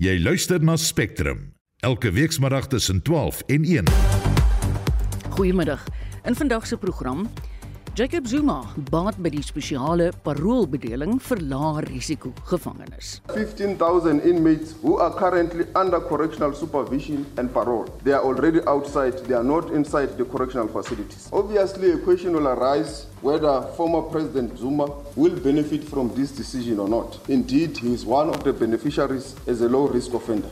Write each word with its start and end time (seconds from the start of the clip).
Jy 0.00 0.14
luister 0.16 0.62
na 0.64 0.78
Spectrum 0.80 1.42
elke 1.84 2.08
weekmiddag 2.10 2.66
tussen 2.72 3.02
12 3.02 3.42
en 3.52 3.64
1. 3.64 3.88
Goeiemiddag. 5.28 5.82
In 6.24 6.34
vandag 6.34 6.66
se 6.66 6.76
program 6.76 7.28
Jacob 7.98 8.24
Zuma 8.28 8.72
baat 8.88 9.16
by 9.18 9.32
die 9.34 9.42
spesiale 9.42 10.12
paroolbedeling 10.22 11.16
vir 11.26 11.40
lae 11.50 11.82
risiko 11.88 12.30
gevangenes. 12.46 13.16
15,000 13.34 14.22
inmates 14.30 14.76
who 14.82 14.94
are 14.98 15.10
currently 15.18 15.66
under 15.74 15.98
correctional 15.98 16.54
supervision 16.54 17.26
and 17.36 17.52
parole. 17.52 17.90
They 18.04 18.12
are 18.12 18.22
already 18.22 18.60
outside, 18.68 19.18
they 19.26 19.34
are 19.34 19.42
not 19.42 19.72
inside 19.74 20.16
the 20.16 20.24
correctional 20.24 20.68
facilities. 20.68 21.28
Obviously, 21.32 21.90
a 21.90 21.98
question 21.98 22.32
will 22.32 22.46
arise 22.46 23.06
whether 23.22 23.60
former 23.76 24.02
President 24.02 24.56
Zuma 24.56 24.86
will 25.16 25.34
benefit 25.34 25.82
from 25.82 26.14
this 26.14 26.30
decision 26.30 26.78
or 26.78 26.88
not. 26.88 27.18
Indeed, 27.28 27.76
he 27.78 27.92
is 27.92 28.06
one 28.06 28.28
of 28.28 28.44
the 28.44 28.52
beneficiaries 28.52 29.34
as 29.48 29.62
a 29.62 29.68
low 29.68 29.88
risk 29.88 30.14
offender. 30.14 30.48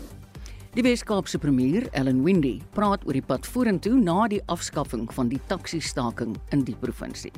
Die 0.78 0.84
Weskaapse 0.86 1.40
premier, 1.42 1.88
Ellen 1.90 2.20
Windey, 2.22 2.60
praat 2.70 3.02
oor 3.02 3.16
die 3.16 3.24
pad 3.26 3.42
vorentoe 3.50 3.96
na 3.98 4.28
die 4.30 4.38
afskaffing 4.46 5.08
van 5.10 5.26
die 5.26 5.40
taxi-staking 5.50 6.36
in 6.54 6.60
die 6.68 6.76
provinsie. 6.78 7.32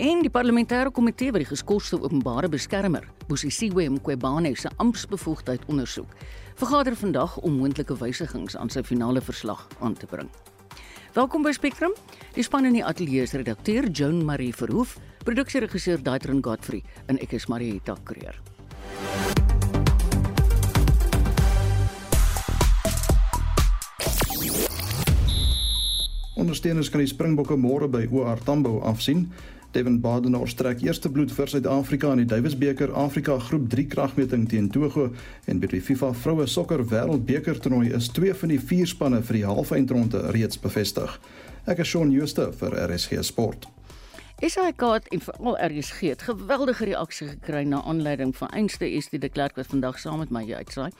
En 0.00 0.22
die 0.24 0.30
parlementêre 0.32 0.88
komitee 0.88 1.34
wat 1.34 1.44
die 1.44 1.50
geskoste 1.50 1.98
openbare 2.00 2.48
beskermer, 2.48 3.04
Bosisiwe 3.28 3.84
Mqobane 3.98 4.54
se 4.56 4.72
amptbevoegdheid 4.80 5.68
ondersoek, 5.68 6.08
vergader 6.56 6.96
vandag 6.96 7.36
om 7.44 7.60
moontlike 7.60 7.98
wysigings 8.00 8.56
aan 8.56 8.72
sy 8.72 8.80
finale 8.80 9.20
verslag 9.20 9.66
aan 9.84 9.92
te 10.00 10.08
bring. 10.08 10.32
Welkom 11.12 11.44
by 11.44 11.52
Spectrum. 11.52 11.92
Die 12.32 12.48
span 12.48 12.64
in 12.64 12.80
die 12.80 12.84
ateljee 12.84 13.28
is 13.28 13.36
redakteur 13.36 13.90
Joan 13.92 14.24
Marie 14.24 14.54
Verhoef, 14.56 14.96
produksieregisseur 15.28 16.00
Daitrin 16.00 16.40
Godfrey 16.40 16.80
en 17.12 17.20
ek 17.20 17.36
is 17.36 17.44
Marieta 17.52 18.00
Kreer. 18.08 18.40
Ondersteuners 26.34 26.88
kan 26.90 26.98
die 26.98 27.06
Springbokke 27.06 27.54
môre 27.54 27.86
by 27.86 28.08
OR 28.10 28.40
Tambo 28.42 28.80
afsien. 28.82 29.28
Devin 29.74 30.00
Badenhorst 30.02 30.56
strek 30.56 30.80
eerste 30.82 31.10
bloed 31.10 31.30
vir 31.34 31.50
Suid-Afrika 31.50 32.10
in 32.14 32.24
die 32.24 32.30
Davis 32.30 32.56
beker 32.58 32.90
Afrika 32.98 33.36
Groep 33.38 33.68
3 33.70 33.84
kragmeting 33.90 34.48
teen 34.50 34.66
Togo 34.74 35.08
en 35.50 35.62
by 35.62 35.70
die 35.70 35.82
FIFA 35.82 36.10
Vroue 36.18 36.46
Sokker 36.50 36.82
Wêreldbeker 36.90 37.58
toernooi 37.62 37.92
is 37.94 38.10
twee 38.14 38.34
van 38.34 38.50
die 38.50 38.58
vier 38.58 38.90
spanne 38.90 39.22
vir 39.22 39.38
die 39.40 39.46
halfeindronde 39.46 40.24
reeds 40.34 40.58
bevestig. 40.58 41.18
Ek 41.70 41.82
is 41.82 41.90
Shaun 41.90 42.10
Schuster 42.14 42.50
vir 42.54 42.74
RSG 42.82 43.22
Sport. 43.26 43.68
SAK 44.42 44.82
het 44.90 45.06
en 45.14 45.22
veral 45.22 45.60
RSG 45.70 46.10
het 46.10 46.26
geweldige 46.26 46.90
reaksie 46.90 47.28
gekry 47.36 47.62
na 47.62 47.82
aanleiding 47.82 48.34
van 48.36 48.50
einste 48.50 48.90
SD 49.00 49.22
de 49.22 49.30
Klerk 49.30 49.54
wat 49.56 49.70
vandag 49.70 50.02
saam 50.02 50.18
met 50.18 50.34
my 50.34 50.42
uitsaai. 50.50 50.90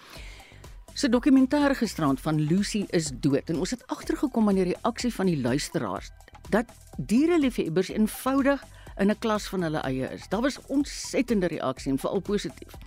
Sy 0.95 1.09
dokumentêre 1.11 1.75
gisterand 1.75 2.21
van 2.23 2.37
Lucy 2.39 2.85
is 2.95 3.09
dood 3.19 3.49
en 3.51 3.57
ons 3.59 3.73
het 3.75 3.81
agtergekom 3.91 4.47
aan 4.47 4.61
die 4.61 4.67
reaksie 4.69 5.11
van 5.11 5.27
die 5.27 5.41
luisteraars 5.43 6.13
dat 6.55 6.71
diereliefhebbers 7.11 7.91
eenvoudig 7.91 8.63
in 9.03 9.11
'n 9.11 9.19
klas 9.19 9.49
van 9.51 9.67
hulle 9.67 9.83
eie 9.83 10.07
is. 10.15 10.29
Daar 10.29 10.47
was 10.47 10.61
ontsettende 10.67 11.47
reaksie 11.47 11.91
en 11.93 11.99
veral 11.99 12.21
positief. 12.21 12.79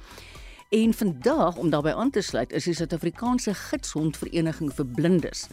En 0.69 0.93
vandag 0.93 1.55
om 1.55 1.69
daarbey 1.69 1.93
aan 1.93 2.09
te 2.09 2.21
sluit 2.21 2.51
is 2.51 2.65
die 2.67 2.73
Suid-Afrikaanse 2.75 3.53
Gidshondvereniging 3.55 4.73
vir 4.75 4.87
Blindes 4.97 5.45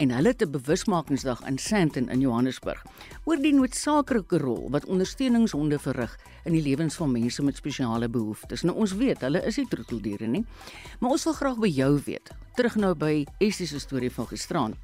en 0.00 0.14
hulle 0.16 0.32
het 0.32 0.42
'n 0.42 0.50
bewusmakingsdag 0.50 1.42
in 1.46 1.58
Sandton 1.58 2.08
in 2.08 2.20
Johannesburg 2.20 2.80
oor 3.24 3.36
die 3.36 3.52
noodsaaklike 3.52 4.38
rol 4.38 4.70
wat 4.70 4.86
ondersteuningshonde 4.86 5.78
verrig 5.78 6.16
in 6.44 6.52
die 6.52 6.62
lewens 6.62 6.94
van 6.94 7.12
mense 7.12 7.42
met 7.42 7.56
spesiale 7.56 8.08
behoeftes. 8.08 8.62
Nou 8.62 8.76
ons 8.76 8.92
weet, 8.92 9.20
hulle 9.20 9.44
is 9.44 9.56
nie 9.56 9.68
troeteldiere 9.68 10.26
nie. 10.26 10.44
Maar 11.00 11.10
ons 11.10 11.24
wil 11.24 11.32
graag 11.32 11.58
by 11.58 11.68
jou 11.68 12.00
weet. 12.04 12.30
Terug 12.54 12.74
nou 12.74 12.94
by 12.94 13.26
Essie 13.38 13.66
se 13.66 13.78
storie 13.78 14.10
van 14.10 14.26
gisteraan. 14.26 14.74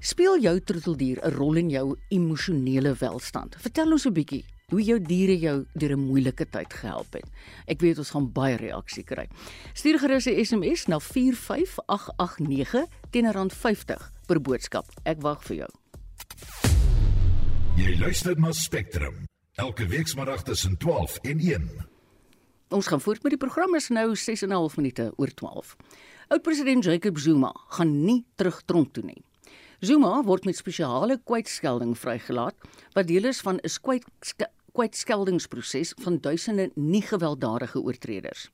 Speel 0.00 0.40
jou 0.40 0.60
troeteldier 0.60 1.18
'n 1.24 1.30
rol 1.30 1.56
in 1.56 1.70
jou 1.70 1.96
emosionele 2.08 2.94
welstand? 2.94 3.56
Vertel 3.58 3.92
ons 3.92 4.06
'n 4.06 4.12
bietjie 4.12 4.44
hoe 4.70 4.82
jou 4.82 4.98
diere 5.00 5.38
jou 5.38 5.66
deur 5.74 5.96
'n 5.96 6.06
moeilike 6.06 6.46
tyd 6.50 6.72
gehelp 6.72 7.12
het. 7.12 7.24
Ek 7.66 7.80
weet 7.80 7.98
ons 7.98 8.10
gaan 8.10 8.32
baie 8.32 8.56
reaksie 8.56 9.04
kry. 9.04 9.28
Stuur 9.74 9.98
gerus 9.98 10.26
'n 10.26 10.44
SMS 10.44 10.86
na 10.86 10.98
45889 10.98 12.86
teen 13.10 13.26
R50 13.26 14.10
per 14.26 14.40
boodskap. 14.40 14.86
Ek 15.04 15.20
wag 15.20 15.42
vir 15.44 15.56
jou. 15.56 15.70
Jy 17.76 17.98
luister 17.98 18.38
na 18.38 18.52
Spectrum 18.52 19.26
elke 19.54 19.86
weekmiddag 19.86 20.42
tussen 20.42 20.76
12 20.76 21.18
en 21.22 21.38
1. 21.38 21.86
Ons 22.70 22.86
gaan 22.86 23.00
voort 23.00 23.22
met 23.22 23.32
die 23.34 23.40
program 23.40 23.74
is 23.74 23.88
nou 23.88 24.16
6 24.16 24.42
en 24.42 24.48
'n 24.48 24.52
half 24.52 24.76
minute 24.76 25.12
oor 25.16 25.34
12. 25.34 25.76
Oud-president 26.28 26.84
Jacob 26.84 27.18
Zuma 27.18 27.54
gaan 27.68 28.04
nie 28.04 28.24
terug 28.34 28.62
tronk 28.64 28.92
toe 28.92 29.04
nie. 29.04 29.22
Zuma 29.80 30.22
word 30.22 30.44
met 30.44 30.56
spesiale 30.56 31.20
kwytskelding 31.24 31.98
vrygelaat 31.98 32.54
wat 32.92 33.06
deel 33.08 33.24
is 33.24 33.40
van 33.40 33.58
'n 33.62 33.68
kwytskeldingsproses 34.72 35.94
van 36.02 36.18
duisende 36.22 36.70
nie 36.74 37.02
gewelddadige 37.02 37.80
oortreders. 37.82 38.48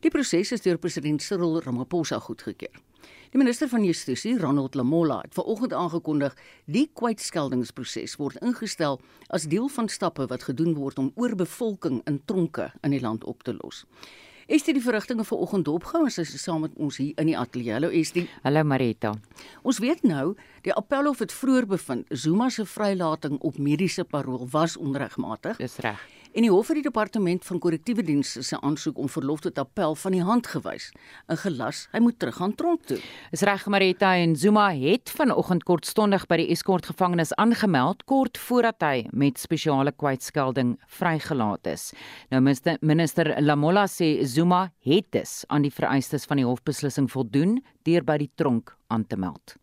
Die 0.00 0.10
proses 0.10 0.52
is 0.52 0.62
deur 0.64 0.78
president 0.78 1.22
Cyril 1.22 1.60
Ramaphosa 1.64 2.18
goedgekeur. 2.18 2.78
Die 3.30 3.38
minister 3.38 3.68
van 3.70 3.84
Justisie, 3.84 4.38
Ronald 4.38 4.74
Lamola, 4.74 5.20
het 5.22 5.34
vanoggend 5.34 5.72
aangekondig 5.72 6.34
die 6.66 6.88
kwytskeldingsproses 6.98 8.16
word 8.18 8.40
ingestel 8.42 8.98
as 9.28 9.46
deel 9.52 9.68
van 9.70 9.88
stappe 9.88 10.26
wat 10.26 10.48
gedoen 10.48 10.74
word 10.74 10.98
om 10.98 11.12
oorbevolking 11.14 12.00
in 12.10 12.18
tronke 12.26 12.72
in 12.82 12.90
die 12.90 13.00
land 13.00 13.24
op 13.24 13.46
te 13.46 13.54
los. 13.60 13.84
Is 14.50 14.64
dit 14.66 14.74
die 14.74 14.82
verrigtinge 14.82 15.22
vanoggend 15.22 15.68
opgehou 15.70 16.08
en 16.08 16.10
sy 16.10 16.24
is 16.26 16.42
saam 16.42 16.64
met 16.64 16.72
ons 16.74 16.96
hier 16.98 17.20
in 17.22 17.28
die 17.30 17.36
ateljee. 17.38 17.70
Hallo 17.76 17.92
Estie. 17.94 18.24
Hallo 18.42 18.64
Marita. 18.66 19.12
Ons 19.62 19.78
weet 19.78 20.02
nou, 20.02 20.32
die 20.66 20.74
appelhof 20.74 21.22
het 21.22 21.30
vroeër 21.30 21.70
bevind 21.70 22.10
Zuma 22.10 22.48
se 22.50 22.66
vrylating 22.66 23.38
op 23.46 23.62
mediese 23.62 24.02
parol 24.02 24.48
was 24.50 24.74
onregmatig. 24.74 25.62
Dis 25.62 25.78
reg 25.86 26.02
en 26.32 26.44
die 26.44 26.50
hof 26.50 26.68
het 26.70 26.78
die 26.78 26.86
departement 26.86 27.44
van 27.44 27.58
korrektiewe 27.62 28.02
dienste 28.06 28.42
se 28.46 28.58
aansoek 28.60 28.98
om 28.98 29.08
verlof 29.10 29.42
tot 29.44 29.58
appel 29.58 29.94
van 29.98 30.14
die 30.14 30.22
hand 30.24 30.46
gewys 30.52 30.90
in 31.30 31.38
gelas 31.42 31.86
hy 31.94 32.02
moet 32.04 32.18
terug 32.22 32.40
aan 32.42 32.54
tronk 32.58 32.84
toe. 32.86 32.98
Is 33.34 33.42
reg 33.46 33.66
Marita 33.70 34.12
en 34.20 34.36
Zuma 34.36 34.68
het 34.76 35.10
vanoggend 35.16 35.64
kortstondig 35.68 36.26
by 36.30 36.40
die 36.42 36.48
Escort 36.54 36.86
gevangenis 36.90 37.34
aangemeld 37.40 38.04
kort 38.10 38.38
voordat 38.38 38.82
hy 38.86 39.06
met 39.12 39.40
spesiale 39.42 39.92
kwytskelding 39.92 40.76
vrygelaat 41.00 41.70
is. 41.72 41.90
Nou 42.30 42.42
minister, 42.44 42.78
minister 42.80 43.32
Lamola 43.42 43.86
sê 43.90 44.20
Zuma 44.24 44.68
het 44.86 45.10
dus 45.16 45.40
aan 45.48 45.66
die 45.66 45.74
vereistes 45.74 46.28
van 46.30 46.40
die 46.40 46.46
hofbeslissing 46.46 47.10
voldoen 47.10 47.58
deur 47.88 48.06
by 48.06 48.20
die 48.22 48.30
tronk 48.36 48.76
aan 48.88 49.06
te 49.06 49.18
meld. 49.18 49.56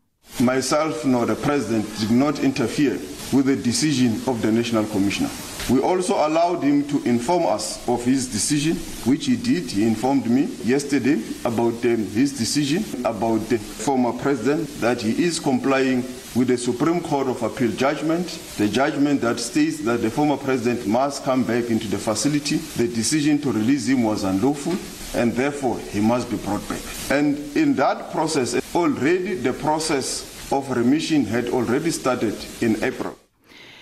Myself 0.44 1.06
nor 1.06 1.26
the 1.26 1.36
president 1.36 1.86
did 2.00 2.12
not 2.12 2.40
interfere 2.40 3.00
with 3.32 3.46
the 3.46 3.56
decision 3.56 4.20
of 4.28 4.42
the 4.42 4.52
national 4.52 4.86
commissioner. 4.92 5.32
We 5.70 5.82
also 5.82 6.16
allowed 6.16 6.64
him 6.64 6.88
to 6.88 7.04
inform 7.04 7.46
us 7.46 7.86
of 7.90 8.06
his 8.06 8.28
decision, 8.28 8.78
which 9.04 9.26
he 9.26 9.36
did. 9.36 9.70
He 9.70 9.86
informed 9.86 10.30
me 10.30 10.46
yesterday 10.64 11.22
about 11.44 11.84
um, 11.84 12.08
his 12.08 12.38
decision 12.38 12.86
about 13.06 13.40
the 13.50 13.58
former 13.58 14.14
president 14.14 14.70
that 14.80 15.02
he 15.02 15.22
is 15.22 15.42
complying 15.42 16.04
with 16.36 16.48
the 16.48 16.58
Supreme 16.58 17.02
Court 17.02 17.28
of 17.28 17.44
Appeal 17.44 17.72
judgment, 17.72 18.28
the 18.58 18.70
judgment 18.70 19.20
that 19.22 19.42
states 19.42 19.80
that 19.80 20.02
the 20.02 20.10
former 20.10 20.38
president 20.38 20.88
must 20.88 21.26
come 21.26 21.44
back 21.44 21.66
into 21.70 21.88
the 21.88 21.98
facility. 21.98 22.58
The 22.58 22.88
decision 22.88 23.42
to 23.42 23.52
release 23.52 23.88
him 23.88 24.04
was 24.04 24.24
unlawful 24.24 24.78
and 25.16 25.34
therefore 25.34 25.80
he 25.80 26.00
must 26.00 26.30
be 26.30 26.38
brought 26.38 26.68
back. 26.70 26.82
And 27.10 27.38
in 27.58 27.76
that 27.76 28.12
process, 28.12 28.56
already 28.74 29.36
the 29.36 29.54
process 29.54 30.50
of 30.50 30.70
remission 30.72 31.26
had 31.26 31.50
already 31.50 31.92
started 31.92 32.38
in 32.62 32.82
April. 32.84 33.18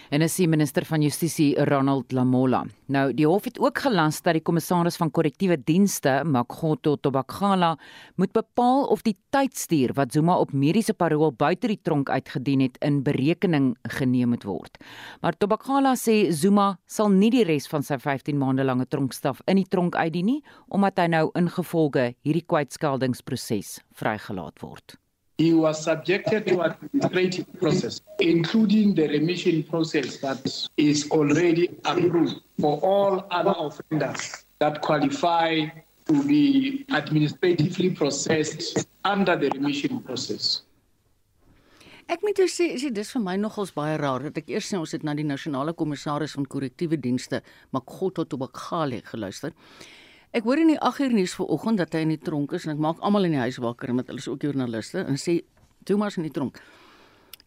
En 0.09 0.21
is 0.25 0.35
die 0.37 0.47
minister 0.49 0.85
van 0.85 1.01
Justisie 1.01 1.53
Ronald 1.69 2.13
Lamola. 2.13 2.63
Nou 2.91 3.05
die 3.15 3.25
hof 3.25 3.47
het 3.47 3.57
ook 3.61 3.79
gelas 3.85 4.21
dat 4.25 4.37
die 4.37 4.43
kommissaris 4.45 4.97
van 5.01 5.11
korrektiewe 5.11 5.57
dienste, 5.57 6.19
Makgoto 6.25 6.95
Tobakgala, 6.95 7.73
moet 8.21 8.33
bepaal 8.35 8.85
of 8.93 9.01
die 9.05 9.15
tydstuur 9.33 9.95
wat 9.97 10.13
Zuma 10.13 10.37
op 10.41 10.53
mediese 10.53 10.93
parol 10.93 11.33
buite 11.33 11.69
die 11.71 11.79
tronk 11.81 12.09
uitgedien 12.09 12.65
het 12.65 12.77
in 12.85 13.01
berekening 13.05 13.73
geneem 13.97 14.33
moet 14.35 14.45
word. 14.45 14.77
Maar 15.21 15.37
Tobakgala 15.37 15.95
sê 15.99 16.31
Zuma 16.31 16.75
sal 16.85 17.09
nie 17.13 17.31
die 17.33 17.45
res 17.47 17.69
van 17.71 17.85
sy 17.85 17.97
15 18.01 18.37
maande 18.37 18.65
lange 18.67 18.85
tronkstraf 18.89 19.41
in 19.49 19.61
die 19.61 19.69
tronk 19.69 19.95
uitdien 19.95 20.29
nie, 20.29 20.41
omdat 20.69 20.99
hy 21.01 21.09
nou 21.15 21.25
ingevolge 21.37 22.11
hierdie 22.25 22.45
kwytskeldingsproses 22.45 23.79
vrygelaat 23.95 24.61
word. 24.61 24.99
He 25.37 25.53
was 25.53 25.83
subjected 25.83 26.47
to 26.47 26.61
administrative 26.61 27.45
process, 27.59 27.99
including 28.19 28.95
the 28.95 29.07
remission 29.09 29.63
process 29.63 30.17
that 30.17 30.39
is 30.77 31.11
already 31.11 31.69
approved 31.83 32.39
for 32.59 32.79
all 32.79 33.27
other 33.31 33.53
offenders 33.57 34.45
that 34.59 34.81
qualify 34.81 35.65
to 36.07 36.23
be 36.23 36.85
administratively 36.91 37.89
processed 37.89 38.87
under 39.03 39.35
the 39.35 39.49
remission 39.49 39.99
process. 39.99 40.61
Ek 42.07 42.21
moet 42.21 42.37
sê, 42.53 42.69
is 42.77 42.83
dit 42.85 43.07
vir 43.09 43.21
my 43.21 43.33
nogals 43.35 43.71
baie 43.73 43.95
raar 43.97 44.27
dat 44.27 44.35
ek 44.37 44.51
eers 44.53 44.67
sê 44.69 44.77
ons 44.77 44.91
het 44.93 45.03
na 45.03 45.15
die 45.17 45.25
nasionale 45.25 45.73
kommissaris 45.73 46.35
van 46.37 46.45
korrektiewe 46.45 46.99
dienste, 47.01 47.41
Makgoto 47.73 48.27
Tobakgale 48.29 49.01
geluister. 49.09 49.55
Ek 50.35 50.43
hoor 50.43 50.59
in 50.59 50.67
die 50.73 50.79
8 50.83 50.99
uur 51.05 51.13
nuus 51.15 51.33
vanoggend 51.37 51.79
dat 51.79 51.93
hy 51.95 52.01
in 52.03 52.11
die 52.11 52.19
tronk 52.19 52.51
is 52.57 52.65
en 52.67 52.73
ek 52.75 52.81
maak 52.83 52.99
almal 53.05 53.23
in 53.27 53.35
die 53.37 53.43
huis 53.45 53.59
wakker 53.63 53.93
met 53.95 54.09
hulle 54.11 54.19
is 54.19 54.27
ook 54.27 54.43
joernaliste 54.43 55.05
en 55.07 55.15
sê 55.21 55.37
Thomas 55.87 56.17
in 56.19 56.25
die 56.27 56.33
tronk. 56.35 56.59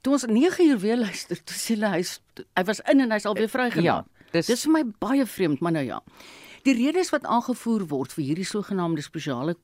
Toe 0.00 0.14
ons 0.17 0.25
9 0.31 0.64
uur 0.70 0.79
weer 0.81 0.96
luister, 0.96 1.37
toe 1.44 1.56
sê 1.58 1.75
hulle 1.76 1.90
hy's 1.96 2.14
hy 2.56 2.64
was 2.69 2.81
in 2.88 3.02
en 3.05 3.12
hy's 3.12 3.26
al 3.29 3.35
weer 3.37 3.50
vrygelaat. 3.52 4.06
Ja, 4.08 4.31
dis- 4.32 4.46
dis 4.49 4.64
vir 4.64 4.73
my 4.79 4.85
baie 5.05 5.26
vreemd, 5.26 5.61
maar 5.61 5.75
nou 5.76 5.85
ja. 5.85 6.00
Die 6.64 6.75
redes 6.79 7.11
wat 7.14 7.25
aangevoer 7.29 7.85
word 7.90 8.12
vir 8.17 8.25
hierdie 8.25 8.46
sogenaamde 8.49 9.02
spesiale 9.05 9.55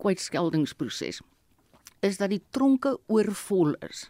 kwytskeldingsproses 0.00 1.20
is 2.02 2.16
dat 2.16 2.30
die 2.32 2.40
tronke 2.50 2.94
oorvol 3.12 3.74
is. 3.86 4.06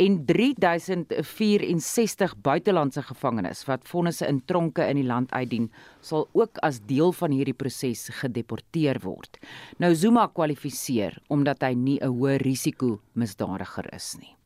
en 0.00 0.14
3064 0.26 2.36
buitelandse 2.42 3.02
gevangenes 3.02 3.64
wat 3.68 3.88
vonnisse 3.88 4.26
in 4.26 4.44
tronke 4.44 4.86
in 4.88 4.96
die 4.96 5.06
land 5.06 5.32
uitdien, 5.32 5.70
sal 6.00 6.28
ook 6.32 6.58
as 6.64 6.80
deel 6.88 7.12
van 7.12 7.30
hierdie 7.30 7.56
proses 7.56 8.08
gedeporteer 8.22 9.00
word. 9.04 9.38
Nou 9.78 9.94
Zuma 9.94 10.28
kwalifiseer 10.32 11.18
omdat 11.28 11.62
hy 11.62 11.74
nie 11.74 11.98
'n 12.00 12.08
hoë 12.08 12.36
risiko 12.40 13.00
misdadiger 13.14 13.94
is 13.94 14.16
nie. 14.18 14.36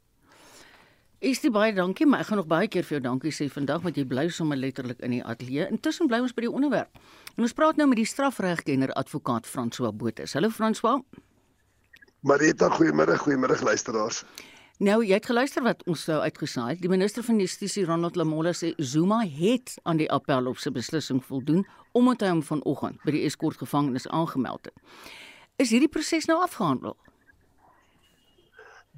Is 1.18 1.40
dit 1.40 1.52
baie 1.52 1.72
dankie, 1.72 2.06
maar 2.06 2.20
ek 2.20 2.26
gaan 2.26 2.36
nog 2.36 2.46
baie 2.46 2.68
keer 2.68 2.84
vir 2.84 2.98
jou 2.98 3.00
dankie 3.00 3.32
sê 3.32 3.48
vandag 3.48 3.82
want 3.82 3.96
jy 3.96 4.04
bly 4.04 4.28
sommer 4.28 4.56
letterlik 4.56 5.00
in 5.00 5.10
die 5.10 5.24
ateljee. 5.24 5.70
Intussen 5.70 6.08
bly 6.08 6.20
ons 6.20 6.34
by 6.34 6.44
die 6.44 6.50
onderwerp. 6.50 6.90
En 7.36 7.42
ons 7.42 7.52
praat 7.52 7.76
nou 7.76 7.88
met 7.88 7.96
die 7.96 8.04
strafregkenner 8.04 8.92
advokaat 8.92 9.46
François 9.46 9.92
Botha. 9.92 10.24
Hallo 10.34 10.50
François. 10.50 11.02
Marita, 12.20 12.68
goeiemôre, 12.68 13.16
goeiemôre 13.16 13.62
luisteraars. 13.62 14.24
Nou, 14.76 14.98
jy 15.00 15.16
het 15.16 15.24
geluister 15.24 15.62
wat 15.64 15.80
ons 15.88 16.02
sou 16.04 16.18
uitgesaai 16.20 16.74
het. 16.74 16.80
Die 16.84 16.90
minister 16.92 17.24
van 17.24 17.38
Justisie, 17.40 17.86
Ronald 17.88 18.16
Lamola, 18.20 18.50
sê 18.52 18.74
Zuma 18.76 19.22
het 19.24 19.72
aan 19.88 19.96
die 19.96 20.08
appelhof 20.12 20.58
se 20.60 20.68
beslissing 20.70 21.22
voldoen 21.24 21.62
omdat 21.96 22.26
hy 22.26 22.28
hom 22.34 22.42
vanoggend 22.44 23.00
by 23.06 23.14
die 23.14 23.22
Escort 23.24 23.56
gevangenis 23.56 24.04
aangemeld 24.12 24.68
het. 24.68 24.74
Is 25.56 25.72
hierdie 25.72 25.88
proses 25.88 26.28
nou 26.28 26.36
afgehandel? 26.44 26.92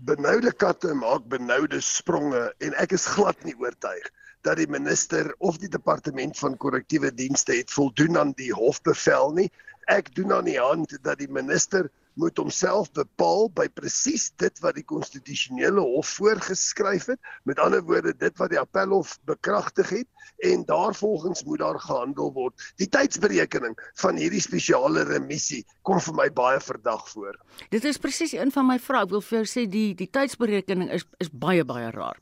Benoude 0.03 0.51
katte 0.51 0.97
maak 0.99 1.29
benoude 1.31 1.79
spronge 1.79 2.49
en 2.59 2.75
ek 2.83 2.97
is 2.99 3.07
glad 3.15 3.39
nie 3.47 3.55
oortuig 3.63 4.11
dat 4.43 4.59
die 4.59 4.67
minister 4.67 5.31
of 5.39 5.63
die 5.63 5.71
departement 5.71 6.35
van 6.43 6.59
korrektiewe 6.59 7.13
dienste 7.15 7.55
het 7.55 7.71
voldoen 7.71 8.19
aan 8.19 8.35
die 8.35 8.51
hofbevel 8.51 9.31
nie. 9.39 9.47
Ek 9.87 10.11
doen 10.19 10.35
aan 10.35 10.51
die 10.51 10.59
hand 10.59 10.99
dat 11.07 11.23
die 11.23 11.31
minister 11.31 11.87
moet 12.19 12.39
homself 12.41 12.91
bepaal 12.97 13.47
by 13.55 13.69
presies 13.71 14.29
dit 14.43 14.61
wat 14.65 14.77
die 14.79 14.85
konstitusionele 14.87 15.83
hof 15.95 16.11
voorgeskryf 16.19 17.07
het, 17.13 17.21
met 17.47 17.61
ander 17.63 17.85
woorde 17.87 18.15
dit 18.19 18.35
wat 18.41 18.51
die 18.53 18.61
appelhof 18.61 19.17
bekragtig 19.29 19.93
het 20.01 20.09
en 20.51 20.65
daarvolgens 20.67 21.45
moet 21.47 21.63
daar 21.63 21.79
gehandel 21.83 22.33
word. 22.35 22.67
Die 22.83 22.89
tydsberekening 22.91 23.75
van 24.03 24.19
hierdie 24.19 24.43
spesiale 24.43 25.05
remissie 25.09 25.65
kom 25.87 26.03
vir 26.03 26.19
my 26.19 26.29
baie 26.35 26.61
verdag 26.63 27.07
voor. 27.15 27.39
Dit 27.75 27.87
is 27.89 27.99
presies 28.03 28.35
een 28.37 28.53
van 28.55 28.67
my 28.67 28.79
vrae. 28.83 29.07
Ek 29.07 29.15
wil 29.15 29.25
vir 29.25 29.41
jou 29.41 29.47
sê 29.47 29.67
die 29.71 29.93
die 29.99 30.11
tydsberekening 30.11 30.91
is 30.95 31.07
is 31.23 31.31
baie 31.31 31.65
baie 31.65 31.91
raar. 31.95 32.19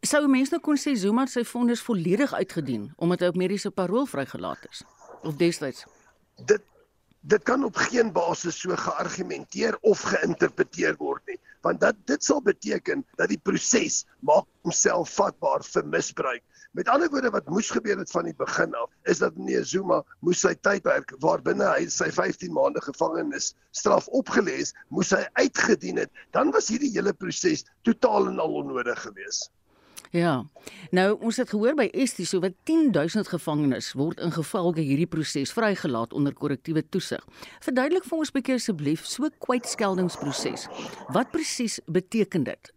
Sou 0.00 0.24
mense 0.32 0.52
nou 0.54 0.62
kon 0.64 0.80
sê 0.80 0.96
Zuma 0.96 1.26
sy 1.28 1.44
vonnis 1.44 1.84
volledig 1.84 2.32
uitgedien 2.32 2.90
omdat 2.96 3.20
hy 3.20 3.32
op 3.34 3.40
mediese 3.40 3.70
parol 3.70 4.08
vrygelaat 4.08 4.64
is? 4.72 4.84
Of 5.22 5.36
destyds? 5.36 5.84
dit 6.46 6.62
dit 7.20 7.42
kan 7.44 7.64
op 7.64 7.76
geen 7.76 8.12
basis 8.12 8.60
so 8.60 8.76
geargumenteer 8.76 9.76
of 9.80 10.00
geïnterpreteer 10.12 10.96
word 10.96 11.26
nie 11.28 11.40
want 11.66 11.80
dat 11.80 11.96
dit 12.08 12.24
sal 12.24 12.40
beteken 12.42 13.02
dat 13.20 13.28
die 13.28 13.40
proses 13.44 14.04
maak 14.24 14.46
homself 14.64 15.12
vatbaar 15.12 15.64
vir 15.66 15.84
misbruik. 15.92 16.42
Met 16.72 16.88
ander 16.88 17.10
woorde 17.12 17.32
wat 17.34 17.48
moes 17.50 17.68
gebeur 17.74 17.98
het 17.98 18.10
van 18.14 18.28
die 18.28 18.36
begin 18.38 18.74
af 18.78 18.88
is 19.12 19.20
dat 19.20 19.36
meneer 19.36 19.64
Zuma 19.66 20.00
moes 20.24 20.40
sy 20.46 20.54
tydperk 20.54 21.12
waarbinne 21.24 21.66
hy 21.74 21.88
sy 21.92 22.08
15 22.14 22.54
maande 22.56 22.80
gevangenis 22.84 23.52
straf 23.76 24.08
opgelê 24.20 24.60
is 24.64 24.72
moes 24.88 25.10
hy 25.16 25.24
uitgedien 25.42 26.00
het. 26.04 26.12
Dan 26.32 26.54
was 26.54 26.70
hierdie 26.72 26.92
hele 26.94 27.12
proses 27.12 27.66
totaal 27.84 28.30
en 28.30 28.38
al 28.40 28.60
onnodig 28.62 29.02
geweest 29.02 29.50
Ja. 30.10 30.42
Nou 30.90 31.20
ons 31.22 31.36
het 31.38 31.52
gehoor 31.52 31.76
by 31.78 31.86
Estie 31.94 32.26
so 32.26 32.42
wat 32.42 32.56
10000 32.66 33.28
gevangenes 33.30 33.92
word 33.94 34.18
ingevolge 34.26 34.82
hierdie 34.82 35.06
proses 35.06 35.52
vrygelaat 35.54 36.12
onder 36.12 36.34
korrektiewe 36.34 36.82
toesig. 36.82 37.22
Verduidelik 37.62 38.08
vir 38.08 38.18
ons 38.18 38.34
bietjie 38.34 38.56
asseblief 38.58 39.06
so 39.06 39.30
kwytskeldingsproses. 39.46 40.66
Wat 41.14 41.30
presies 41.30 41.78
beteken 41.86 42.48
dit? 42.50 42.72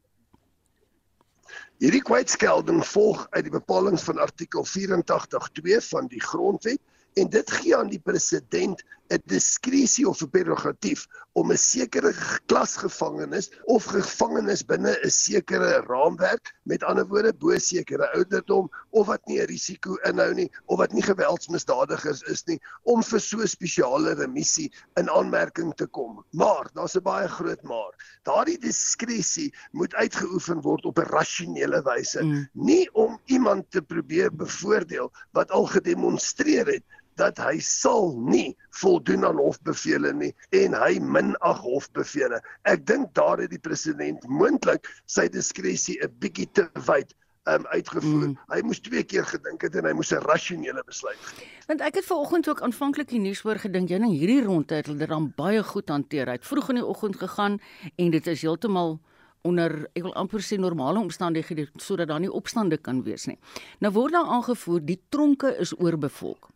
Hierdie 1.81 2.03
kwytskelding 2.05 2.83
volg 2.85 3.25
uit 3.33 3.47
die 3.49 3.55
bepalinge 3.57 4.01
van 4.05 4.21
artikel 4.21 4.65
84.2 4.69 5.81
van 5.89 6.09
die 6.13 6.21
grondwet 6.21 6.79
en 7.17 7.33
dit 7.33 7.51
gee 7.57 7.73
aan 7.77 7.89
die 7.89 8.01
president 8.01 8.85
'n 9.13 9.21
diskresie 9.29 10.07
of 10.09 10.21
'n 10.21 10.29
prerogatief 10.29 11.07
om 11.33 11.51
'n 11.51 11.57
sekere 11.57 12.13
klas 12.45 12.75
gevangenes 12.77 13.49
of 13.75 13.85
gevangenes 13.85 14.63
binne 14.65 14.93
'n 15.03 15.09
sekere 15.09 15.81
raamwerk, 15.85 16.53
met 16.63 16.83
ander 16.83 17.05
woorde 17.07 17.33
bo 17.33 17.57
sekere 17.57 18.09
ouderdom 18.17 18.69
of 18.89 19.07
wat 19.07 19.25
nie 19.27 19.39
'n 19.41 19.49
risiko 19.51 19.97
inhou 20.09 20.33
nie 20.33 20.49
of 20.65 20.77
wat 20.77 20.93
nie 20.93 21.05
geweldsmisdadigers 21.05 22.21
is 22.33 22.45
nie, 22.47 22.59
om 22.83 23.03
vir 23.03 23.19
so 23.19 23.41
'n 23.41 23.47
spesiale 23.47 24.15
remissie 24.15 24.71
in 24.97 25.09
aanmerking 25.09 25.73
te 25.75 25.87
kom. 25.87 26.23
Maar 26.31 26.69
daar's 26.73 26.97
'n 26.97 27.03
baie 27.03 27.27
groot 27.27 27.63
maar. 27.63 27.93
Daardie 28.23 28.57
diskresie 28.57 29.53
moet 29.71 29.93
uitgeoefen 29.93 30.61
word 30.61 30.85
op 30.85 30.97
'n 30.97 31.09
rasionele 31.13 31.81
wyse, 31.81 32.23
mm. 32.23 32.49
nie 32.53 32.89
om 32.93 33.19
iemand 33.25 33.71
te 33.71 33.81
probeer 33.81 34.35
bevoordeel 34.35 35.11
wat 35.31 35.51
al 35.51 35.65
gedemonstreer 35.65 36.65
het 36.65 36.83
dat 37.19 37.37
hy 37.37 37.59
sal 37.59 38.13
nie 38.17 38.55
voldoen 38.81 39.25
aan 39.25 39.41
hofbevele 39.41 40.13
nie 40.13 40.31
en 40.51 40.77
hy 40.77 40.99
minag 40.99 41.61
hofbevele. 41.65 42.41
Ek 42.69 42.85
dink 42.85 43.13
daar 43.17 43.41
het 43.43 43.51
die 43.53 43.61
president 43.61 44.23
moontlik 44.27 44.89
sy 45.05 45.27
diskresie 45.29 45.99
'n 46.01 46.11
bietjie 46.19 46.49
te 46.51 46.69
wyd 46.87 47.13
um, 47.43 47.65
uitgevoer. 47.67 48.27
Mm. 48.27 48.37
Hy 48.51 48.59
moes 48.65 48.81
twee 48.83 49.03
keer 49.03 49.25
gedink 49.27 49.63
het 49.65 49.75
en 49.75 49.85
hy 49.85 49.93
moes 49.97 50.11
'n 50.13 50.23
rasionele 50.23 50.83
besluit 50.85 51.19
geneem. 51.19 51.49
Want 51.67 51.81
ek 51.81 51.95
het 51.95 52.05
vanoggend 52.05 52.49
ook 52.49 52.61
aanvanklik 52.61 53.09
die 53.09 53.19
nuus 53.19 53.41
hoor 53.41 53.59
gedink 53.59 53.89
jy 53.89 53.97
nou 53.97 54.11
hierdie 54.11 54.43
rondte 54.43 54.75
het 54.75 54.85
hulle 54.85 54.99
dit 54.99 55.09
dan 55.09 55.33
baie 55.35 55.63
goed 55.63 55.89
hanteer. 55.89 56.27
Hy 56.27 56.39
het 56.39 56.45
vroeg 56.45 56.69
in 56.69 56.75
die 56.75 56.85
oggend 56.85 57.15
gegaan 57.15 57.59
en 57.95 58.11
dit 58.11 58.27
is 58.27 58.41
heeltemal 58.41 58.99
onder 59.41 59.89
ek 59.93 60.03
wil 60.03 60.13
amper 60.13 60.39
sê 60.39 60.57
normale 60.57 60.99
omstandighede 60.99 61.67
sodat 61.75 62.07
daar 62.07 62.19
nie 62.19 62.31
opstande 62.31 62.77
kan 62.77 63.03
wees 63.03 63.27
nie. 63.27 63.37
Nou 63.79 63.91
word 63.93 64.13
daar 64.13 64.25
aangevoer 64.25 64.85
die 64.85 65.01
tronke 65.09 65.55
is 65.59 65.73
oorbevolk. 65.79 66.52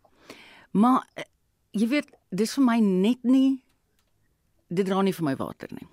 Maar 0.72 1.04
eh, 1.14 1.28
jy 1.76 1.88
weet, 1.88 2.10
dis 2.30 2.54
vir 2.58 2.64
my 2.64 2.78
net 2.84 3.24
nie 3.24 3.62
dit 4.68 4.86
dra 4.86 5.00
nie 5.02 5.14
vir 5.16 5.30
my 5.30 5.36
water 5.38 5.70
nie. 5.72 5.86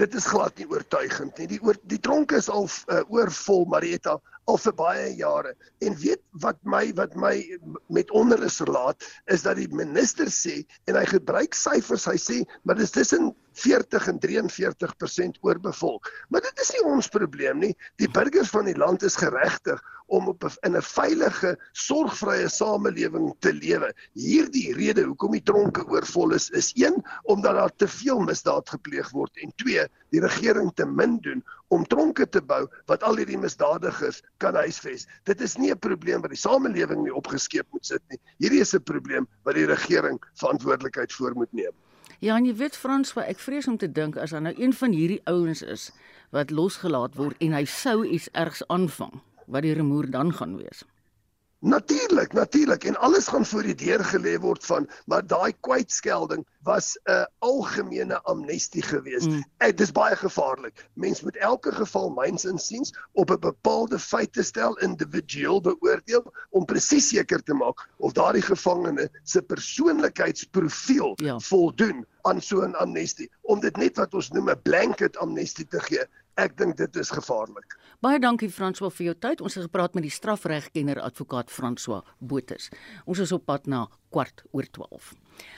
Dit 0.00 0.14
is 0.16 0.26
glad 0.28 0.56
nie 0.56 0.68
oortuigend 0.72 1.36
nie. 1.40 1.48
Die 1.50 1.60
oor 1.64 1.76
die 1.88 2.00
tronke 2.00 2.38
is 2.40 2.48
al 2.52 2.64
uh, 2.64 3.02
oorvol 3.12 3.66
Marieta 3.68 4.16
al 4.50 4.58
vir 4.58 4.74
baie 4.76 5.08
jare. 5.18 5.52
En 5.84 5.96
weet 6.00 6.22
wat 6.44 6.58
my 6.64 6.86
wat 6.98 7.14
my 7.20 7.34
met 7.92 8.10
onrus 8.16 8.58
laat 8.68 9.04
is 9.32 9.44
dat 9.44 9.60
die 9.60 9.68
minister 9.68 10.32
sê 10.32 10.62
en 10.88 10.96
hy 10.96 11.04
gebruik 11.10 11.56
syfers. 11.56 12.08
Hy 12.08 12.16
sê 12.20 12.40
maar 12.64 12.80
dis 12.80 12.94
tussen 12.94 13.30
40 13.60 14.08
en 14.14 14.20
43% 14.24 15.42
oorbevolk. 15.44 16.08
Maar 16.32 16.44
dit 16.48 16.64
is 16.64 16.72
nie 16.76 16.84
ons 16.88 17.12
probleem 17.12 17.60
nie. 17.60 17.74
Die 18.00 18.08
burgers 18.08 18.52
van 18.52 18.68
die 18.68 18.78
land 18.80 19.04
is 19.04 19.20
geregtig 19.20 19.80
om 20.12 20.28
op 20.28 20.44
in 20.66 20.76
'n 20.76 20.82
veilige, 20.84 21.56
sorgvrye 21.72 22.48
samelewing 22.48 23.32
te 23.40 23.52
lewe. 23.52 23.92
Hierdie 24.12 24.74
rede 24.76 25.04
hoekom 25.08 25.32
die 25.32 25.42
tronke 25.42 25.86
oorvol 25.88 26.34
is, 26.36 26.50
is 26.50 26.72
een 26.76 27.02
omdat 27.22 27.54
daar 27.54 27.74
te 27.76 27.88
veel 27.88 28.20
misdaad 28.20 28.68
gepleeg 28.68 29.10
word 29.10 29.36
en 29.44 29.52
twee, 29.56 29.86
die 30.10 30.20
regering 30.20 30.72
te 30.74 30.86
min 30.86 31.18
doen 31.20 31.44
om 31.68 31.86
tronke 31.86 32.28
te 32.28 32.42
bou 32.42 32.66
wat 32.86 33.02
al 33.02 33.16
hierdie 33.16 33.40
misdadigers 33.40 34.20
kan 34.36 34.54
huisves. 34.54 35.06
Dit 35.24 35.40
is 35.40 35.56
nie 35.56 35.72
'n 35.72 35.78
probleem 35.78 36.20
wat 36.20 36.30
die 36.30 36.44
samelewing 36.44 37.02
nie 37.02 37.14
opgeskeep 37.14 37.66
moet 37.72 37.86
sit 37.86 38.02
nie. 38.08 38.20
Hierdie 38.38 38.60
is 38.60 38.74
'n 38.74 38.82
probleem 38.82 39.26
wat 39.44 39.54
die 39.54 39.66
regering 39.66 40.20
verantwoordelikheid 40.34 41.12
voor 41.12 41.32
moet 41.34 41.52
neem. 41.52 41.72
Ja, 42.18 42.36
en 42.36 42.44
jy 42.44 42.54
weet 42.54 42.76
Frans, 42.76 43.12
wat 43.12 43.24
ek 43.26 43.38
vrees 43.38 43.66
om 43.66 43.76
te 43.76 43.92
dink 43.92 44.16
as 44.16 44.30
daar 44.30 44.42
nou 44.42 44.54
een 44.54 44.72
van 44.72 44.92
hierdie 44.92 45.20
ouens 45.24 45.62
is 45.62 45.90
wat 46.30 46.50
losgelaat 46.50 47.16
word 47.18 47.36
en 47.40 47.52
hy 47.52 47.64
sou 47.64 48.06
iets 48.06 48.28
ergs 48.32 48.62
aanvang, 48.68 49.20
wat 49.46 49.62
die 49.62 49.74
remoer 49.74 50.10
dan 50.10 50.32
gaan 50.34 50.56
wees. 50.56 50.84
Natuurlik, 51.62 52.32
natuurlik 52.32 52.84
en 52.84 52.96
alles 52.96 53.28
gaan 53.28 53.46
voor 53.46 53.62
die 53.62 53.74
deur 53.74 54.02
gelê 54.04 54.34
word 54.42 54.64
van, 54.66 54.88
maar 55.06 55.22
daai 55.26 55.52
kwytskelding 55.60 56.42
was 56.66 56.98
'n 57.06 57.26
algemene 57.38 58.18
amnestie 58.22 58.82
geweest. 58.82 59.26
Mm. 59.26 59.44
Dit 59.58 59.80
is 59.80 59.92
baie 59.92 60.16
gevaarlik. 60.16 60.88
Mens 60.94 61.20
moet 61.22 61.36
elke 61.36 61.72
geval 61.72 62.10
myns 62.10 62.44
insiens 62.44 62.90
op 63.12 63.30
'n 63.30 63.38
bepaalde 63.38 63.98
feite 63.98 64.42
stel, 64.42 64.78
individueel 64.78 65.60
beoordeel 65.60 66.32
om 66.50 66.64
presies 66.64 67.08
seker 67.08 67.42
te 67.42 67.54
maak 67.54 67.88
of 67.96 68.12
daardie 68.12 68.42
gevangene 68.42 69.10
se 69.22 69.42
persoonlikheidsprofiel 69.42 71.12
ja. 71.14 71.38
voldoen 71.38 72.06
aan 72.22 72.40
so 72.40 72.66
'n 72.66 72.74
amnestie 72.74 73.30
om 73.42 73.60
dit 73.60 73.76
net 73.76 73.96
wat 73.96 74.14
ons 74.14 74.30
noem 74.30 74.50
'n 74.50 74.62
blanket 74.62 75.16
amnestie 75.16 75.66
te 75.66 75.80
gee. 75.80 76.06
Ek 76.40 76.54
dink 76.56 76.78
dit 76.80 76.96
is 76.96 77.10
gevaarlik. 77.12 77.74
Baie 78.00 78.18
dankie 78.18 78.48
François 78.48 78.92
vir 78.96 79.10
jou 79.10 79.14
tyd. 79.20 79.42
Ons 79.44 79.58
het 79.58 79.66
gepraat 79.66 79.92
met 79.94 80.06
die 80.06 80.12
strafregkenner 80.12 81.00
advokaat 81.04 81.52
François 81.52 82.00
Botha. 82.18 82.56
Ons 83.04 83.20
is 83.20 83.32
op 83.36 83.44
pad 83.44 83.68
na 83.68 83.84
kwart 84.08 84.40
oor 84.50 84.64
12. 84.64 85.12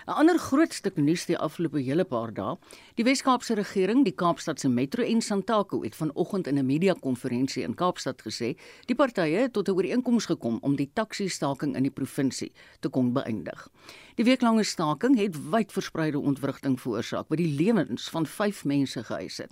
'n 0.07 0.11
Ander 0.11 0.39
groot 0.39 0.73
stuk 0.73 0.97
nuus 0.97 1.25
die 1.27 1.39
afgelope 1.39 1.81
hele 1.81 2.05
paar 2.05 2.33
dae, 2.35 2.57
die 2.95 3.05
Wes-Kaapse 3.05 3.55
regering, 3.55 4.05
die 4.05 4.15
Kaapstad 4.15 4.61
se 4.61 4.69
Metro 4.69 5.03
en 5.03 5.23
Santaco 5.23 5.83
het 5.83 5.97
vanoggend 5.97 6.47
in 6.47 6.59
'n 6.59 6.67
media-konferensie 6.67 7.63
in 7.63 7.75
Kaapstad 7.75 8.23
gesê, 8.23 8.57
die 8.87 8.95
partye 8.95 9.43
het 9.43 9.53
tot 9.53 9.69
'n 9.69 9.73
ooreenkoms 9.73 10.27
gekom 10.27 10.59
om 10.61 10.77
die 10.77 10.91
taxi-staking 10.93 11.77
in 11.77 11.83
die 11.83 11.91
provinsie 11.91 12.53
te 12.81 12.89
kon 12.89 13.13
beëindig. 13.13 13.69
Die 14.15 14.25
weeklange 14.25 14.63
staking 14.63 15.17
het 15.19 15.35
wyd 15.51 15.73
verspreide 15.73 16.21
ontwrigting 16.23 16.77
veroorsaak 16.81 17.29
wat 17.29 17.39
die 17.39 17.51
lewens 17.57 18.09
van 18.15 18.27
5 18.27 18.65
mense 18.65 19.03
geëis 19.05 19.41
het. 19.43 19.51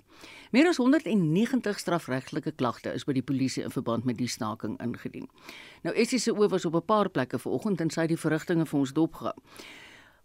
Meer 0.51 0.67
as 0.67 0.77
190 0.77 1.79
strafregtelike 1.79 2.51
klagte 2.55 2.93
is 2.93 3.03
by 3.03 3.13
die 3.13 3.25
polisie 3.25 3.63
in 3.63 3.73
verband 3.75 4.05
met 4.07 4.17
die 4.17 4.27
staking 4.27 4.77
ingedien. 4.79 5.27
Nou 5.83 5.95
Essie 5.95 6.19
se 6.19 6.31
oor 6.31 6.47
was 6.49 6.65
op 6.65 6.75
'n 6.75 6.85
paar 6.85 7.09
plekke 7.09 7.39
vanoggend 7.39 7.81
en 7.81 7.89
sy 7.89 8.01
het 8.01 8.09
die 8.09 8.17
verrigtinge 8.17 8.65
vir 8.65 8.79
ons 8.79 8.93
dopgehou. 8.93 9.35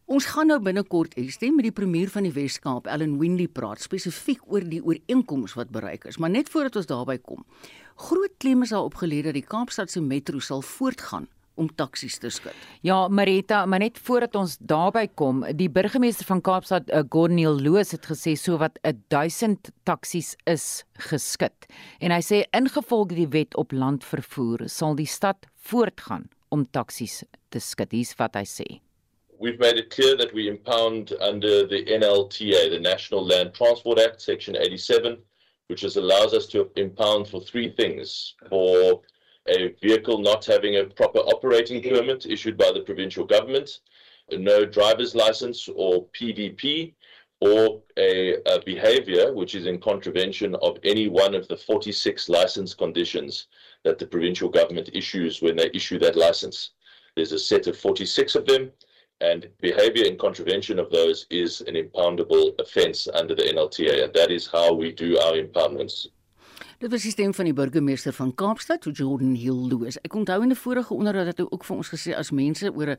Ons 0.09 0.25
gaan 0.25 0.49
nou 0.49 0.57
binnekort 0.65 1.13
Estie 1.21 1.51
met 1.53 1.67
die 1.67 1.75
premier 1.77 2.09
van 2.09 2.25
die 2.25 2.33
Wes-Kaap, 2.33 2.87
Ellen 2.89 3.19
Windy 3.21 3.45
praat 3.53 3.83
spesifiek 3.85 4.41
oor 4.49 4.65
die 4.65 4.79
ooreenkoms 4.81 5.53
wat 5.59 5.69
bereik 5.69 6.07
is, 6.09 6.17
maar 6.17 6.33
net 6.33 6.49
voordat 6.49 6.79
ons 6.81 6.89
daarby 6.89 7.19
kom. 7.21 7.43
Groot 8.07 8.33
klem 8.41 8.65
is 8.65 8.73
daarop 8.73 8.97
gelê 9.03 9.19
dat 9.27 9.37
die 9.37 9.45
Kaapstad 9.45 9.93
se 9.93 10.01
metro 10.01 10.41
sal 10.41 10.65
voortgaan 10.65 11.29
om 11.61 11.69
taksies 11.69 12.17
te 12.23 12.33
skud. 12.33 12.57
Ja, 12.81 13.03
Marita, 13.13 13.61
maar 13.69 13.85
net 13.85 14.01
voordat 14.01 14.41
ons 14.41 14.57
daarby 14.65 15.11
kom, 15.13 15.45
die 15.53 15.69
burgemeester 15.69 16.25
van 16.31 16.41
Kaapstad, 16.41 16.89
uh, 16.89 17.05
Gordoniel 17.05 17.61
Loos 17.61 17.93
het 17.93 18.09
gesê 18.09 18.33
sowat 18.41 18.81
1000 19.13 19.75
taksies 19.85 20.39
is 20.49 20.87
geskit. 21.11 21.69
En 22.01 22.17
hy 22.17 22.23
sê 22.25 22.47
ingevolge 22.57 23.13
die 23.13 23.29
wet 23.37 23.61
op 23.61 23.77
landvervoer 23.77 24.71
sal 24.73 24.97
die 24.97 25.11
stad 25.11 25.53
voortgaan 25.69 26.31
om 26.49 26.65
taksies 26.65 27.27
te 27.53 27.61
skud. 27.61 27.93
Hier's 27.93 28.17
wat 28.17 28.41
hy 28.41 28.49
sê. 28.49 28.71
We've 29.41 29.61
made 29.61 29.77
it 29.77 29.91
clear 29.91 30.17
that 30.17 30.35
we 30.35 30.49
impound 30.49 31.13
under 31.21 31.65
the 31.65 31.85
NLTA, 31.85 32.71
the 32.71 32.81
National 32.81 33.25
Land 33.25 33.55
Transport 33.55 34.01
Act, 34.01 34.21
Section 34.21 34.57
87, 34.57 35.17
which 35.69 35.85
allows 35.85 36.35
us 36.35 36.47
to 36.49 36.69
impound 36.75 37.29
for 37.29 37.41
three 37.41 37.71
things: 37.71 38.35
for 38.49 39.01
a 39.47 39.69
vehicle 39.81 40.19
not 40.19 40.45
having 40.45 40.79
a 40.79 40.87
proper 40.87 41.21
operating 41.21 41.81
permit 41.81 42.27
issued 42.27 42.57
by 42.57 42.73
the 42.73 42.81
provincial 42.81 43.25
government, 43.25 43.79
no 44.33 44.65
driver's 44.65 45.15
license 45.15 45.69
or 45.69 46.07
PDP, 46.09 46.95
or 47.41 47.81
a, 47.97 48.43
a, 48.53 48.61
behavior 48.65 49.33
which 49.33 49.55
is 49.55 49.67
in 49.67 49.79
contravention 49.79 50.57
of 50.57 50.79
any 50.83 51.07
one 51.07 51.37
of 51.37 51.47
the 51.47 51.57
46 51.57 52.29
license 52.29 52.75
conditions 52.75 53.47
that 53.85 54.01
the 54.01 54.07
provincial 54.07 54.49
government 54.49 54.91
issues 54.93 55.41
when 55.41 55.55
they 55.55 55.71
issue 55.73 56.01
that 56.01 56.17
license. 56.17 56.71
There's 57.15 57.31
a 57.31 57.39
set 57.39 57.69
of 57.69 57.79
46 57.79 58.35
of 58.35 58.45
them, 58.45 58.73
and 59.21 59.49
behavior 59.61 60.05
in 60.05 60.17
contravention 60.17 60.79
of 60.79 60.91
those 60.91 61.27
is 61.31 61.61
an 61.63 61.75
impoundable 61.75 62.53
offence 62.59 63.09
under 63.15 63.35
the 63.35 63.43
NLTA, 63.43 64.05
and 64.05 64.13
that 64.15 64.31
is 64.31 64.47
how 64.47 64.73
we 64.73 64.93
do 64.93 65.19
our 65.19 65.35
impoundments. 65.37 66.09
Dit 66.79 66.91
was 66.91 67.03
die 67.03 67.11
stem 67.11 67.35
van 67.35 67.45
die 67.45 67.55
burgemeester 67.55 68.13
van 68.15 68.35
Kaapstad, 68.35 68.87
Jordan 68.93 69.35
Hill 69.35 69.67
Loos. 69.69 69.99
Ek 70.07 70.15
onthou 70.15 70.43
in 70.43 70.51
'n 70.51 70.55
vorige 70.55 70.95
onderhoud 70.95 71.27
dat 71.27 71.39
hy 71.39 71.47
ook 71.51 71.65
vir 71.65 71.77
ons 71.77 71.89
gesê 71.89 72.15
as 72.15 72.31
mense 72.31 72.71
oor 72.71 72.91
'n 72.91 72.99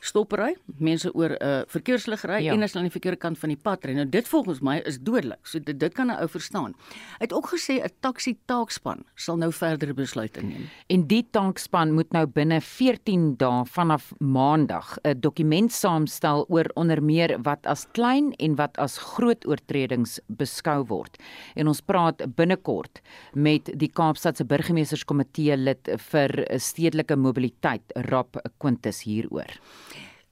stoppery, 0.00 0.56
mense 0.78 1.14
oor 1.14 1.36
'n 1.36 1.44
uh, 1.44 1.62
verkeersligry 1.68 2.42
ja. 2.44 2.52
en 2.52 2.62
as 2.62 2.72
hulle 2.72 2.84
aan 2.84 2.90
die 2.90 2.96
verkeerde 2.98 3.20
kant 3.20 3.38
van 3.38 3.52
die 3.52 3.60
pad 3.60 3.84
ry. 3.84 3.92
Nou 3.92 4.08
dit 4.08 4.28
volgens 4.28 4.60
my 4.60 4.80
is 4.88 4.98
dodelik. 4.98 5.46
So 5.46 5.58
dit, 5.58 5.78
dit 5.78 5.94
kan 5.94 6.10
'n 6.10 6.16
ou 6.20 6.28
verstaan. 6.28 6.74
Hy 7.18 7.24
het 7.28 7.32
ook 7.32 7.52
gesê 7.52 7.80
'n 7.84 7.92
taxi 8.00 8.36
taakspan 8.46 9.04
sal 9.14 9.36
nou 9.36 9.52
verdere 9.52 9.94
besluite 9.94 10.40
neem. 10.42 10.68
En 10.88 11.06
die 11.06 11.26
taakspan 11.30 11.92
moet 11.92 12.12
nou 12.12 12.26
binne 12.26 12.60
14 12.60 13.36
dae 13.36 13.64
vanaf 13.64 14.12
maandag 14.18 14.98
'n 15.04 15.20
dokument 15.20 15.72
saamstel 15.72 16.46
oor 16.48 16.70
onder 16.74 17.02
meer 17.02 17.38
wat 17.42 17.66
as 17.66 17.86
klein 17.92 18.32
en 18.38 18.56
wat 18.56 18.76
as 18.78 18.98
groot 18.98 19.46
oortredings 19.46 20.20
beskou 20.26 20.84
word. 20.84 21.16
En 21.54 21.68
ons 21.68 21.80
praat 21.80 22.34
binnekort 22.36 23.00
met 23.34 23.70
die 23.74 23.90
Kaapstadse 23.92 24.44
burgemeesterskomitee 24.44 25.56
lid 25.56 25.90
vir 26.10 26.30
stedelike 26.56 27.16
mobiliteit, 27.16 27.82
Rap 27.94 28.40
Quintus 28.58 29.02
hieroor. 29.02 29.50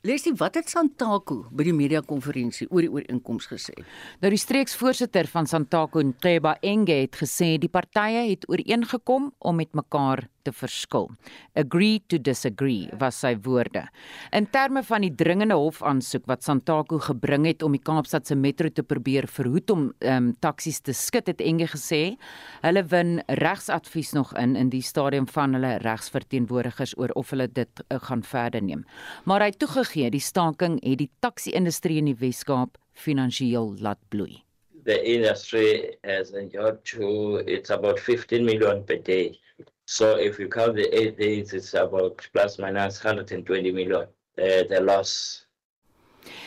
Lesie, 0.06 0.30
wat 0.38 0.54
het 0.54 0.68
Santaku 0.70 1.40
by 1.50 1.64
die 1.66 1.72
media 1.74 1.98
konferensie 2.06 2.68
oor 2.70 2.84
die 2.84 2.90
ooreenkoms 2.92 3.48
gesê? 3.50 3.74
Nou 4.22 4.30
die 4.30 4.38
streeksvoorsitter 4.38 5.26
van 5.26 5.48
Santaku, 5.50 6.04
Nteba 6.12 6.52
Enge, 6.62 7.00
het 7.02 7.18
gesê 7.18 7.56
die 7.58 7.70
partye 7.72 8.28
het 8.28 8.46
ooreengekom 8.46 9.32
om 9.42 9.58
met 9.58 9.74
mekaar 9.74 10.28
te 10.48 10.52
verskil. 10.54 11.10
Agree 11.58 12.00
to 12.08 12.18
disagree 12.22 12.88
was 13.00 13.18
sy 13.20 13.34
woorde. 13.44 13.84
In 14.34 14.48
terme 14.52 14.82
van 14.86 15.04
die 15.04 15.12
dringende 15.18 15.58
hofaansoek 15.58 16.28
wat 16.30 16.46
Santaku 16.46 17.00
gebring 17.08 17.48
het 17.48 17.64
om 17.66 17.74
die 17.76 17.82
Kaapstad 17.82 18.28
se 18.28 18.36
metro 18.38 18.70
te 18.72 18.84
probeer 18.86 19.28
verhoed 19.28 19.74
om 19.74 19.88
ehm 19.98 20.16
um, 20.16 20.30
taksies 20.38 20.80
te 20.84 20.94
skit 20.94 21.28
het 21.30 21.42
Enge 21.42 21.66
gesê, 21.72 22.16
hulle 22.62 22.84
win 22.92 23.18
regsadvies 23.40 24.14
nog 24.16 24.34
in 24.38 24.56
in 24.58 24.70
die 24.72 24.82
stadium 24.84 25.26
van 25.28 25.56
hulle 25.56 25.76
regsverteenwoordigers 25.82 26.94
oor 26.98 27.12
of 27.18 27.30
hulle 27.34 27.48
dit 27.48 27.82
uh, 27.88 27.98
gaan 28.08 28.22
verder 28.22 28.62
neem. 28.62 28.84
Maar 29.24 29.44
hy 29.44 29.50
het 29.52 29.60
toegegee 29.88 30.10
die 30.10 30.20
staking 30.20 30.78
het 30.84 30.98
die 30.98 31.10
taksi-industrie 31.20 31.98
in 31.98 32.10
die 32.10 32.16
Wes-Kaap 32.18 32.76
finansiëel 32.92 33.76
laat 33.80 33.98
bloei. 34.10 34.42
The 34.84 35.02
industry 35.02 35.96
has 36.04 36.32
enjoyed 36.32 36.84
to 36.92 37.42
it's 37.46 37.70
about 37.70 37.98
15 37.98 38.44
million 38.44 38.84
per 38.84 39.00
day. 39.02 39.38
So 39.86 40.16
if 40.16 40.38
you 40.38 40.48
count 40.48 40.76
the 40.76 40.88
eight 40.92 41.16
days, 41.16 41.52
it's 41.52 41.74
about 41.74 42.28
plus 42.32 42.58
minus 42.58 43.02
120 43.02 43.72
million. 43.72 44.06
Uh, 44.36 44.68
the 44.68 44.80
loss. 44.80 45.46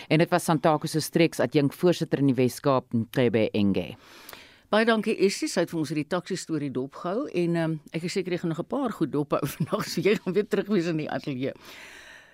En 0.08 0.20
dit 0.20 0.30
was 0.30 0.44
Santaku 0.44 0.88
se 0.88 1.00
streeks 1.00 1.40
adjunk 1.40 1.74
voorsitter 1.74 2.20
in 2.20 2.30
die 2.30 2.36
Wes-Kaap, 2.36 2.94
Ntebe 2.94 3.50
Enge. 3.52 3.96
Baie 4.72 4.86
dankie 4.86 5.18
Essie, 5.26 5.50
sy 5.52 5.66
het 5.66 5.72
vir 5.74 5.82
ons 5.82 5.90
hierdie 5.92 6.08
taxi 6.08 6.38
storie 6.40 6.70
dopgehou 6.72 7.26
en 7.28 7.58
um, 7.60 7.74
ek 7.92 8.06
is 8.08 8.14
seker 8.16 8.32
jy 8.32 8.44
gaan 8.44 8.54
nog 8.54 8.62
'n 8.62 8.70
paar 8.70 8.94
goed 8.96 9.12
dophou 9.12 9.42
vandag, 9.58 9.90
so 9.90 10.02
jy 10.02 10.16
gaan 10.16 10.34
weer 10.34 10.48
terug 10.48 10.70
wees 10.72 10.88
in 10.88 11.02
die 11.02 11.10
ateljee. 11.10 11.52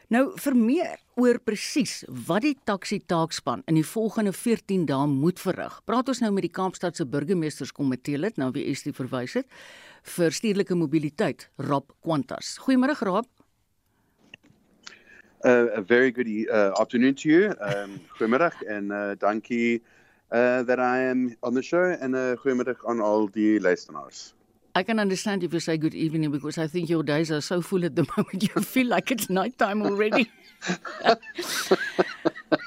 Nou 0.07 0.29
vir 0.39 0.55
meer 0.55 1.01
oor 1.19 1.35
presies 1.43 2.05
wat 2.27 2.45
die 2.45 2.53
taxi 2.69 3.01
taakspan 3.11 3.65
in 3.67 3.75
die 3.75 3.83
volgende 3.83 4.31
14 4.31 4.85
dae 4.87 5.07
moet 5.11 5.41
verrig. 5.43 5.81
Praat 5.83 6.07
ons 6.13 6.21
nou 6.23 6.29
met 6.31 6.45
die 6.45 6.53
Kaapstad 6.53 6.95
se 6.95 7.03
burgemeesterskomitee 7.11 8.21
lid, 8.21 8.37
nou 8.39 8.47
wie 8.55 8.63
Estie 8.71 8.93
verwys 8.95 9.35
het 9.35 9.49
vir 10.07 10.31
stedelike 10.31 10.77
mobiliteit, 10.79 11.49
Rob 11.59 11.91
Quantas. 11.99 12.53
Goeiemôre 12.63 12.95
Rob. 13.03 13.27
Uh, 15.43 15.67
a 15.75 15.81
very 15.81 16.09
good 16.09 16.27
uh, 16.27 16.71
afternoon 16.79 17.13
to 17.15 17.27
you. 17.27 17.51
Um 17.59 17.99
goeiemiddag 18.15 18.63
en 18.63 18.91
uh, 18.91 19.11
dankie 19.19 19.83
uh 20.31 20.63
that 20.63 20.79
I 20.79 21.03
am 21.11 21.35
on 21.43 21.53
the 21.53 21.61
show 21.61 21.83
and 21.99 22.15
uh 22.15 22.39
goeiemiddag 22.39 22.79
aan 22.87 23.03
al 23.03 23.27
die 23.27 23.59
luisteraars. 23.59 24.36
I 24.77 24.83
can 24.83 24.99
understand 24.99 25.43
if 25.43 25.55
you 25.55 25.59
say 25.59 25.75
good 25.75 25.95
evening 25.95 26.29
because 26.29 26.59
I 26.59 26.67
think 26.67 26.87
your 26.87 27.01
days 27.01 27.31
are 27.31 27.41
so 27.41 27.63
full 27.63 27.83
at 27.83 27.95
the 27.95 28.05
moment 28.17 28.43
you 28.43 28.61
feel 28.61 28.85
like 28.85 29.09
it's 29.09 29.27
night 29.27 29.57
time 29.57 29.81
already. 29.81 30.29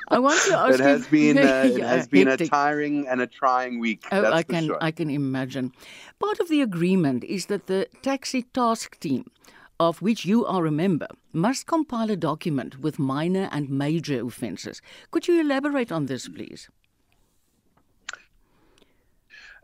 I 0.09 0.19
want 0.19 0.41
to 0.49 0.59
ask 0.59 0.75
it 0.75 0.81
has 0.81 1.05
you, 1.05 1.35
been 1.35 1.39
uh, 1.51 1.71
it 1.73 1.81
has 1.81 2.09
been 2.09 2.27
a 2.27 2.37
tiring 2.37 3.07
and 3.07 3.21
a 3.21 3.29
trying 3.29 3.79
week. 3.79 4.09
Oh, 4.11 4.33
I 4.33 4.43
can 4.43 4.67
sure. 4.67 4.79
I 4.81 4.91
can 4.91 5.09
imagine. 5.09 5.73
Part 6.19 6.41
of 6.41 6.49
the 6.49 6.63
agreement 6.63 7.23
is 7.23 7.47
that 7.47 7.69
the 7.69 7.87
taxi 8.03 8.43
task 8.43 8.99
team, 8.99 9.31
of 9.79 10.03
which 10.03 10.25
you 10.25 10.45
are 10.45 10.67
a 10.67 10.73
member, 10.73 11.07
must 11.33 11.69
compile 11.69 12.11
a 12.11 12.17
document 12.17 12.81
with 12.81 12.99
minor 12.99 13.49
and 13.53 13.71
major 13.71 14.27
offences. 14.27 14.83
Could 15.13 15.29
you 15.29 15.41
elaborate 15.41 15.93
on 15.93 16.07
this, 16.07 16.29
please? 16.29 16.69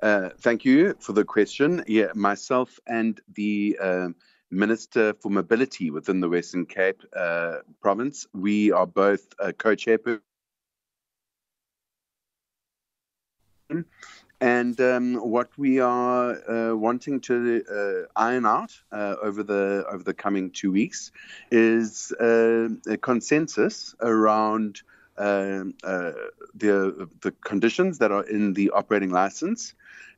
Uh, 0.02 0.30
thank 0.40 0.64
you 0.64 0.94
for 1.00 1.12
the 1.12 1.24
question. 1.24 1.82
Yeah, 1.86 2.12
myself 2.14 2.78
and 2.86 3.20
the 3.34 3.78
uh, 3.80 4.08
Minister 4.50 5.14
for 5.14 5.30
Mobility 5.30 5.90
within 5.90 6.20
the 6.20 6.28
Western 6.28 6.66
Cape 6.66 7.02
uh, 7.16 7.58
province, 7.80 8.26
we 8.32 8.72
are 8.72 8.86
both 8.86 9.34
co-chairpersons 9.58 10.20
And 14.40 14.78
um, 14.82 15.14
what 15.14 15.48
we 15.56 15.80
are 15.80 16.36
uh, 16.48 16.76
wanting 16.76 17.20
to 17.22 17.64
uh, 17.70 18.06
iron 18.20 18.44
out 18.44 18.70
uh, 18.92 19.16
over 19.22 19.42
the 19.42 19.86
over 19.90 20.04
the 20.04 20.12
coming 20.12 20.50
two 20.50 20.70
weeks 20.70 21.10
is 21.50 22.12
uh, 22.20 22.68
a 22.86 22.98
consensus 22.98 23.94
around 24.00 24.82
um, 25.18 25.74
uh, 25.82 26.12
the 26.54 27.08
the 27.22 27.32
conditions 27.32 27.98
that 27.98 28.10
are 28.12 28.24
in 28.24 28.52
the 28.52 28.70
operating 28.70 29.10
license, 29.10 29.74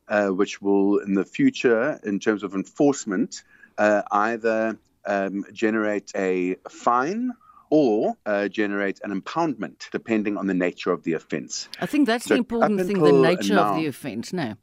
uh, 0.09 0.29
which 0.29 0.61
will 0.61 0.99
in 0.99 1.15
the 1.15 1.25
future, 1.25 2.01
in 2.05 2.19
terms 2.19 2.43
of 2.43 2.55
enforcement, 2.55 3.43
either 3.79 4.79
um, 5.07 5.45
generate 5.53 6.13
a 6.15 6.57
fine 6.69 7.33
or 7.71 8.17
uh, 8.25 8.49
generate 8.49 9.01
an 9.03 9.21
impoundment, 9.21 9.91
depending 9.91 10.37
on 10.37 10.47
the 10.47 10.55
nature 10.55 10.91
of 10.91 11.03
the 11.03 11.13
offence. 11.13 11.69
I 11.81 11.87
think 11.87 12.07
that's 12.07 12.25
so 12.25 12.35
the 12.35 12.39
important 12.39 12.81
thing: 12.87 13.03
the 13.03 13.13
nature 13.13 13.55
now, 13.55 13.71
of 13.71 13.77
the 13.77 13.87
offence. 13.87 14.33
No. 14.33 14.55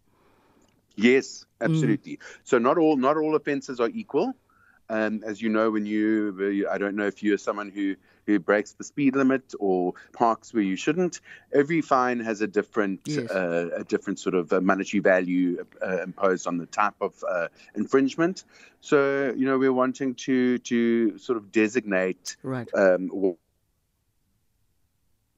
Yes, 0.96 1.46
absolutely. 1.60 2.18
Mm. 2.18 2.22
So 2.44 2.58
not 2.58 2.78
all 2.78 2.98
not 2.98 3.18
all 3.18 3.36
offences 3.36 3.80
are 3.80 3.90
equal. 3.90 4.34
Um, 4.90 5.24
as 5.26 5.42
you 5.42 5.50
know, 5.50 5.72
when 5.72 5.86
you, 5.88 6.68
I 6.72 6.78
don't 6.78 6.96
know 6.96 7.08
if 7.08 7.24
you're 7.24 7.40
someone 7.40 7.72
who, 7.72 7.96
who 8.26 8.40
breaks 8.40 8.74
the 8.74 8.84
speed 8.84 9.16
limit 9.16 9.54
or 9.60 9.94
parks 10.14 10.54
where 10.54 10.64
you 10.64 10.76
shouldn't. 10.76 11.22
Every 11.54 11.82
fine 11.82 12.20
has 12.20 12.42
a 12.42 12.48
different, 12.48 13.02
yes. 13.06 13.30
uh, 13.30 13.70
a 13.76 13.84
different 13.84 14.20
sort 14.20 14.36
of 14.36 14.52
uh, 14.52 14.62
monetary 14.62 15.02
value 15.02 15.66
uh, 15.86 16.02
imposed 16.02 16.48
on 16.48 16.58
the 16.58 16.66
type 16.66 16.96
of 17.02 17.24
uh, 17.30 17.48
infringement. 17.76 18.44
So, 18.82 19.34
you 19.36 19.46
know, 19.46 19.58
we're 19.58 19.74
wanting 19.74 20.16
to 20.16 20.58
to 20.60 21.18
sort 21.18 21.38
of 21.38 21.52
designate 21.52 22.36
right. 22.44 22.70
Um, 22.74 23.36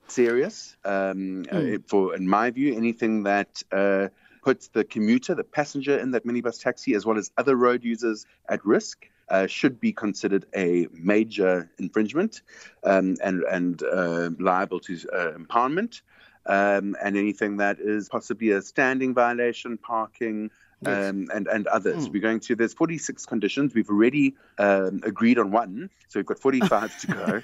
serious 0.10 0.76
um, 0.86 1.44
mm. 1.44 1.84
for, 1.88 2.16
in 2.16 2.28
my 2.28 2.50
view, 2.52 2.76
anything 2.76 3.24
that 3.24 3.62
uh, 3.72 4.08
puts 4.42 4.70
the 4.70 4.84
commuter, 4.84 5.36
the 5.36 5.44
passenger 5.44 5.98
in 5.98 6.12
that 6.12 6.26
minibus 6.26 6.62
taxi, 6.62 6.94
as 6.96 7.06
well 7.06 7.18
as 7.18 7.32
other 7.38 7.56
road 7.56 7.84
users 7.84 8.26
at 8.48 8.66
risk 8.66 9.10
uh, 9.30 9.48
should 9.48 9.80
be 9.80 9.92
considered 9.92 10.46
a 10.56 10.88
major 10.94 11.70
infringement 11.78 12.42
um, 12.84 13.16
and, 13.24 13.44
and 13.44 13.84
uh, 13.84 14.30
liable 14.40 14.80
to 14.82 14.94
uh, 15.14 15.32
impoundment. 15.38 16.02
Um, 16.46 16.96
and 17.04 17.18
anything 17.18 17.58
that 17.58 17.80
is 17.80 18.08
possibly 18.08 18.52
a 18.52 18.62
standing 18.62 19.14
violation, 19.14 19.78
parking, 19.78 20.50
Yes. 20.86 21.10
Um, 21.10 21.28
and 21.34 21.48
and 21.48 21.66
others. 21.68 22.08
Mm. 22.08 22.14
We're 22.14 22.22
going 22.22 22.40
to. 22.42 22.56
There's 22.56 22.74
46 22.74 23.26
conditions. 23.26 23.74
We've 23.74 23.90
already 23.90 24.36
um, 24.60 25.02
agreed 25.04 25.40
on 25.40 25.50
one, 25.50 25.90
so 26.08 26.20
we've 26.20 26.26
got 26.26 26.38
45 26.38 27.00
to 27.02 27.08
go. 27.08 27.42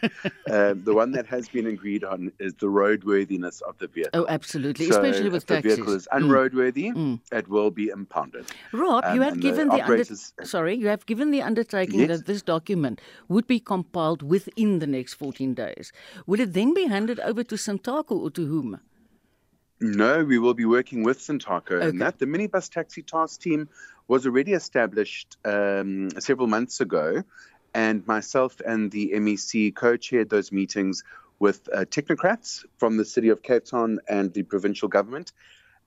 um, 0.51 0.83
the 0.83 0.93
one 0.93 1.13
that 1.13 1.25
has 1.25 1.49
been 1.49 1.65
agreed 1.65 2.03
on 2.03 2.31
is 2.39 2.53
the 2.55 2.67
roadworthiness 2.67 3.63
of 3.63 3.75
the 3.79 3.87
vehicle. 3.87 4.11
Oh, 4.13 4.27
absolutely, 4.29 4.85
so 4.85 4.91
especially 4.91 5.29
with 5.29 5.43
if 5.43 5.47
taxis. 5.47 5.63
the 5.63 5.75
vehicle 5.77 5.93
is 5.95 6.07
hmm. 6.11 6.17
unroadworthy, 6.17 6.91
mm. 6.91 7.19
it 7.31 7.47
will 7.47 7.71
be 7.71 7.89
impounded. 7.89 8.45
Rob, 8.71 9.03
you 9.15 9.23
um, 9.23 9.29
have 9.29 9.39
given 9.39 9.67
the, 9.69 9.77
the 9.77 9.83
under... 9.83 10.45
sorry, 10.45 10.75
you 10.75 10.87
have 10.87 11.05
given 11.07 11.31
the 11.31 11.41
undertaking 11.41 12.01
yes. 12.01 12.09
that 12.09 12.25
this 12.27 12.43
document 12.43 13.01
would 13.29 13.47
be 13.47 13.59
compiled 13.59 14.21
within 14.21 14.77
the 14.77 14.87
next 14.87 15.15
14 15.15 15.55
days. 15.55 15.91
Will 16.27 16.39
it 16.39 16.53
then 16.53 16.75
be 16.75 16.85
handed 16.85 17.19
over 17.21 17.43
to 17.43 17.55
Santaco 17.55 18.11
or 18.11 18.29
to 18.29 18.45
whom? 18.45 18.79
No, 19.83 20.23
we 20.23 20.39
will 20.39 20.53
be 20.53 20.63
working 20.63 21.03
with 21.03 21.19
Santaco 21.19 21.73
okay. 21.73 21.89
and 21.89 22.01
that. 22.01 22.17
The 22.17 22.25
minibus 22.25 22.69
taxi 22.69 23.01
task 23.01 23.41
team 23.41 23.67
was 24.07 24.25
already 24.25 24.53
established 24.53 25.35
um, 25.43 26.09
several 26.21 26.47
months 26.47 26.79
ago, 26.79 27.23
and 27.73 28.07
myself 28.07 28.61
and 28.65 28.89
the 28.89 29.11
MEC 29.13 29.75
co-chaired 29.75 30.29
those 30.29 30.53
meetings 30.53 31.03
with 31.37 31.67
uh, 31.73 31.79
technocrats 31.79 32.63
from 32.77 32.95
the 32.95 33.03
city 33.03 33.27
of 33.27 33.43
Cape 33.43 33.65
Town 33.65 33.99
and 34.07 34.33
the 34.33 34.43
provincial 34.43 34.87
government 34.87 35.33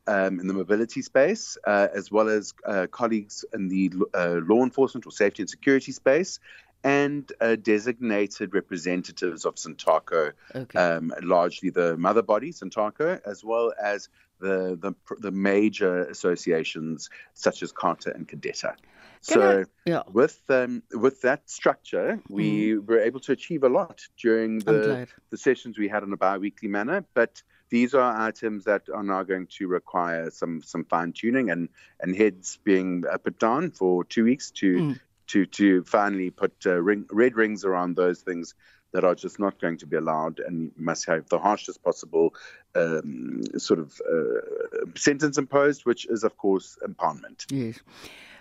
um, 0.07 0.41
in 0.41 0.47
the 0.47 0.53
mobility 0.53 1.01
space, 1.01 1.57
uh, 1.67 1.89
as 1.95 2.11
well 2.13 2.29
as 2.29 2.53
uh, 2.67 2.87
colleagues 2.91 3.47
in 3.55 3.69
the 3.69 3.93
uh, 4.13 4.41
law 4.43 4.63
enforcement 4.63 5.07
or 5.07 5.11
safety 5.11 5.43
and 5.43 5.49
security 5.49 5.93
space, 5.93 6.39
and 6.87 7.33
uh, 7.41 7.57
designated 7.57 8.55
representatives 8.55 9.45
of 9.45 9.57
Santaco, 9.57 10.33
okay. 10.55 10.79
um, 10.79 11.13
largely 11.21 11.71
the 11.71 11.97
mother 11.97 12.23
body, 12.23 12.53
Santaco, 12.53 13.21
as 13.27 13.43
well 13.43 13.73
as 13.83 14.09
the, 14.39 14.79
the, 14.81 14.93
the 15.19 15.33
major 15.33 16.05
associations 16.05 17.11
such 17.35 17.65
as 17.65 17.73
CARTA 17.73 18.15
and 18.15 18.29
Cadetta. 18.29 18.77
So 19.21 19.63
I, 19.63 19.65
yeah. 19.85 20.03
with 20.13 20.41
um, 20.49 20.85
with 20.93 21.23
that 21.23 21.51
structure, 21.51 22.21
we 22.29 22.75
mm. 22.75 22.87
were 22.87 23.01
able 23.01 23.19
to 23.21 23.33
achieve 23.33 23.65
a 23.65 23.69
lot 23.69 24.07
during 24.23 24.61
the 24.61 25.09
the 25.31 25.37
sessions 25.37 25.79
we 25.79 25.89
had 25.89 26.05
on 26.05 26.13
a 26.13 26.17
bi-weekly 26.17 26.69
manner. 26.69 27.05
But 27.15 27.43
these 27.69 27.95
are 27.95 28.21
items 28.29 28.65
that 28.67 28.89
are 28.95 29.03
now 29.03 29.25
going 29.25 29.49
to 29.59 29.67
require 29.67 30.31
some 30.31 30.63
some 30.63 30.85
fine 30.85 31.13
tuning 31.13 31.51
and 31.51 31.71
and 31.99 32.15
heads 32.15 32.59
being 32.63 33.03
uh, 33.11 33.19
put 33.19 33.41
down 33.41 33.73
for 33.73 34.05
two 34.05 34.23
weeks 34.23 34.53
to 34.53 34.77
mm 34.77 35.01
to 35.29 35.47
to 35.47 35.85
finally 35.85 36.31
put 36.31 36.55
uh, 36.67 36.81
ring, 36.81 37.07
red 37.11 37.37
rings 37.37 37.65
around 37.65 37.97
those 37.97 38.21
things 38.21 38.55
that 38.93 39.05
are 39.05 39.15
just 39.15 39.39
not 39.39 39.61
going 39.61 39.77
to 39.77 39.87
be 39.87 39.97
allowed 39.97 40.39
and 40.39 40.73
must 40.77 41.07
have 41.07 41.29
the 41.29 41.39
harshest 41.39 41.83
possible 41.83 42.35
um, 42.75 43.43
sort 43.59 43.79
of 43.79 44.01
uh, 44.11 44.87
sentence 44.95 45.37
imposed, 45.39 45.85
which 45.85 46.07
is, 46.07 46.25
of 46.25 46.37
course, 46.39 46.79
impoundment. 46.87 47.45
Yes. 47.51 47.81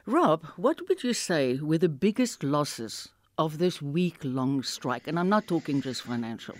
Rob, 0.05 0.45
what 0.55 0.87
would 0.87 1.03
you 1.03 1.13
say 1.13 1.59
were 1.59 1.79
the 1.79 1.89
biggest 1.89 2.43
losses 2.43 3.09
of 3.37 3.57
this 3.57 3.81
week 3.81 4.17
long 4.23 4.63
strike? 4.63 5.07
And 5.07 5.19
I'm 5.19 5.29
not 5.29 5.47
talking 5.47 5.81
just 5.81 6.03
financial. 6.03 6.55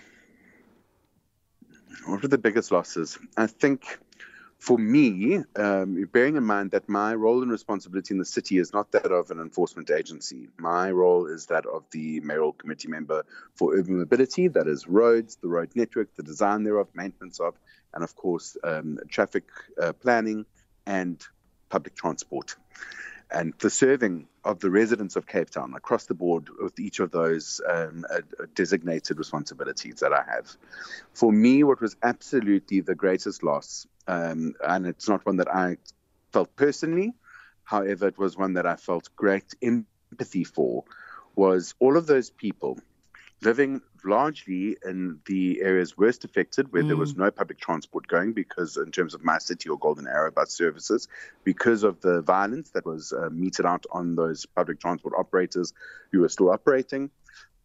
What 2.06 2.24
are 2.24 2.28
the 2.28 2.38
biggest 2.38 2.70
losses? 2.70 3.18
I 3.36 3.46
think 3.46 3.98
for 4.58 4.78
me, 4.78 5.42
um, 5.56 6.08
bearing 6.12 6.36
in 6.36 6.44
mind 6.44 6.70
that 6.70 6.88
my 6.88 7.14
role 7.14 7.42
and 7.42 7.50
responsibility 7.50 8.14
in 8.14 8.18
the 8.18 8.24
city 8.24 8.58
is 8.58 8.72
not 8.72 8.90
that 8.92 9.12
of 9.12 9.30
an 9.30 9.38
enforcement 9.38 9.90
agency, 9.90 10.48
my 10.58 10.90
role 10.90 11.26
is 11.26 11.46
that 11.46 11.66
of 11.66 11.84
the 11.90 12.20
mayoral 12.20 12.52
committee 12.52 12.88
member 12.88 13.24
for 13.54 13.74
urban 13.74 13.98
mobility, 13.98 14.48
that 14.48 14.66
is 14.66 14.88
roads, 14.88 15.36
the 15.36 15.48
road 15.48 15.70
network, 15.74 16.14
the 16.16 16.22
design 16.22 16.64
thereof, 16.64 16.88
maintenance 16.94 17.38
of, 17.38 17.54
and 17.92 18.02
of 18.02 18.16
course, 18.16 18.56
um, 18.64 18.98
traffic 19.08 19.44
uh, 19.80 19.92
planning 19.92 20.46
and 20.86 21.22
public 21.68 21.94
transport. 21.94 22.56
And 23.30 23.52
the 23.58 23.70
serving 23.70 24.28
of 24.44 24.60
the 24.60 24.70
residents 24.70 25.16
of 25.16 25.26
Cape 25.26 25.50
Town 25.50 25.74
across 25.74 26.06
the 26.06 26.14
board 26.14 26.48
with 26.60 26.78
each 26.78 27.00
of 27.00 27.10
those 27.10 27.60
um, 27.68 28.06
uh, 28.08 28.20
designated 28.54 29.18
responsibilities 29.18 29.96
that 30.00 30.12
I 30.12 30.22
have. 30.22 30.56
For 31.12 31.32
me, 31.32 31.64
what 31.64 31.80
was 31.80 31.96
absolutely 32.02 32.80
the 32.80 32.94
greatest 32.94 33.42
loss 33.42 33.86
um, 34.06 34.54
and 34.62 34.86
it's 34.86 35.08
not 35.08 35.26
one 35.26 35.36
that 35.36 35.52
I 35.52 35.78
felt 36.32 36.54
personally. 36.56 37.14
However, 37.64 38.08
it 38.08 38.18
was 38.18 38.36
one 38.36 38.54
that 38.54 38.66
I 38.66 38.76
felt 38.76 39.08
great 39.16 39.54
empathy 39.62 40.44
for. 40.44 40.84
Was 41.34 41.74
all 41.80 41.96
of 41.96 42.06
those 42.06 42.30
people 42.30 42.78
living 43.42 43.82
largely 44.04 44.76
in 44.84 45.18
the 45.26 45.60
areas 45.60 45.96
worst 45.98 46.24
affected, 46.24 46.72
where 46.72 46.82
mm. 46.82 46.88
there 46.88 46.96
was 46.96 47.14
mm. 47.14 47.18
no 47.18 47.30
public 47.30 47.58
transport 47.58 48.06
going, 48.06 48.32
because 48.32 48.76
in 48.76 48.92
terms 48.92 49.14
of 49.14 49.24
my 49.24 49.38
city 49.38 49.68
or 49.68 49.78
Golden 49.78 50.06
Arrow 50.06 50.30
bus 50.30 50.52
services, 50.52 51.08
because 51.44 51.82
of 51.82 52.00
the 52.00 52.22
violence 52.22 52.70
that 52.70 52.86
was 52.86 53.12
uh, 53.12 53.28
meted 53.30 53.66
out 53.66 53.84
on 53.90 54.14
those 54.14 54.46
public 54.46 54.80
transport 54.80 55.14
operators 55.18 55.72
who 56.12 56.20
were 56.20 56.28
still 56.28 56.50
operating. 56.50 57.10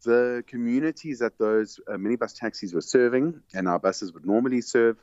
The 0.04 0.44
communities 0.48 1.20
that 1.20 1.38
those 1.38 1.80
uh, 1.88 1.94
minibus 1.94 2.36
taxis 2.36 2.74
were 2.74 2.82
serving 2.82 3.42
and 3.54 3.68
our 3.68 3.78
buses 3.78 4.12
would 4.14 4.26
normally 4.26 4.62
serve 4.62 4.98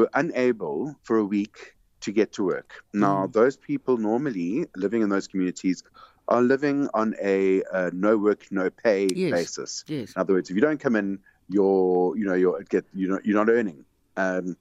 were 0.00 0.10
unable 0.14 0.94
for 1.02 1.16
a 1.16 1.24
week 1.24 1.74
to 2.00 2.12
get 2.12 2.32
to 2.34 2.44
work. 2.44 2.84
Now, 2.92 3.26
mm. 3.26 3.32
those 3.32 3.56
people 3.56 3.96
normally 3.96 4.66
living 4.76 5.02
in 5.02 5.08
those 5.08 5.26
communities 5.26 5.82
are 6.28 6.42
living 6.42 6.88
on 6.94 7.14
a 7.22 7.62
uh, 7.72 7.90
no 7.92 8.16
work, 8.16 8.46
no 8.50 8.70
pay 8.70 9.08
yes. 9.14 9.30
basis. 9.30 9.84
Yes. 9.86 10.12
In 10.14 10.20
other 10.20 10.34
words, 10.34 10.50
if 10.50 10.56
you 10.56 10.62
don't 10.62 10.80
come 10.80 10.96
in, 10.96 11.20
you're 11.48 12.16
you 12.16 12.26
know 12.26 12.34
you're 12.34 12.62
get 12.64 12.84
you 12.94 13.08
know 13.08 13.20
you're 13.24 13.36
not 13.36 13.50
earning. 13.50 13.84
Um, 14.16 14.56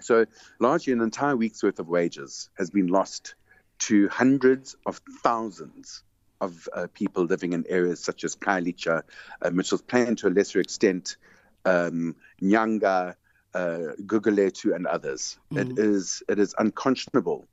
so 0.00 0.26
largely, 0.58 0.92
an 0.92 1.00
entire 1.00 1.36
week's 1.36 1.62
worth 1.62 1.78
of 1.78 1.88
wages 1.88 2.50
has 2.58 2.70
been 2.70 2.88
lost 2.88 3.34
to 3.80 4.08
hundreds 4.08 4.76
of 4.86 5.00
thousands 5.22 6.02
of 6.40 6.68
uh, 6.72 6.88
people 6.92 7.24
living 7.24 7.52
in 7.52 7.64
areas 7.68 8.02
such 8.02 8.24
as 8.24 8.34
Kailicha, 8.34 9.02
uh, 9.42 9.50
Mitchell's 9.50 9.82
Plain 9.82 10.16
to 10.16 10.28
a 10.28 10.30
lesser 10.30 10.60
extent, 10.60 11.16
um, 11.64 12.16
Nyanga, 12.42 13.14
uh, 13.54 13.94
Gugulethu 14.06 14.74
and 14.74 14.86
others. 14.86 15.38
Mm. 15.52 15.60
It 15.60 15.78
is 15.78 16.22
it 16.28 16.38
is 16.38 16.54
unconscionable 16.58 17.46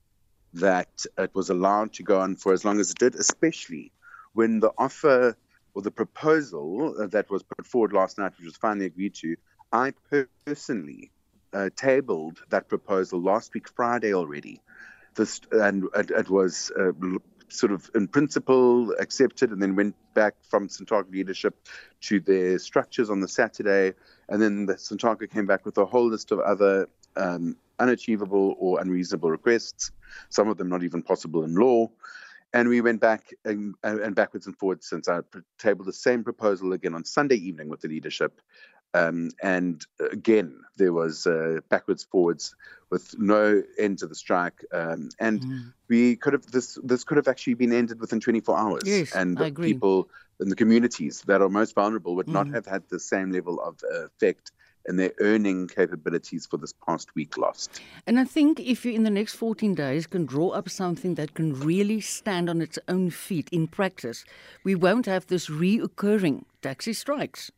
that 0.54 1.06
it 1.18 1.32
was 1.34 1.50
allowed 1.50 1.94
to 1.94 2.04
go 2.04 2.20
on 2.20 2.36
for 2.36 2.54
as 2.54 2.66
long 2.66 2.80
as 2.80 2.92
it 2.92 2.98
did, 2.98 3.16
especially 3.16 3.92
when 4.34 4.60
the 4.60 4.72
offer 4.78 5.36
or 5.74 5.82
the 5.82 5.92
proposal 5.92 7.08
that 7.10 7.30
was 7.30 7.44
put 7.44 7.66
forward 7.66 7.94
last 7.94 8.18
night, 8.18 8.34
which 8.38 8.46
was 8.46 8.56
finally 8.56 8.86
agreed 8.86 9.14
to, 9.16 9.36
I 9.72 9.94
personally 10.46 11.12
uh, 11.54 11.70
tabled 11.76 12.40
that 12.50 12.68
proposal 12.68 13.22
last 13.22 13.54
week 13.54 13.68
Friday 13.70 14.14
already. 14.14 14.62
This 15.16 15.42
and 15.52 15.86
it, 15.96 16.12
it 16.12 16.30
was 16.30 16.72
uh, 16.80 16.92
sort 17.50 17.72
of 17.72 17.90
in 17.96 18.08
principle 18.08 18.94
accepted 19.00 19.52
and 19.52 19.62
then 19.62 19.76
went 19.76 19.96
back 20.14 20.36
from 20.50 20.68
Santaco 20.68 21.12
leadership 21.12 21.68
to 22.02 22.20
their 22.20 22.60
structures 22.60 23.10
on 23.10 23.20
the 23.20 23.28
Saturday. 23.28 23.94
And 24.30 24.42
then 24.42 24.66
the 24.66 24.76
Santaco 24.76 25.30
came 25.30 25.46
back 25.46 25.66
with 25.66 25.78
a 25.78 25.86
whole 25.86 26.10
list 26.10 26.32
of 26.32 26.40
other 26.40 26.88
um, 27.16 27.56
unachievable 27.80 28.56
or 28.60 28.80
unreasonable 28.80 29.32
requests, 29.32 29.92
some 30.30 30.50
of 30.50 30.58
them 30.58 30.70
not 30.70 30.84
even 30.84 31.02
possible 31.02 31.44
in 31.44 31.56
law. 31.56 31.90
And 32.52 32.68
we 32.68 32.82
went 32.82 33.00
back 33.00 33.32
and, 33.46 33.76
and 33.84 34.16
backwards 34.16 34.48
and 34.48 34.58
forwards 34.58 34.88
since 34.88 35.08
I 35.08 35.20
tabled 35.60 35.88
the 35.88 35.94
same 35.94 36.24
proposal 36.24 36.74
again 36.74 36.96
on 36.96 37.06
Sunday 37.06 37.36
evening 37.36 37.70
with 37.70 37.82
the 37.82 37.88
leadership. 37.88 38.42
Um, 38.94 39.32
and 39.42 39.86
again, 40.12 40.62
there 40.78 40.94
was 40.94 41.28
uh, 41.28 41.60
backwards, 41.70 42.04
forwards, 42.04 42.56
with 42.90 43.16
no 43.20 43.62
end 43.78 44.00
to 44.00 44.08
the 44.08 44.16
strike. 44.16 44.66
Um, 44.74 45.10
and 45.20 45.42
mm. 45.42 45.74
we 45.88 46.16
could 46.16 46.34
have 46.34 46.46
this 46.48 46.78
this 46.84 47.04
could 47.04 47.18
have 47.18 47.28
actually 47.28 47.54
been 47.54 47.72
ended 47.72 48.00
within 48.00 48.20
24 48.20 48.58
hours. 48.58 48.84
Yes, 48.86 49.16
and 49.16 49.40
agree. 49.40 49.74
people 49.74 50.10
in 50.40 50.50
the 50.50 50.56
communities 50.56 51.22
that 51.28 51.42
are 51.42 51.50
most 51.50 51.76
vulnerable 51.76 52.16
would 52.16 52.28
mm. 52.28 52.34
not 52.34 52.48
have 52.48 52.66
had 52.66 52.84
the 52.90 53.00
same 53.00 53.32
level 53.32 53.62
of 53.62 53.78
effect 54.06 54.52
and 54.86 54.98
their 54.98 55.12
earning 55.20 55.68
capabilities 55.68 56.46
for 56.46 56.58
this 56.58 56.74
past 56.74 57.14
week 57.16 57.38
lost. 57.38 57.82
And 58.08 58.20
I 58.20 58.24
think 58.24 58.60
if 58.60 58.86
you 58.86 58.94
in 58.94 59.04
the 59.04 59.10
next 59.10 59.36
14 59.36 59.76
days 59.76 60.08
can 60.08 60.26
draw 60.26 60.50
up 60.50 60.70
something 60.70 61.16
that 61.16 61.34
can 61.34 61.54
really 61.60 62.02
stand 62.02 62.50
on 62.50 62.62
its 62.62 62.80
own 62.88 63.10
feet 63.12 63.50
in 63.52 63.68
practice, 63.68 64.26
we 64.64 64.76
won't 64.76 65.06
have 65.06 65.28
this 65.28 65.48
reoccurring 65.48 66.44
taxi 66.62 66.94
strikes. 66.94 67.52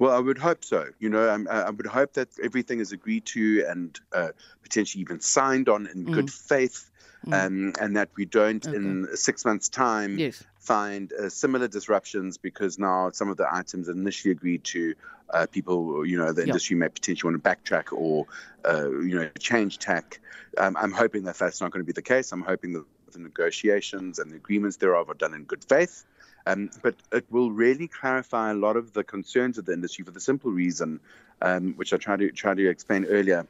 Well, 0.00 0.16
I 0.16 0.18
would 0.18 0.38
hope 0.38 0.64
so. 0.64 0.88
You 0.98 1.10
know, 1.10 1.28
um, 1.30 1.46
I, 1.50 1.64
I 1.64 1.70
would 1.70 1.86
hope 1.86 2.14
that 2.14 2.30
everything 2.42 2.80
is 2.80 2.90
agreed 2.90 3.26
to 3.26 3.66
and 3.68 4.00
uh, 4.12 4.30
potentially 4.62 5.02
even 5.02 5.20
signed 5.20 5.68
on 5.68 5.86
in 5.86 6.04
Mm. 6.06 6.12
good 6.12 6.30
faith, 6.30 6.90
um, 7.30 7.74
and 7.78 7.96
that 7.98 8.08
we 8.16 8.24
don't, 8.24 8.66
in 8.68 9.14
six 9.14 9.44
months' 9.44 9.68
time, 9.68 10.16
Yes. 10.18 10.42
find 10.58 11.12
uh, 11.12 11.28
similar 11.28 11.68
disruptions 11.68 12.38
because 12.38 12.78
now 12.78 13.10
some 13.10 13.28
of 13.28 13.36
the 13.36 13.46
items 13.54 13.88
initially 13.90 14.32
agreed 14.32 14.64
to, 14.64 14.94
uh, 15.34 15.46
people, 15.52 16.04
you 16.06 16.16
know, 16.16 16.32
the 16.32 16.40
Yeah. 16.40 16.44
industry 16.44 16.76
may 16.76 16.88
potentially 16.88 17.30
want 17.30 17.42
to 17.44 17.50
backtrack 17.50 17.92
or, 17.92 18.26
uh, 18.64 18.90
you 18.90 19.14
know, 19.16 19.28
change 19.38 19.78
tack. 19.78 20.20
Um, 20.56 20.78
I'm 20.78 20.92
hoping 20.92 21.24
that 21.24 21.36
that's 21.36 21.60
not 21.60 21.72
going 21.72 21.80
to 21.84 21.86
be 21.86 21.92
the 21.92 22.02
case. 22.02 22.32
I'm 22.32 22.42
hoping 22.42 22.72
that 22.72 22.84
the 23.12 23.18
negotiations 23.18 24.18
and 24.18 24.30
the 24.30 24.36
agreements 24.36 24.78
thereof 24.78 25.10
are 25.10 25.14
done 25.14 25.34
in 25.34 25.44
good 25.44 25.64
faith. 25.64 26.06
Um, 26.46 26.70
but 26.82 26.94
it 27.12 27.26
will 27.30 27.50
really 27.50 27.88
clarify 27.88 28.50
a 28.50 28.54
lot 28.54 28.76
of 28.76 28.92
the 28.92 29.04
concerns 29.04 29.58
of 29.58 29.66
the 29.66 29.72
industry 29.72 30.04
for 30.04 30.10
the 30.10 30.20
simple 30.20 30.50
reason, 30.50 31.00
um, 31.42 31.74
which 31.74 31.92
I 31.92 31.96
tried 31.96 32.20
to 32.20 32.30
try 32.32 32.54
to 32.54 32.68
explain 32.68 33.04
earlier. 33.06 33.46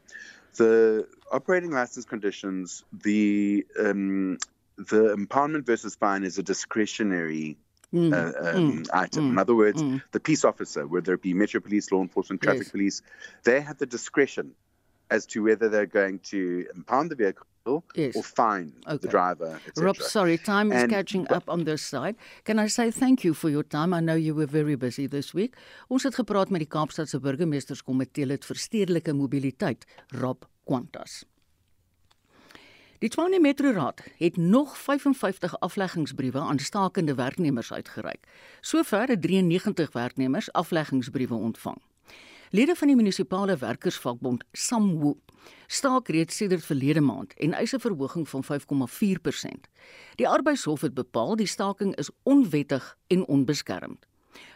The 0.56 1.06
operating 1.30 1.70
license 1.70 2.04
conditions, 2.04 2.84
the 2.92 3.66
um, 3.78 4.38
the 4.76 5.14
impoundment 5.14 5.66
versus 5.66 5.94
fine 5.94 6.24
is 6.24 6.38
a 6.38 6.42
discretionary 6.42 7.58
Mm, 7.92 8.12
uh, 8.12 8.16
um, 8.56 8.84
mm, 8.84 8.88
item. 8.92 9.24
mm, 9.26 9.30
In 9.30 9.38
other 9.38 9.54
words, 9.54 9.82
mm. 9.82 10.00
the 10.12 10.20
peace 10.20 10.44
officer, 10.44 10.86
whether 10.86 11.14
it 11.14 11.22
be 11.22 11.34
Metro 11.34 11.60
Police, 11.60 11.90
law 11.90 12.00
enforcement, 12.00 12.40
traffic 12.40 12.62
Yes. 12.62 12.70
police, 12.70 13.02
they 13.42 13.60
have 13.60 13.78
the 13.78 13.86
discretion 13.86 14.52
as 15.10 15.26
to 15.26 15.42
whether 15.42 15.68
they're 15.68 15.86
going 15.86 16.20
to 16.20 16.66
impound 16.74 17.10
the 17.10 17.16
vehicle 17.16 17.46
Yes. 17.94 18.16
or 18.16 18.22
fine 18.24 18.72
Okay. 18.86 18.98
the 18.98 19.08
driver. 19.08 19.60
Rob, 19.74 19.96
sorry, 19.96 20.38
time 20.38 20.72
is 20.72 20.82
And- 20.82 20.90
catching 20.90 21.28
up 21.30 21.48
on 21.48 21.64
this 21.64 21.88
side. 21.88 22.16
Can 22.44 22.58
I 22.58 22.68
say 22.68 22.90
thank 22.90 23.22
you 23.22 23.34
for 23.34 23.50
your 23.50 23.66
time? 23.66 23.92
I 23.96 24.00
know 24.00 24.16
you 24.16 24.34
were 24.34 24.46
very 24.50 24.76
busy 24.76 25.08
this 25.08 25.32
week. 25.32 25.56
Ons 25.88 26.02
het 26.02 26.14
gepraat 26.14 26.50
met 26.50 26.60
die 26.60 26.68
Kaapstadse 26.68 27.20
burgemeesterskomitee 27.20 28.26
lid 28.26 28.44
vir 28.44 28.56
stedelike 28.56 29.12
mobiliteit, 29.12 29.84
Rob 30.08 30.44
Quantas. 30.64 31.24
Die 33.00 33.08
Tshwane 33.08 33.38
Metro 33.40 33.70
Raad 33.72 34.02
het 34.18 34.36
nog 34.36 34.78
55 34.78 35.54
afleggingsbriewe 35.60 36.38
aan 36.38 36.58
stakende 36.58 37.14
werknemers 37.14 37.72
uitgereik. 37.72 38.26
Sover 38.60 39.08
het 39.08 39.22
93 39.22 39.92
werknemers 39.92 40.52
afleggingsbriewe 40.52 41.34
ontvang. 41.34 41.78
Lede 42.50 42.74
van 42.74 42.90
die 42.90 42.96
munisipale 42.98 43.54
werkersvakbond 43.56 44.42
SAMWO 44.52 45.12
staak 45.70 46.08
reeds 46.10 46.34
sedert 46.36 46.64
verlede 46.66 47.00
maand 47.00 47.34
en 47.38 47.52
eis 47.54 47.74
'n 47.74 47.78
verhoging 47.78 48.28
van 48.28 48.42
5,4%. 48.44 49.68
Die 50.14 50.28
arbeidshof 50.28 50.80
het 50.80 50.94
bepaal 50.94 51.36
die 51.36 51.46
staking 51.46 51.96
is 51.96 52.10
onwettig 52.22 52.96
en 53.06 53.26
onbeskermd. 53.26 54.06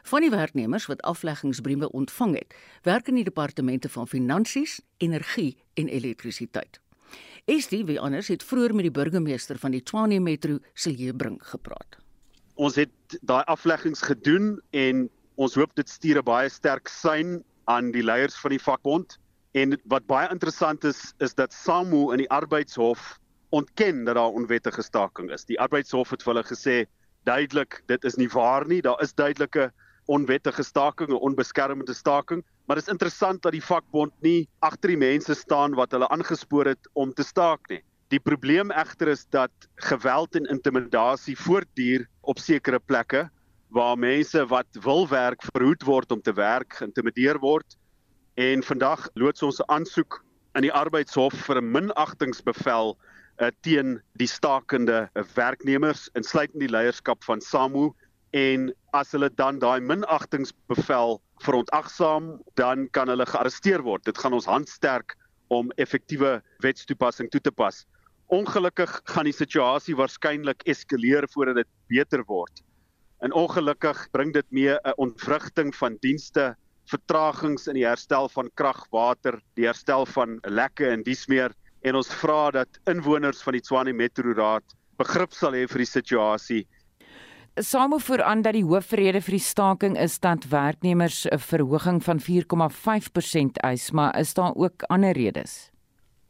Van 0.03 0.21
die 0.21 0.31
werknemers 0.31 0.87
wat 0.87 1.03
afleggingsbriewe 1.03 1.91
ontvang 1.91 2.35
het, 2.35 2.55
werk 2.83 3.09
in 3.09 3.15
die 3.15 3.25
departemente 3.25 3.89
van 3.89 4.09
finansies, 4.09 4.81
energie 4.97 5.57
en 5.75 5.89
elektrisiteit. 5.89 6.81
Estie, 7.45 7.85
wie 7.85 8.01
anders, 8.01 8.29
het 8.29 8.43
vroeër 8.43 8.75
met 8.75 8.83
die 8.83 8.91
burgemeester 9.03 9.59
van 9.59 9.71
die 9.71 9.83
Tshwane 9.83 10.21
Metro, 10.21 10.59
Silje 10.73 11.15
Brink, 11.15 11.45
gepraat. 11.45 11.97
ons 12.55 12.75
het 12.75 13.19
daai 13.21 13.45
afleggings 13.45 14.03
gedoen 14.03 14.61
en 14.71 15.11
ons 15.35 15.55
hoop 15.55 15.75
dit 15.75 15.89
stuur 15.89 16.19
'n 16.19 16.25
baie 16.25 16.49
sterk 16.49 16.89
sein 16.89 17.45
aan 17.71 17.93
die 17.93 18.03
leiers 18.03 18.37
van 18.41 18.51
die 18.51 18.63
vakbond 18.63 19.19
en 19.55 19.77
wat 19.91 20.07
baie 20.11 20.31
interessant 20.33 20.85
is 20.85 21.13
is 21.23 21.35
dat 21.35 21.53
SAMU 21.53 22.11
in 22.13 22.25
die 22.25 22.31
arbeidshof 22.31 23.19
ontken 23.55 24.05
dat 24.05 24.19
daar 24.19 24.35
onwettige 24.35 24.83
staking 24.83 25.31
is. 25.31 25.47
Die 25.47 25.61
arbeidshof 25.61 26.11
het 26.11 26.23
vir 26.23 26.35
hulle 26.35 26.47
gesê 26.49 26.77
duidelik 27.29 27.83
dit 27.87 28.05
is 28.05 28.19
nie 28.21 28.29
waar 28.29 28.67
nie. 28.67 28.83
Daar 28.83 29.01
is 29.03 29.15
duidelike 29.15 29.71
onwettige 30.07 30.63
staking, 30.63 31.11
'n 31.11 31.23
onbeskermde 31.29 31.95
staking, 31.95 32.43
maar 32.67 32.77
dit 32.77 32.87
is 32.87 32.93
interessant 32.93 33.43
dat 33.43 33.53
die 33.53 33.65
vakbond 33.65 34.13
nie 34.21 34.49
agter 34.61 34.89
die 34.89 35.01
mense 35.01 35.35
staan 35.35 35.75
wat 35.75 35.93
hulle 35.93 36.09
aangespoor 36.09 36.67
het 36.67 36.89
om 36.93 37.13
te 37.13 37.23
staak 37.23 37.69
nie. 37.69 37.83
Die 38.09 38.21
probleem 38.21 38.71
egter 38.71 39.09
is 39.09 39.25
dat 39.31 39.51
geweld 39.77 40.35
en 40.37 40.47
intimidasie 40.47 41.37
voortduur 41.39 42.07
op 42.21 42.39
sekere 42.39 42.79
plekke 42.79 43.31
waar 43.75 43.99
mense 43.99 44.47
wat 44.47 44.79
wil 44.85 45.09
werk 45.11 45.43
verhoed 45.51 45.83
word 45.83 46.13
om 46.15 46.21
te 46.23 46.33
werk, 46.33 46.77
geïntimideer 46.79 47.41
word. 47.43 47.75
En 48.39 48.63
vandag 48.63 49.09
loods 49.19 49.43
ons 49.43 49.59
'n 49.59 49.67
aansoek 49.67 50.23
in 50.55 50.63
die 50.63 50.73
arbeidshof 50.73 51.35
vir 51.47 51.59
'n 51.59 51.71
minagtingsbevel 51.75 52.95
uh, 52.95 53.51
teen 53.67 54.01
die 54.15 54.31
stakende 54.31 55.11
werknemers 55.35 56.09
insluitend 56.15 56.61
die 56.63 56.71
leierskap 56.71 57.25
van 57.25 57.41
SAMU 57.41 57.91
en 58.31 58.71
as 58.93 59.11
hulle 59.13 59.31
dan 59.35 59.59
daai 59.59 59.81
minagtingsbevel 59.81 61.21
verontagsaam, 61.43 62.39
dan 62.55 62.89
kan 62.91 63.09
hulle 63.09 63.27
gearresteer 63.27 63.83
word. 63.83 64.05
Dit 64.05 64.19
gaan 64.19 64.33
ons 64.33 64.47
hand 64.47 64.69
sterk 64.69 65.17
om 65.49 65.71
effektiewe 65.77 66.43
wetstoepassing 66.63 67.31
toe 67.31 67.41
te 67.41 67.51
pas. 67.51 67.85
Ongelukkig 68.31 69.01
gaan 69.05 69.25
die 69.25 69.35
situasie 69.35 69.97
waarskynlik 69.97 70.63
eskaleer 70.67 71.27
voordat 71.35 71.63
dit 71.63 71.71
beter 71.89 72.23
word. 72.27 72.63
En 73.25 73.33
ongelukkig 73.33 74.07
bring 74.13 74.35
dit 74.37 74.47
mee 74.53 74.77
'n 74.77 74.97
ontwrigting 75.01 75.75
van 75.75 75.97
dienste, 76.01 76.55
vertragings 76.87 77.67
in 77.67 77.75
die 77.75 77.87
herstel 77.87 78.29
van 78.29 78.51
krag, 78.55 78.87
water, 78.91 79.41
die 79.57 79.65
herstel 79.65 80.07
van 80.07 80.39
lekke 80.43 80.89
en 80.89 81.03
dies 81.03 81.27
meer 81.27 81.55
en 81.81 81.95
ons 81.95 82.09
vra 82.21 82.51
dat 82.51 82.69
inwoners 82.91 83.43
van 83.43 83.57
die 83.57 83.63
Tshwane 83.65 83.93
Metro 83.93 84.33
Raad 84.37 84.65
begrip 85.01 85.33
sal 85.33 85.57
hê 85.57 85.65
vir 85.69 85.85
die 85.85 85.91
situasie 85.91 86.63
Samo 87.63 88.01
voer 88.03 88.23
aan 88.27 88.41
dat 88.43 88.57
die 88.57 88.65
hoofrede 88.67 89.21
vir 89.23 89.37
die 89.37 89.45
staking 89.47 89.93
is 90.01 90.19
dat 90.19 90.49
werknemers 90.51 91.27
'n 91.31 91.39
verhoging 91.39 92.03
van 92.03 92.19
4,5% 92.19 93.61
eis, 93.63 93.91
maar 93.93 94.19
is 94.19 94.35
daar 94.35 94.55
ook 94.57 94.83
ander 94.83 95.13
redes? 95.13 95.71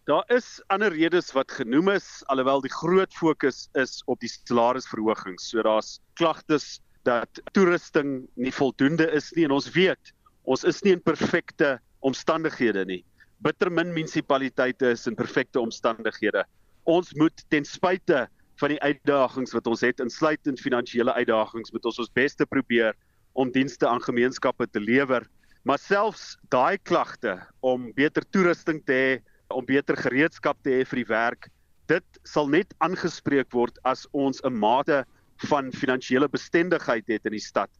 Daar 0.04 0.24
is 0.26 0.62
ander 0.66 0.92
redes 0.92 1.32
wat 1.32 1.50
genoem 1.50 1.88
is, 1.88 2.22
alhoewel 2.26 2.60
die 2.60 2.72
groot 2.72 3.14
fokus 3.14 3.68
is 3.72 4.02
op 4.04 4.20
die 4.20 4.28
salarisverhogings. 4.28 5.48
So 5.48 5.62
daar's 5.62 5.98
klagtes 6.14 6.80
dat 7.04 7.40
toerusting 7.52 8.24
nie 8.40 8.52
voldoende 8.52 9.06
is 9.12 9.30
nie 9.36 9.44
en 9.48 9.54
ons 9.56 9.70
weet, 9.74 10.12
ons 10.44 10.64
is 10.64 10.82
nie 10.84 10.94
in 10.96 11.02
perfekte 11.02 11.78
omstandighede 12.04 12.84
nie. 12.88 13.02
Bittermin 13.44 13.92
munisipaliteite 13.92 14.92
is 14.94 15.06
in 15.08 15.16
perfekte 15.16 15.60
omstandighede. 15.60 16.44
Ons 16.88 17.12
moet 17.20 17.44
ten 17.52 17.64
spyte 17.64 18.26
van 18.60 18.72
die 18.72 18.80
uitdagings 18.80 19.54
wat 19.56 19.66
ons 19.66 19.82
het, 19.84 20.00
insluitend 20.00 20.60
finansiële 20.62 21.12
uitdagings, 21.16 21.72
moet 21.74 21.88
ons 21.90 22.00
ons 22.04 22.12
beste 22.16 22.46
probeer 22.46 22.94
om 23.34 23.50
dienste 23.52 23.88
aan 23.88 24.02
gemeenskappe 24.04 24.68
te 24.70 24.80
lewer. 24.80 25.26
Maar 25.64 25.80
selfs 25.80 26.34
daai 26.52 26.78
klagte 26.84 27.38
om 27.64 27.90
beter 27.96 28.24
toerusting 28.30 28.82
te 28.86 28.94
hê, 28.94 29.10
om 29.52 29.64
beter 29.66 29.96
gereedskap 29.98 30.60
te 30.62 30.78
hê 30.78 30.84
vir 30.88 31.02
die 31.02 31.10
werk, 31.10 31.48
dit 31.90 32.20
sal 32.24 32.48
net 32.48 32.72
aangespreek 32.84 33.50
word 33.52 33.76
as 33.84 34.06
ons 34.12 34.40
'n 34.44 34.52
mate 34.52 35.04
van 35.36 35.72
finansiële 35.72 36.28
bestendigheid 36.28 37.06
het 37.06 37.24
in 37.24 37.36
die 37.36 37.40
stad. 37.40 37.70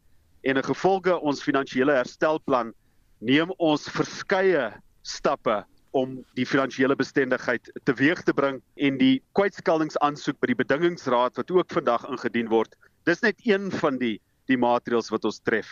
En 0.42 0.58
'n 0.58 0.64
gevolge 0.64 1.20
ons 1.20 1.42
finansiële 1.42 1.92
herstelplan 1.92 2.72
neem 3.18 3.50
ons 3.56 3.88
verskeie 3.88 4.72
stappe 5.02 5.64
om 5.90 6.24
die 6.34 6.46
finansiële 6.46 6.96
bestendigheid 6.96 7.70
teweeg 7.84 8.22
te 8.22 8.34
bring 8.34 8.60
en 8.76 8.98
die 8.98 9.22
kwytscheldingsaansoek 9.32 10.40
by 10.40 10.46
die 10.46 10.58
bedingingsraad 10.58 11.36
wat 11.36 11.50
ook 11.50 11.70
vandag 11.70 12.08
ingedien 12.10 12.48
word. 12.48 12.74
Dis 13.04 13.22
net 13.22 13.36
een 13.46 13.70
van 13.70 13.98
die 13.98 14.20
die 14.50 14.58
maatreëls 14.60 15.08
wat 15.08 15.24
ons 15.24 15.40
tref. 15.40 15.70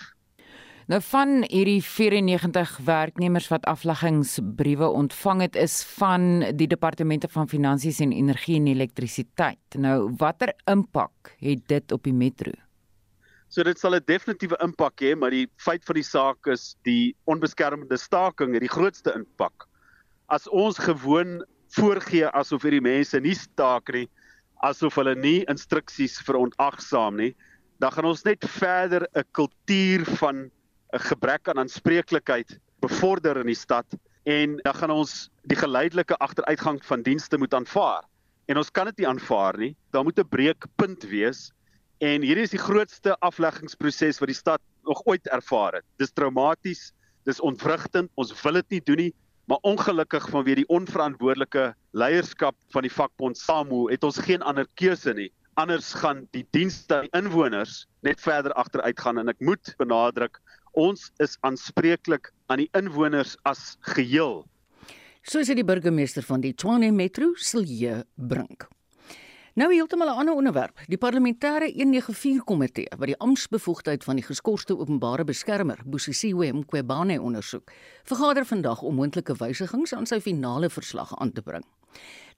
Nou 0.93 1.01
van 1.01 1.31
hierdie 1.49 1.81
94 1.81 2.75
werknemers 2.85 3.47
wat 3.49 3.65
afleggingsbriewe 3.71 4.91
ontvang 4.93 5.41
het 5.41 5.55
is 5.57 5.79
van 5.97 6.43
die 6.59 6.67
departemente 6.69 7.31
van 7.33 7.49
finansies 7.49 8.03
en 8.05 8.13
energie 8.13 8.59
en 8.59 8.69
elektrisiteit. 8.69 9.79
Nou 9.81 10.11
watter 10.21 10.53
impak 10.69 11.33
het 11.41 11.65
dit 11.73 11.97
op 11.97 12.05
die 12.05 12.13
metro? 12.13 12.53
So 13.49 13.65
dit 13.65 13.81
sal 13.81 13.97
'n 13.97 14.05
definitiewe 14.05 14.61
impak 14.61 15.01
hê, 15.01 15.17
maar 15.17 15.31
die 15.31 15.49
feit 15.57 15.81
van 15.85 15.95
die 15.95 16.05
saak 16.05 16.47
is 16.47 16.77
die 16.85 17.17
onbeskermde 17.25 17.97
staking 17.97 18.53
het 18.53 18.61
die 18.61 18.77
grootste 18.77 19.17
impak. 19.17 19.69
as 20.29 20.49
ons 20.49 20.79
gewoon 20.79 21.45
voorgee 21.69 22.27
asof 22.27 22.63
hierdie 22.63 22.85
mense 22.85 23.21
nie 23.21 23.35
staak 23.35 23.93
nie, 23.93 24.09
asof 24.63 24.95
hulle 24.95 25.15
nie 25.15 25.45
instruksies 25.49 26.21
verontagsaam 26.21 27.17
nie, 27.17 27.35
dan 27.81 27.93
gaan 27.93 28.05
ons 28.05 28.25
net 28.25 28.45
verder 28.45 29.09
'n 29.15 29.25
kultuur 29.33 30.05
van 30.05 30.51
'n 30.93 31.01
gebrek 31.01 31.49
aan 31.49 31.59
aanspreeklikheid 31.59 32.59
bevorder 32.81 33.39
in 33.41 33.49
die 33.49 33.59
stad 33.59 33.87
en 34.29 34.59
dan 34.63 34.75
gaan 34.75 34.91
ons 34.91 35.31
die 35.49 35.57
geleidelike 35.57 36.17
agteruitgang 36.17 36.85
van 36.85 37.03
dienste 37.03 37.39
moet 37.39 37.55
aanvaar. 37.55 38.05
En 38.47 38.57
ons 38.57 38.71
kan 38.71 38.87
dit 38.91 39.03
nie 39.03 39.09
aanvaar 39.09 39.59
nie. 39.59 39.77
Daar 39.91 40.05
moet 40.05 40.19
'n 40.19 40.29
breekpunt 40.29 41.03
wees 41.09 41.53
en 41.99 42.23
hierdie 42.23 42.45
is 42.45 42.55
die 42.55 42.59
grootste 42.59 43.17
afleggingsproses 43.21 44.19
wat 44.19 44.29
die 44.29 44.37
stad 44.37 44.61
nog 44.85 45.01
ooit 45.07 45.27
ervaar 45.27 45.73
het. 45.73 45.85
Dis 45.97 46.13
traumaties, 46.13 46.93
dis 47.25 47.41
ontwrigtend. 47.41 48.11
Ons 48.15 48.43
wil 48.43 48.53
dit 48.53 48.71
nie 48.71 48.81
doen 48.85 48.97
nie, 48.97 49.15
maar 49.47 49.59
ongelukkig 49.63 50.29
vanweë 50.31 50.55
die 50.55 50.69
onverantwoordelike 50.69 51.75
leierskap 51.93 52.57
van 52.75 52.83
die 52.83 52.93
vakbond 52.93 53.39
SAMU 53.39 53.89
het 53.91 54.05
ons 54.05 54.19
geen 54.19 54.43
ander 54.43 54.67
keuse 54.75 55.15
nie. 55.15 55.31
Anders 55.55 55.93
gaan 55.95 56.27
die 56.33 56.47
dienste 56.51 56.97
aan 56.97 57.09
inwoners 57.25 57.87
net 58.01 58.21
verder 58.21 58.53
agteruit 58.53 59.01
gaan 59.01 59.19
en 59.19 59.29
ek 59.29 59.41
moet 59.41 59.75
benadruk 59.79 60.41
ons 60.73 61.11
is 61.23 61.37
aanspreeklik 61.41 62.33
aan 62.47 62.65
die 62.65 62.71
inwoners 62.77 63.37
as 63.49 63.77
geheel. 63.95 64.43
So 65.23 65.43
sê 65.47 65.55
die 65.55 65.67
burgemeester 65.67 66.25
van 66.27 66.43
die 66.43 66.55
Tshwane 66.55 66.91
Metro, 66.93 67.33
Silje 67.37 68.03
Brink. 68.17 68.67
Nou 69.55 69.69
heeltemal 69.69 70.09
'n 70.09 70.19
ander 70.19 70.35
onderwerp. 70.35 70.81
Die 70.89 70.97
parlementêre 70.97 71.69
194 71.75 72.45
komitee 72.45 72.89
wat 72.97 73.07
die 73.07 73.19
amptbevoegdheid 73.19 74.05
van 74.05 74.17
die 74.17 74.25
geskorste 74.25 74.79
openbare 74.79 75.25
beskermer, 75.25 75.79
Bosisiwe 75.85 76.53
Mqwebane 76.53 77.21
ondersoek, 77.21 77.71
vergader 78.05 78.45
vandag 78.45 78.83
om 78.83 78.95
moontlike 78.95 79.35
wysigings 79.35 79.93
aan 79.93 80.07
sy 80.07 80.21
finale 80.21 80.71
verslag 80.71 81.15
aan 81.19 81.33
te 81.33 81.43
bring. 81.43 81.65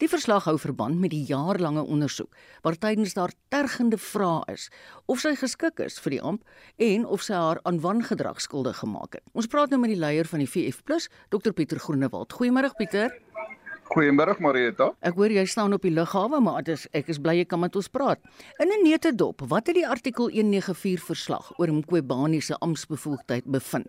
Die 0.03 0.09
verslag 0.11 0.45
hou 0.49 0.57
verband 0.59 0.99
met 0.99 1.12
die 1.14 1.23
jaarlange 1.29 1.85
ondersoek 1.87 2.35
waar 2.62 2.79
tydens 2.79 3.14
daar 3.14 3.33
tergende 3.55 3.99
vrae 3.99 4.43
is 4.53 4.69
of 5.07 5.21
sy 5.23 5.35
geskik 5.38 5.79
is 5.85 6.01
vir 6.03 6.17
die 6.17 6.23
amp 6.23 6.43
en 6.83 7.07
of 7.07 7.23
sy 7.23 7.35
haar 7.38 7.61
aan 7.62 7.79
wangedrag 7.81 8.40
skuldig 8.43 8.81
gemaak 8.83 9.21
het. 9.21 9.25
Ons 9.33 9.47
praat 9.47 9.71
nou 9.71 9.81
met 9.81 9.95
die 9.95 10.01
leier 10.01 10.27
van 10.27 10.43
die 10.43 10.51
VF+, 10.51 10.83
Dr 11.31 11.53
Pieter 11.53 11.79
Groenewald. 11.79 12.35
Goeiemôre 12.35 12.75
Pieter. 12.79 13.14
Goeiemôre 13.95 14.35
Marieta. 14.40 14.88
Ek 15.05 15.14
hoor 15.21 15.31
jy 15.31 15.45
staan 15.47 15.77
op 15.77 15.85
die 15.85 15.93
lughawe, 15.95 16.40
maar 16.43 16.64
dis 16.67 16.87
ek 16.97 17.11
is 17.12 17.21
bly 17.23 17.37
jy 17.38 17.45
kan 17.47 17.61
met 17.62 17.77
ons 17.77 17.90
praat. 17.93 18.19
In 18.59 18.73
'n 18.73 18.83
netedop, 18.83 19.45
wat 19.49 19.67
het 19.67 19.77
die 19.77 19.87
artikel 19.87 20.31
194 20.31 21.05
verslag 21.05 21.53
oor 21.59 21.69
Mqwebani 21.69 22.40
se 22.40 22.57
amptbevoegdheid 22.59 23.45
bevind? 23.45 23.87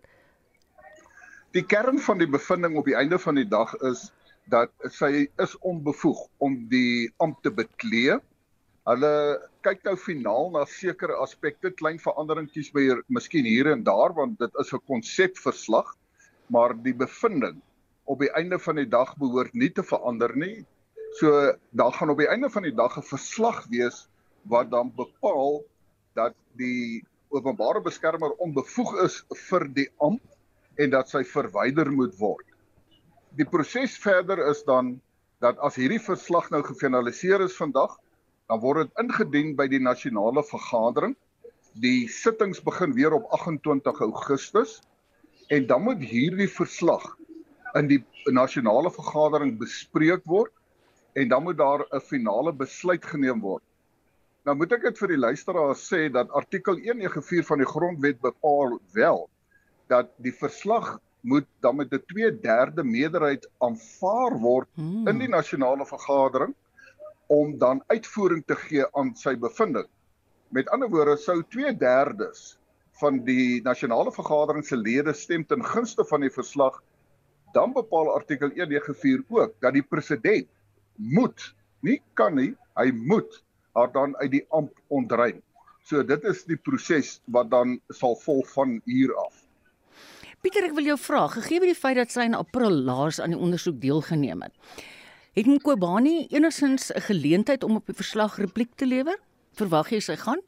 Die 1.51 1.63
kern 1.63 1.99
van 1.99 2.17
die 2.17 2.27
bevinding 2.27 2.75
op 2.77 2.85
die 2.85 2.95
einde 2.95 3.19
van 3.19 3.35
die 3.35 3.47
dag 3.47 3.73
is 3.75 4.11
dat 4.51 4.71
sy 4.93 5.25
is 5.41 5.53
onbevoeg 5.65 6.19
om 6.45 6.57
die 6.69 7.09
ampt 7.23 7.43
te 7.45 7.51
beklee. 7.53 8.17
Hulle 8.85 9.13
kyk 9.65 9.81
nou 9.87 9.95
finaal 9.97 10.51
na 10.53 10.65
sekere 10.69 11.17
aspekte, 11.23 11.71
klein 11.73 11.97
veranderingkies 12.01 12.69
by 12.75 12.83
hier, 12.85 13.01
miskien 13.09 13.47
hier 13.49 13.71
en 13.71 13.83
daar 13.85 14.13
want 14.17 14.37
dit 14.39 14.61
is 14.61 14.73
'n 14.73 14.83
konsepverslag, 14.85 15.95
maar 16.53 16.75
die 16.77 16.93
bevinding 16.93 17.61
op 18.05 18.19
die 18.19 18.31
einde 18.37 18.59
van 18.59 18.75
die 18.75 18.89
dag 18.89 19.17
behoort 19.17 19.53
nie 19.53 19.69
te 19.69 19.83
verander 19.83 20.35
nie. 20.37 20.65
So 21.19 21.53
daar 21.71 21.93
gaan 21.93 22.09
op 22.09 22.17
die 22.17 22.29
einde 22.29 22.49
van 22.49 22.63
die 22.63 22.75
dag 22.75 22.97
'n 22.97 23.01
verslag 23.01 23.65
wees 23.69 24.07
wat 24.43 24.69
dan 24.69 24.93
bepaal 24.95 25.63
dat 26.13 26.35
die 26.53 27.03
openbare 27.29 27.81
beskermer 27.81 28.31
onbevoeg 28.37 29.01
is 29.03 29.25
vir 29.49 29.67
die 29.73 29.89
ampt 29.97 30.37
en 30.77 30.89
dat 30.89 31.09
sy 31.09 31.23
verwyder 31.23 31.91
moet 31.91 32.13
word 32.19 32.54
die 33.35 33.47
proses 33.47 33.97
verder 33.99 34.39
is 34.49 34.63
dan 34.67 34.95
dat 35.43 35.59
as 35.63 35.75
hierdie 35.79 36.01
verslag 36.01 36.47
nou 36.53 36.61
gefinaliseer 36.63 37.43
is 37.43 37.55
vandag, 37.59 37.97
dan 38.49 38.61
word 38.63 38.85
dit 38.85 39.03
ingedien 39.03 39.53
by 39.57 39.67
die 39.67 39.81
nasionale 39.81 40.43
vergadering. 40.45 41.15
Die 41.83 42.07
sittings 42.07 42.61
begin 42.63 42.93
weer 42.95 43.15
op 43.17 43.27
28 43.35 43.99
Augustus 44.05 44.79
en 45.51 45.67
dan 45.67 45.83
moet 45.83 46.01
hierdie 46.01 46.49
verslag 46.49 47.03
in 47.75 47.89
die 47.91 47.99
nasionale 48.31 48.89
vergadering 48.93 49.57
bespreek 49.59 50.23
word 50.25 50.53
en 51.19 51.29
dan 51.29 51.43
moet 51.43 51.57
daar 51.57 51.85
'n 51.91 51.99
finale 51.99 52.53
besluit 52.53 53.05
geneem 53.05 53.41
word. 53.41 53.63
Nou 54.45 54.55
moet 54.55 54.71
ek 54.71 54.81
dit 54.81 54.97
vir 54.97 55.07
die 55.07 55.17
luisteraars 55.17 55.83
sê 55.91 56.09
dat 56.11 56.29
artikel 56.29 56.77
194 56.77 57.45
van 57.47 57.57
die 57.57 57.67
grondwet 57.67 58.21
bepaal 58.21 58.79
wel 58.93 59.29
dat 59.87 60.11
die 60.17 60.33
verslag 60.33 60.99
moet 61.25 61.47
dan 61.65 61.75
met 61.75 61.93
'n 61.93 62.03
2/3 62.13 62.83
meerderheid 62.83 63.49
aanvaar 63.57 64.37
word 64.39 64.69
hmm. 64.75 65.07
in 65.07 65.19
die 65.19 65.29
nasionale 65.29 65.85
vergadering 65.85 66.53
om 67.27 67.57
dan 67.57 67.83
uitvoering 67.87 68.43
te 68.45 68.55
gee 68.55 68.85
aan 68.93 69.15
sy 69.15 69.35
bevinding. 69.35 69.87
Met 70.49 70.69
ander 70.69 70.89
woorde 70.89 71.17
sou 71.17 71.41
2/3 71.57 72.57
van 73.01 73.23
die 73.25 73.61
nasionale 73.61 74.11
vergadering 74.11 74.65
se 74.65 74.77
lede 74.77 75.13
stem 75.13 75.45
ten 75.45 75.65
gunste 75.65 76.05
van 76.05 76.21
die 76.21 76.31
verslag 76.31 76.83
dan 77.53 77.73
bepaal 77.73 78.13
artikel 78.13 78.49
194 78.49 79.25
ook 79.29 79.55
dat 79.59 79.73
die 79.73 79.83
president 79.83 80.47
moet 80.95 81.55
nie 81.81 82.01
kan 82.13 82.35
nie 82.35 82.53
hy 82.75 82.91
moet 82.91 83.41
haar 83.75 83.91
dan 83.91 84.15
uit 84.17 84.31
die 84.31 84.45
amp 84.49 84.71
ontruim. 84.87 85.41
So 85.85 86.03
dit 86.03 86.23
is 86.23 86.43
die 86.49 86.57
proses 86.57 87.19
wat 87.25 87.49
dan 87.51 87.79
sal 87.93 88.15
volg 88.15 88.49
van 88.53 88.79
hier 88.85 89.13
af. 89.25 89.44
Pieter, 90.45 90.67
ek 90.67 90.75
wil 90.77 90.85
jou 90.85 90.95
vra, 91.01 91.23
gegee 91.33 91.57
die 91.63 91.73
feit 91.73 91.95
dat 91.97 92.11
sy 92.13 92.27
in 92.27 92.35
April 92.37 92.75
laas 92.85 93.17
aan 93.17 93.31
die 93.33 93.39
ondersoek 93.41 93.79
deelgeneem 93.81 94.43
het, 94.45 94.75
het 95.33 95.47
Mkobani 95.49 96.27
enigsins 96.29 96.91
'n 96.93 97.01
geleentheid 97.01 97.63
om 97.65 97.79
op 97.79 97.87
die 97.89 97.95
verslag 97.97 98.37
repliek 98.37 98.75
te 98.77 98.85
lewer? 98.85 99.17
Verwag 99.57 99.89
jy 99.89 99.99
sy 99.99 100.15
gaan? 100.21 100.43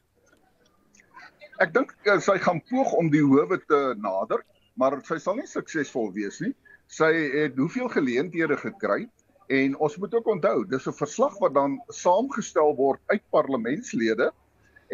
Ek 1.58 1.74
dink 1.74 1.90
uh, 2.06 2.20
sy 2.20 2.38
gaan 2.38 2.62
poog 2.70 2.92
om 2.94 3.10
die 3.10 3.24
howe 3.26 3.58
te 3.66 3.80
nader, 3.98 4.44
maar 4.78 4.94
sy 5.02 5.18
sal 5.18 5.34
nie 5.34 5.50
suksesvol 5.50 6.12
wees 6.14 6.38
nie. 6.40 6.54
Sy 6.86 7.10
het 7.34 7.58
hoeveel 7.58 7.90
geleenthede 7.90 8.56
gekry 8.56 9.08
en 9.50 9.74
ons 9.82 9.96
moet 9.98 10.14
ook 10.14 10.30
onthou, 10.30 10.64
dis 10.64 10.86
'n 10.86 10.94
verslag 10.94 11.34
wat 11.42 11.54
dan 11.54 11.80
saamgestel 11.90 12.76
word 12.76 13.00
uit 13.06 13.22
parlementslede 13.34 14.30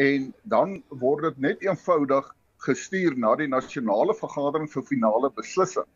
en 0.01 0.33
dan 0.49 0.83
word 0.89 1.29
dit 1.29 1.39
net 1.39 1.61
eenvoudig 1.61 2.33
gestuur 2.65 3.17
na 3.21 3.35
die 3.39 3.49
nasionale 3.51 4.15
vergadering 4.19 4.69
vir 4.73 4.85
finale 4.89 5.31
beslissing. 5.37 5.87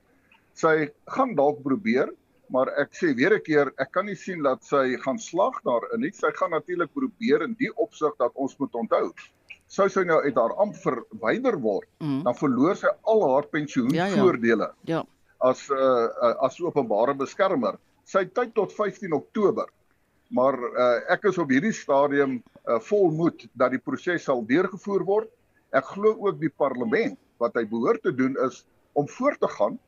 Sy 0.58 0.90
gaan 1.14 1.34
dalk 1.38 1.62
probeer, 1.64 2.10
maar 2.52 2.70
ek 2.80 2.94
sê 2.96 3.12
weer 3.16 3.34
'n 3.36 3.44
keer, 3.44 3.72
ek 3.78 3.92
kan 3.92 4.06
nie 4.06 4.16
sien 4.16 4.42
dat 4.42 4.64
sy 4.64 4.96
gaan 5.04 5.18
slag 5.18 5.60
daarin 5.64 6.00
nie. 6.00 6.12
Sy 6.12 6.30
gaan 6.34 6.50
natuurlik 6.50 6.92
probeer 6.94 7.42
in 7.42 7.54
die 7.58 7.70
opsig 7.76 8.14
dat 8.18 8.32
ons 8.34 8.56
moet 8.58 8.74
onthou. 8.74 9.12
Sou 9.68 9.88
sy 9.88 10.04
nou 10.04 10.22
uit 10.24 10.34
haar 10.34 10.54
amp 10.56 10.74
verwyder 10.76 11.58
word, 11.60 11.88
mm. 12.00 12.22
dan 12.24 12.34
verloor 12.34 12.76
sy 12.76 12.88
al 13.04 13.24
haar 13.34 13.46
pensioenvoordele. 13.52 14.72
Ja, 14.84 15.02
ja. 15.02 15.02
ja. 15.02 15.04
As 15.40 15.68
'n 15.68 15.74
uh, 15.74 16.08
uh, 16.22 16.34
as 16.42 16.60
openbare 16.60 17.14
beskermer. 17.14 17.78
Sy 18.04 18.24
tyd 18.24 18.54
tot 18.54 18.72
15 18.72 19.12
Oktober. 19.12 19.68
Maar 20.30 20.56
uh, 20.58 21.12
ek 21.12 21.24
is 21.24 21.38
op 21.38 21.50
hierdie 21.50 21.72
stadium 21.72 22.42
uh, 22.66 22.80
vol 22.80 23.10
moed 23.10 23.46
dat 23.52 23.70
die 23.70 23.80
proses 23.80 24.24
sal 24.24 24.42
deurgevoer 24.44 25.04
word 25.04 25.30
Ek 25.76 25.84
glo 25.84 26.14
ook 26.16 26.38
die 26.40 26.48
parlement 26.48 27.18
wat 27.42 27.56
hy 27.58 27.66
behoort 27.68 28.00
te 28.02 28.12
doen 28.14 28.36
is 28.46 28.62
om 28.96 29.08
voort 29.18 29.40
te 29.40 29.48
gaan 29.52 29.78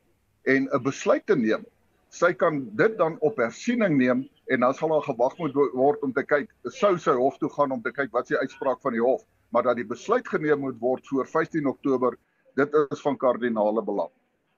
en 0.44 0.68
'n 0.68 0.82
besluit 0.82 1.26
te 1.26 1.36
neem. 1.36 1.64
Sy 2.10 2.32
kan 2.32 2.68
dit 2.76 2.98
dan 2.98 3.16
op 3.20 3.36
hersiening 3.36 3.96
neem 3.96 4.28
en 4.46 4.60
dan 4.60 4.74
sal 4.74 4.88
daar 4.88 5.02
gewag 5.02 5.38
moet 5.38 5.54
word 5.54 6.02
om 6.02 6.12
te 6.12 6.22
kyk 6.22 6.50
sou 6.64 6.98
sy 6.98 7.14
hof 7.16 7.38
toe 7.38 7.48
gaan 7.48 7.72
om 7.72 7.82
te 7.82 7.92
kyk 7.92 8.12
wat 8.12 8.26
se 8.26 8.38
uitspraak 8.38 8.80
van 8.80 8.92
die 8.92 9.00
hof, 9.00 9.22
maar 9.48 9.62
dat 9.62 9.76
die 9.76 9.86
besluit 9.86 10.28
geneem 10.28 10.60
moet 10.60 10.78
word 10.80 11.06
voor 11.08 11.26
15 11.26 11.66
Oktober, 11.66 12.16
dit 12.54 12.74
is 12.90 13.00
van 13.00 13.16
kardinale 13.16 13.82
belang. 13.82 14.10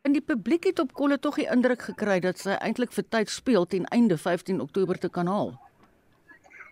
En 0.02 0.12
die 0.12 0.20
publiek 0.20 0.64
het 0.64 0.78
op 0.78 0.92
kolle 0.92 1.18
tog 1.18 1.35
die 1.35 1.50
indruk 1.50 1.82
gekry 1.82 2.20
dat 2.20 2.38
sy 2.38 2.56
eintlik 2.58 2.92
vir 2.92 3.04
tyd 3.08 3.28
speel 3.28 3.66
ten 3.66 3.85
einde 3.85 4.18
15 4.18 4.61
Oktober 4.61 4.98
te 4.98 5.08
kan 5.08 5.26
haal. 5.26 5.54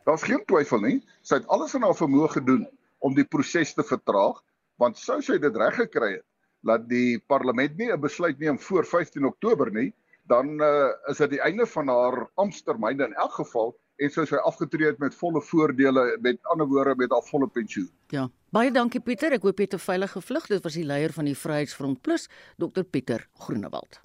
Daar's 0.04 0.22
geen 0.22 0.44
twyfel 0.44 0.80
nie. 0.80 1.02
Sy 1.22 1.34
het 1.34 1.46
alles 1.46 1.74
in 1.74 1.82
haar 1.82 1.94
vermoë 1.94 2.28
gedoen 2.28 2.66
om 3.00 3.14
die 3.14 3.26
proses 3.26 3.74
te 3.74 3.84
vertraag 3.86 4.40
want 4.80 4.98
sou 4.98 5.20
sy 5.22 5.38
dit 5.38 5.56
reg 5.56 5.76
gekry 5.84 6.12
het 6.18 6.26
dat 6.66 6.88
die 6.88 7.18
parlement 7.32 7.76
nie 7.76 7.90
'n 7.92 8.00
besluit 8.00 8.38
neem 8.38 8.58
voor 8.58 8.84
15 8.84 9.24
Oktober 9.24 9.72
nie 9.72 9.92
dan 10.30 10.60
uh, 10.62 10.90
is 11.10 11.18
dit 11.18 11.30
die 11.30 11.42
einde 11.42 11.66
van 11.66 11.88
haar 11.88 12.30
amptetermyn 12.34 13.00
in 13.00 13.14
elk 13.14 13.32
geval 13.42 13.74
en 14.00 14.12
sou 14.14 14.24
sy 14.28 14.40
afgetree 14.48 14.90
het 14.90 15.00
met 15.02 15.14
volle 15.14 15.42
voordele 15.44 16.04
met 16.24 16.38
ander 16.52 16.68
woorde 16.70 16.94
met 16.96 17.12
haar 17.12 17.26
volle 17.28 17.48
pensioen. 17.48 17.90
Ja. 18.14 18.28
Baie 18.50 18.72
dankie 18.72 19.00
Pieter. 19.00 19.32
Ek 19.36 19.44
hoop 19.46 19.58
jy 19.58 19.68
het 19.68 19.74
'n 19.74 19.84
veilige 19.84 20.20
vlug. 20.20 20.46
Dit 20.46 20.62
was 20.64 20.74
die 20.74 20.84
leier 20.84 21.12
van 21.12 21.24
die 21.24 21.36
Vryheidsfront 21.36 22.00
Plus, 22.02 22.28
Dr 22.56 22.82
Pieter 22.82 23.28
Groenewald. 23.34 24.00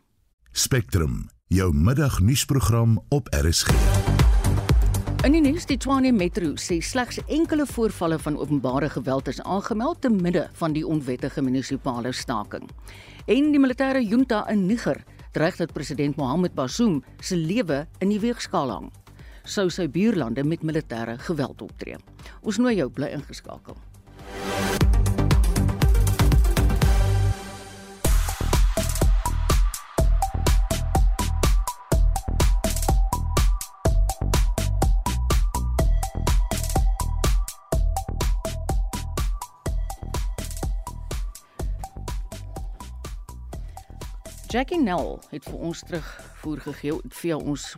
Spectrum, 0.51 1.29
jou 1.47 1.73
middagnuusprogram 1.73 2.99
op 3.09 3.27
RSG. 3.31 4.24
In 5.25 5.33
die 5.33 5.39
nuus 5.41 5.63
die 5.65 5.79
Tshwane 5.81 6.11
Metro 6.13 6.51
sê 6.61 6.75
slegs 6.85 7.17
enkele 7.33 7.63
voorvalle 7.65 8.19
van 8.21 8.35
openbare 8.37 8.91
geweld 8.93 9.31
is 9.31 9.39
aangemeld 9.41 10.03
te 10.03 10.11
midde 10.13 10.43
van 10.59 10.75
die 10.75 10.83
onwettige 10.85 11.41
munisipale 11.41 12.11
staking. 12.13 12.67
En 13.25 13.49
die 13.49 13.61
militêre 13.63 14.03
junta 14.05 14.43
in 14.53 14.67
Niger 14.69 15.01
dreig 15.33 15.57
dat 15.57 15.73
president 15.73 16.21
Mohammed 16.21 16.53
Bazoum 16.53 16.99
se 17.17 17.39
lewe 17.41 17.87
in 18.05 18.13
die 18.13 18.21
weegskaal 18.21 18.69
hang. 18.69 18.93
Sou 19.49 19.65
sy 19.73 19.89
buurlande 19.89 20.45
met 20.45 20.61
militêre 20.61 21.17
geweld 21.25 21.65
optree. 21.65 21.97
Ons 22.45 22.61
nooi 22.61 22.75
jou 22.77 22.91
bly 22.93 23.09
ingeskakel. 23.17 23.81
Jackie 44.55 44.79
Nell 44.79 45.17
het 45.33 45.43
vir 45.49 45.63
ons 45.67 45.81
terugvoer 45.83 46.61
gegee 46.63 46.93
via 47.17 47.35
ons 47.35 47.73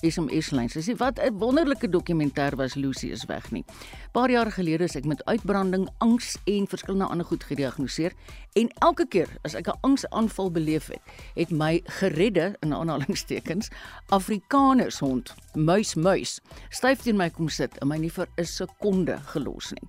SMS 0.00 0.54
lyn. 0.56 0.70
Sy 0.72 0.80
sê 0.86 0.94
wat 0.96 1.20
'n 1.20 1.36
wonderlike 1.36 1.88
dokumentêr 1.92 2.56
was 2.56 2.76
Lucy 2.80 3.10
is 3.12 3.26
weg 3.28 3.50
nie. 3.52 3.64
Paar 4.12 4.30
jaar 4.30 4.50
gelede 4.50 4.84
is 4.84 4.96
ek 4.96 5.04
met 5.04 5.24
uitbranding, 5.24 5.88
angs 5.98 6.38
en 6.46 6.66
verskillende 6.66 7.10
ander 7.10 7.26
goed 7.26 7.44
gediagnoseer 7.44 8.12
en 8.54 8.68
elke 8.80 9.06
keer 9.06 9.28
as 9.42 9.54
ek 9.54 9.68
'n 9.68 9.78
angsaanval 9.82 10.50
beleef 10.50 10.86
het, 10.86 11.02
het 11.34 11.50
my 11.50 11.82
geredde 11.84 12.56
in 12.60 12.72
aanhalingstekens 12.72 13.68
Afrikaners 14.08 14.98
hond, 14.98 15.34
muis 15.54 15.94
muis, 15.94 16.40
styf 16.70 17.02
teen 17.02 17.16
my 17.16 17.30
kom 17.30 17.48
sit 17.48 17.78
en 17.78 17.88
my 17.88 17.96
nie 17.96 18.10
vir 18.10 18.28
'n 18.38 18.44
sekonde 18.44 19.18
gelos 19.26 19.72
nie. 19.72 19.88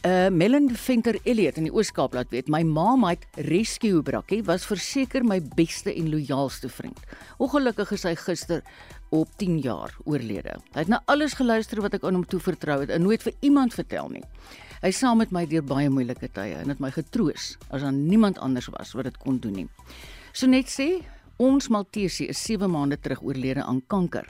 Uh 0.00 0.30
Melanie 0.32 0.76
Venter 0.80 1.18
Elliot 1.28 1.58
in 1.60 1.66
die 1.66 1.72
Oos-Kaap 1.76 2.14
laat 2.16 2.30
weet 2.32 2.46
my 2.48 2.62
ma 2.64 2.94
maat 2.96 3.26
Rescue 3.50 4.00
Brakkie 4.00 4.38
was 4.48 4.64
verseker 4.64 5.20
my 5.28 5.36
beste 5.58 5.92
en 5.92 6.08
loyaalste 6.08 6.70
vriend. 6.72 6.96
Ongelukkig 7.36 7.92
is 7.98 8.06
hy 8.08 8.14
gister 8.16 8.62
op 9.12 9.28
10 9.36 9.58
jaar 9.60 9.92
oorlede. 10.08 10.54
Hy 10.72 10.86
het 10.86 10.88
na 10.88 11.02
alles 11.04 11.36
geluister 11.36 11.82
wat 11.84 11.98
ek 11.98 12.06
aan 12.08 12.16
hom 12.16 12.24
toe 12.24 12.40
vertrou 12.40 12.78
het 12.80 12.94
en 12.94 13.04
nooit 13.04 13.20
vir 13.28 13.36
iemand 13.44 13.76
vertel 13.76 14.08
nie. 14.14 14.24
Hy 14.80 14.94
saam 14.96 15.20
met 15.20 15.36
my 15.36 15.44
deur 15.50 15.68
baie 15.68 15.92
moeilike 15.92 16.32
tye 16.32 16.56
en 16.62 16.72
het 16.72 16.80
my 16.80 16.88
getroos 16.96 17.58
as 17.68 17.84
daar 17.84 17.92
niemand 17.92 18.40
anders 18.40 18.70
was 18.72 18.96
wat 18.96 19.10
dit 19.10 19.20
kon 19.20 19.36
doen 19.36 19.66
nie. 19.66 19.68
So 20.32 20.48
net 20.48 20.72
sê 20.72 21.02
Ons 21.40 21.70
Maltese 21.72 22.26
is 22.28 22.40
7 22.44 22.68
maande 22.68 22.98
terug 23.00 23.22
oorlede 23.24 23.62
aan 23.64 23.78
kanker 23.88 24.26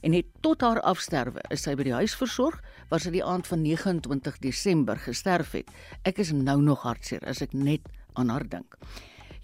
en 0.00 0.14
het 0.16 0.30
tot 0.40 0.62
haar 0.64 0.78
afsterwe 0.80 1.42
is 1.52 1.60
sy 1.66 1.74
by 1.76 1.84
die 1.84 1.92
huis 1.92 2.14
versorg 2.16 2.62
waar 2.88 3.02
sy 3.04 3.10
die 3.12 3.20
aand 3.20 3.50
van 3.50 3.60
29 3.60 4.38
Desember 4.40 4.96
gesterf 4.96 5.52
het. 5.58 5.68
Ek 6.08 6.22
is 6.24 6.30
nou 6.32 6.56
nog 6.64 6.86
hartseer 6.88 7.26
as 7.28 7.42
ek 7.44 7.52
net 7.52 7.84
aan 8.16 8.32
haar 8.32 8.46
dink. 8.48 8.78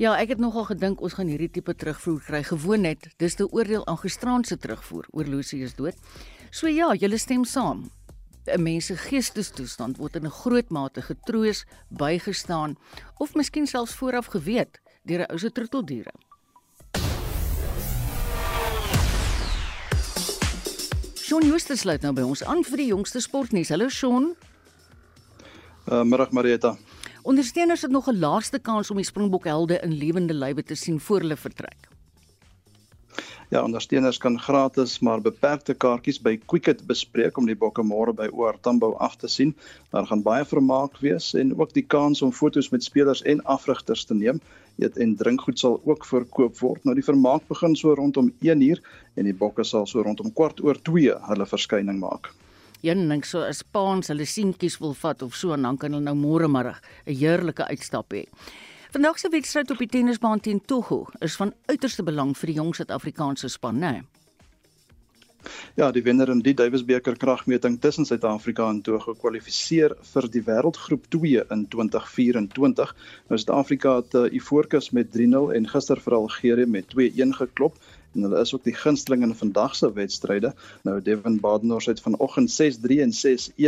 Ja, 0.00 0.14
ek 0.16 0.33
het 0.33 0.40
nogal 0.40 0.64
gedink 0.70 1.04
ons 1.04 1.18
gaan 1.18 1.28
hierdie 1.28 1.50
tipe 1.52 1.74
terugvoer 1.76 2.22
kry 2.24 2.40
gewoon 2.48 2.87
net. 2.88 3.11
Dis 3.20 3.37
te 3.37 3.44
oordeel 3.44 3.85
aan 3.85 4.00
gisteraand 4.00 4.48
se 4.48 4.56
terugvoer 4.56 5.04
oor 5.12 5.28
Lucy 5.28 5.61
is 5.61 5.76
dood. 5.76 6.00
So 6.48 6.72
ja, 6.72 6.94
julle 6.96 7.20
stem 7.20 7.44
saam. 7.44 7.90
'n 8.48 8.62
Mens 8.62 8.87
se 8.87 8.96
geestestoestand 8.96 10.00
word 10.00 10.16
in 10.16 10.24
'n 10.24 10.38
groot 10.40 10.70
mate 10.70 11.02
getroos, 11.02 11.66
bygestaan 11.88 12.78
of 13.18 13.35
miskien 13.35 13.66
selfs 13.66 13.94
vooraf 13.94 14.33
geweet 14.33 14.80
deur 15.04 15.20
'n 15.20 15.33
ou 15.33 15.38
se 15.38 15.52
troeteldiere. 15.52 16.29
Shaun 21.30 21.46
Jooste 21.46 21.76
sluit 21.78 22.02
nou 22.02 22.10
by 22.10 22.24
ons 22.26 22.40
aan 22.42 22.64
vir 22.66 22.80
die 22.80 22.88
jongste 22.88 23.20
sportnuus. 23.22 23.68
Hallo 23.70 23.86
Shaun. 23.86 24.32
Uh, 25.86 26.00
middag 26.02 26.32
Marieta. 26.34 26.72
Ondersteuners 27.22 27.84
het 27.86 27.92
nog 27.94 28.08
'n 28.10 28.18
laaste 28.18 28.58
kans 28.58 28.90
om 28.90 28.96
die 28.96 29.06
Springbokhelde 29.06 29.78
in 29.78 29.92
lewende 29.94 30.34
lywe 30.34 30.62
te 30.62 30.74
sien 30.74 30.98
voor 30.98 31.20
hulle 31.20 31.36
vertrek. 31.36 31.86
Ja, 33.50 33.64
ondersteuners 33.64 34.18
kan 34.18 34.38
gratis 34.38 35.00
maar 35.02 35.18
beperkte 35.20 35.74
kaartjies 35.74 36.20
by 36.22 36.36
Quicket 36.46 36.84
bespreek 36.86 37.38
om 37.38 37.48
die 37.50 37.56
bokke 37.58 37.82
môre 37.82 38.12
by 38.14 38.28
OR 38.30 38.54
Tambo 38.62 38.92
af 39.02 39.16
te 39.18 39.26
sien. 39.26 39.50
Daar 39.90 40.06
gaan 40.06 40.22
baie 40.22 40.44
vermaak 40.46 41.00
wees 41.02 41.32
en 41.34 41.50
ook 41.58 41.72
die 41.74 41.82
kans 41.82 42.22
om 42.22 42.30
foto's 42.30 42.68
met 42.70 42.86
spelers 42.86 43.24
en 43.26 43.42
afrigters 43.50 44.06
te 44.06 44.14
neem 44.14 44.38
eet 44.78 45.02
en 45.02 45.16
drinkgoed 45.18 45.58
sal 45.58 45.80
ook 45.82 46.06
verkoop 46.06 46.62
word. 46.62 46.86
Nou 46.86 46.94
die 46.94 47.02
vermaak 47.02 47.42
begin 47.50 47.74
so 47.74 47.96
rondom 47.98 48.30
1 48.38 48.62
uur 48.68 48.84
en 49.18 49.26
die 49.26 49.34
bokke 49.34 49.66
sal 49.66 49.82
so 49.90 50.06
rondom 50.06 50.30
kwart 50.30 50.62
oor 50.62 50.78
2 50.86 51.18
hulle 51.32 51.50
verskyning 51.56 51.98
maak. 51.98 52.30
Een 52.86 53.08
ding 53.10 53.26
so 53.26 53.42
as 53.42 53.64
paans 53.66 54.14
hulle 54.14 54.30
seentjies 54.30 54.78
wil 54.78 54.94
vat 54.94 55.26
of 55.26 55.34
so 55.34 55.58
en 55.58 55.66
dan 55.66 55.76
kan 55.76 55.90
hulle 55.90 56.06
nou 56.06 56.14
môre 56.14 56.46
middag 56.46 56.78
'n 57.06 57.18
heerlike 57.18 57.66
uitstap 57.66 58.14
hê. 58.14 58.28
Vandag 58.90 59.18
se 59.18 59.29
wedstryd 59.29 59.70
op 59.70 59.79
die 59.79 59.87
tennisbaan 59.87 60.40
teen 60.40 60.61
Togo 60.66 61.05
is 61.18 61.37
van 61.38 61.53
uiterste 61.70 62.03
belang 62.03 62.33
vir 62.38 62.50
die 62.50 62.57
jong 62.57 62.72
Suid-Afrikaanse 62.74 63.48
span, 63.48 63.79
né? 63.79 63.90
Nee. 63.92 64.09
Ja, 65.79 65.92
die 65.94 66.03
wenner 66.03 66.29
in 66.33 66.42
die 66.44 66.55
Davis 66.59 66.83
beker 66.85 67.14
kragmeting 67.16 67.79
tussen 67.81 68.05
Suid-Afrika 68.09 68.66
en 68.68 68.83
Togo 68.83 69.14
gekwalifiseer 69.14 69.94
vir 70.12 70.26
die 70.35 70.42
wêreldgroep 70.48 71.07
2 71.14 71.44
in 71.55 71.62
2024. 71.72 72.92
Nou 73.31 73.38
Suid-Afrika 73.38 73.94
het 74.00 74.16
uh, 74.18 74.26
Ivoorkus 74.40 74.90
met 74.96 75.14
3-0 75.14 75.55
en 75.57 75.70
gister 75.70 76.03
vir 76.03 76.18
Algerië 76.18 76.66
met 76.66 76.90
2-1 76.96 77.37
geklop 77.38 77.79
en 78.14 78.23
hulle 78.23 78.40
is 78.40 78.55
ook 78.55 78.64
die 78.64 78.75
gunsteling 78.75 79.23
in 79.23 79.35
vandag 79.35 79.77
se 79.77 79.92
wedstryde. 79.92 80.55
Nou 80.83 81.03
Devin 81.03 81.40
Badenhorst 81.40 81.87
het 81.87 82.01
vanoggend 82.01 82.51
6-3 82.62 83.01
en 83.07 83.12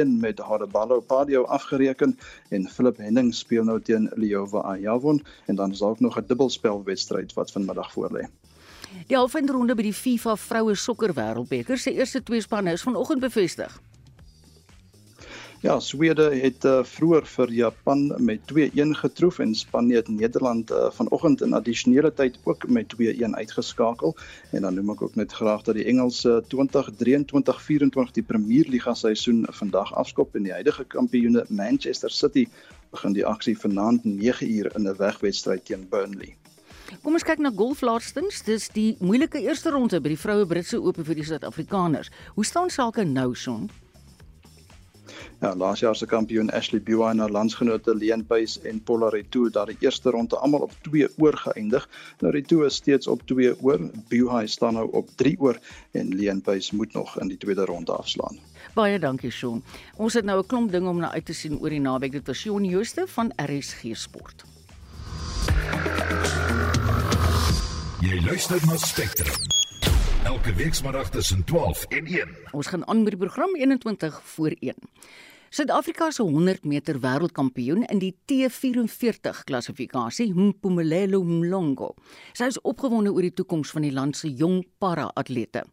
6-1 0.06 0.20
met 0.20 0.38
Hadeballo 0.38 1.00
Padio 1.00 1.44
afgereken 1.44 2.18
en 2.48 2.68
Philip 2.68 2.96
Henning 2.96 3.34
speel 3.34 3.64
nou 3.64 3.80
teen 3.80 4.10
Liova 4.14 4.58
Ayavon 4.58 5.22
en 5.46 5.54
dan 5.54 5.70
is 5.70 5.78
daar 5.78 5.88
ook 5.88 6.00
nog 6.00 6.18
'n 6.18 6.24
dubbelspel 6.26 6.82
wedstryd 6.84 7.32
wat 7.32 7.52
vanmiddag 7.52 7.92
voorlê. 7.92 8.26
Die 9.06 9.16
halfeindronde 9.16 9.74
by 9.74 9.82
die 9.82 9.96
FIFA 9.96 10.36
vroue 10.36 10.74
sokker 10.74 11.14
wêreldbeker 11.16 11.78
se 11.78 11.92
eerste 11.92 12.22
twee 12.22 12.40
spanne 12.40 12.72
is 12.72 12.82
vanoggend 12.82 13.20
bevestig. 13.20 13.80
Ja, 15.62 15.76
Swede 15.78 16.24
het 16.42 16.64
uh, 16.66 16.80
vroeër 16.82 17.26
vir 17.30 17.50
Japan 17.54 18.00
met 18.18 18.40
2-1 18.50 18.96
getroof 18.98 19.36
en 19.38 19.52
Spanje 19.54 20.00
het 20.00 20.08
Nederland 20.08 20.70
uh, 20.70 20.88
vanoggend 20.90 21.44
in 21.46 21.52
addisionele 21.54 22.10
tyd 22.12 22.38
ook 22.42 22.66
met 22.68 22.94
2-1 22.98 23.36
uitgeskakel. 23.38 24.16
En 24.50 24.66
dan 24.66 24.74
noem 24.74 24.90
ek 24.90 25.04
ook 25.06 25.14
net 25.14 25.32
graag 25.32 25.62
dat 25.62 25.78
die 25.78 25.84
Engelse 25.84 26.42
2023-24 26.50 28.10
die 28.16 28.24
Premier 28.26 28.66
Liga 28.74 28.94
seisoen 28.98 29.46
vandag 29.50 29.94
afskop 29.94 30.34
en 30.34 30.48
die 30.48 30.52
huidige 30.52 30.84
kampioene 30.84 31.44
Manchester 31.48 32.10
City 32.10 32.48
begin 32.90 33.14
die 33.14 33.26
aksie 33.26 33.54
vanaand 33.58 34.02
9uur 34.02 34.74
in 34.74 34.88
'n 34.88 34.96
wegwedstryd 34.98 35.64
teen 35.64 35.86
Burnley. 35.88 36.34
Kom 37.02 37.14
ons 37.14 37.22
kyk 37.22 37.38
na 37.38 37.52
golf 37.54 37.80
laastens. 37.86 38.42
Dis 38.42 38.66
die 38.68 38.96
moeilike 38.98 39.38
eerste 39.38 39.70
ronde 39.70 40.00
by 40.00 40.08
die 40.08 40.18
vroue 40.18 40.46
Britse 40.46 40.82
Ope 40.82 41.04
vir 41.04 41.14
die 41.14 41.24
Suid-Afrikaners. 41.24 42.10
Hoe 42.34 42.44
staan 42.44 42.70
sake 42.70 43.04
nou, 43.04 43.34
Son? 43.34 43.70
Ja, 45.40 45.54
laas 45.56 45.80
jaar 45.80 45.96
se 45.96 46.06
kampioen 46.06 46.50
Ashley 46.50 46.80
Buy 46.80 47.02
en 47.10 47.18
haar 47.18 47.30
landsgenote 47.30 47.94
Leon 47.94 48.24
Pace 48.26 48.60
en 48.68 48.82
Paula 48.82 49.08
Retou 49.08 49.50
daar 49.50 49.66
die 49.66 49.76
eerste 49.80 50.10
ronde 50.10 50.36
almal 50.38 50.60
op 50.60 50.72
2 50.82 51.08
oor 51.18 51.36
geëindig. 51.36 51.88
Nou 52.20 52.32
Retou 52.32 52.66
is 52.66 52.74
steeds 52.74 53.06
op 53.06 53.26
2 53.26 53.54
oor. 53.62 53.80
Buy 54.08 54.46
staan 54.46 54.74
nou 54.74 54.88
op 54.92 55.08
3 55.16 55.36
oor 55.40 55.58
en 55.92 56.14
Leon 56.14 56.40
Pace 56.40 56.76
moet 56.76 56.92
nog 56.92 57.18
in 57.20 57.28
die 57.28 57.38
tweede 57.38 57.64
ronde 57.64 57.92
afslaan. 57.92 58.38
Baie 58.74 58.98
dankie, 58.98 59.30
Shaun. 59.30 59.62
Ons 59.96 60.14
het 60.14 60.24
nou 60.24 60.38
'n 60.40 60.46
klomp 60.46 60.70
dinge 60.72 60.88
om 60.88 60.98
na 60.98 61.12
uit 61.12 61.24
te 61.24 61.32
sien 61.32 61.58
oor 61.58 61.70
die 61.70 61.80
naweek. 61.80 62.12
Dit 62.12 62.26
was 62.26 62.38
Shaun 62.38 62.64
Jooste 62.64 63.04
van 63.06 63.32
RSG 63.36 63.96
Sport. 63.96 64.44
Jy 68.00 68.20
luister 68.24 68.66
na 68.66 68.76
Spectrum. 68.76 69.51
Elke 70.22 70.54
weekmiddag 70.54 71.10
tussen 71.10 71.44
12 71.44 71.84
en 71.84 72.06
1. 72.06 72.28
Ons 72.50 72.66
gaan 72.66 72.86
aan 72.86 73.02
met 73.02 73.10
die 73.16 73.18
program 73.18 73.56
21 73.56 74.20
voor 74.24 74.54
1. 74.60 74.74
Suid-Afrika 75.48 76.10
se 76.10 76.22
100 76.22 76.64
meter 76.64 77.00
wêreldkampioen 77.00 77.82
in 77.84 77.98
die 77.98 78.14
T44 78.30 79.42
klassifikasie, 79.44 80.30
Mpumelelo 80.34 81.24
Mlongo. 81.24 81.94
Sy 82.32 82.52
is 82.54 82.60
opgewonde 82.60 83.10
oor 83.10 83.26
die 83.26 83.34
toekoms 83.34 83.74
van 83.74 83.82
die 83.82 83.92
land 83.92 84.16
se 84.16 84.30
jong 84.30 84.62
para-atlete. 84.78 85.64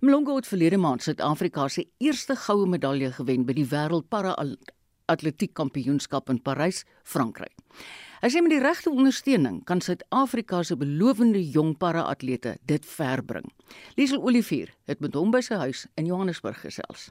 Mlongo 0.00 0.36
het 0.40 0.50
verlede 0.50 0.82
maand 0.82 1.06
Suid-Afrika 1.06 1.68
se 1.68 1.86
eerste 2.02 2.36
goue 2.36 2.66
medalje 2.66 3.12
gewen 3.20 3.46
by 3.46 3.54
die 3.54 3.68
wêreld 3.70 4.10
para-atletiek 4.10 5.54
kampioenskap 5.54 6.28
in 6.34 6.42
Parys, 6.42 6.82
Frankryk. 7.02 7.54
As 8.22 8.36
jy 8.36 8.40
met 8.46 8.52
die 8.54 8.62
regte 8.62 8.86
ondersteuning 8.86 9.56
kan 9.66 9.80
Suid-Afrika 9.82 10.60
se 10.62 10.76
belowende 10.78 11.40
jong 11.42 11.72
para-atlete 11.74 12.52
dit 12.70 12.84
verbring. 12.86 13.48
Liesel 13.98 14.22
Olivier 14.22 14.70
het 14.86 15.02
met 15.02 15.18
hom 15.18 15.32
by 15.34 15.40
sy 15.42 15.58
huis 15.58 15.80
in 15.98 16.06
Johannesburg 16.06 16.60
gesels. 16.62 17.08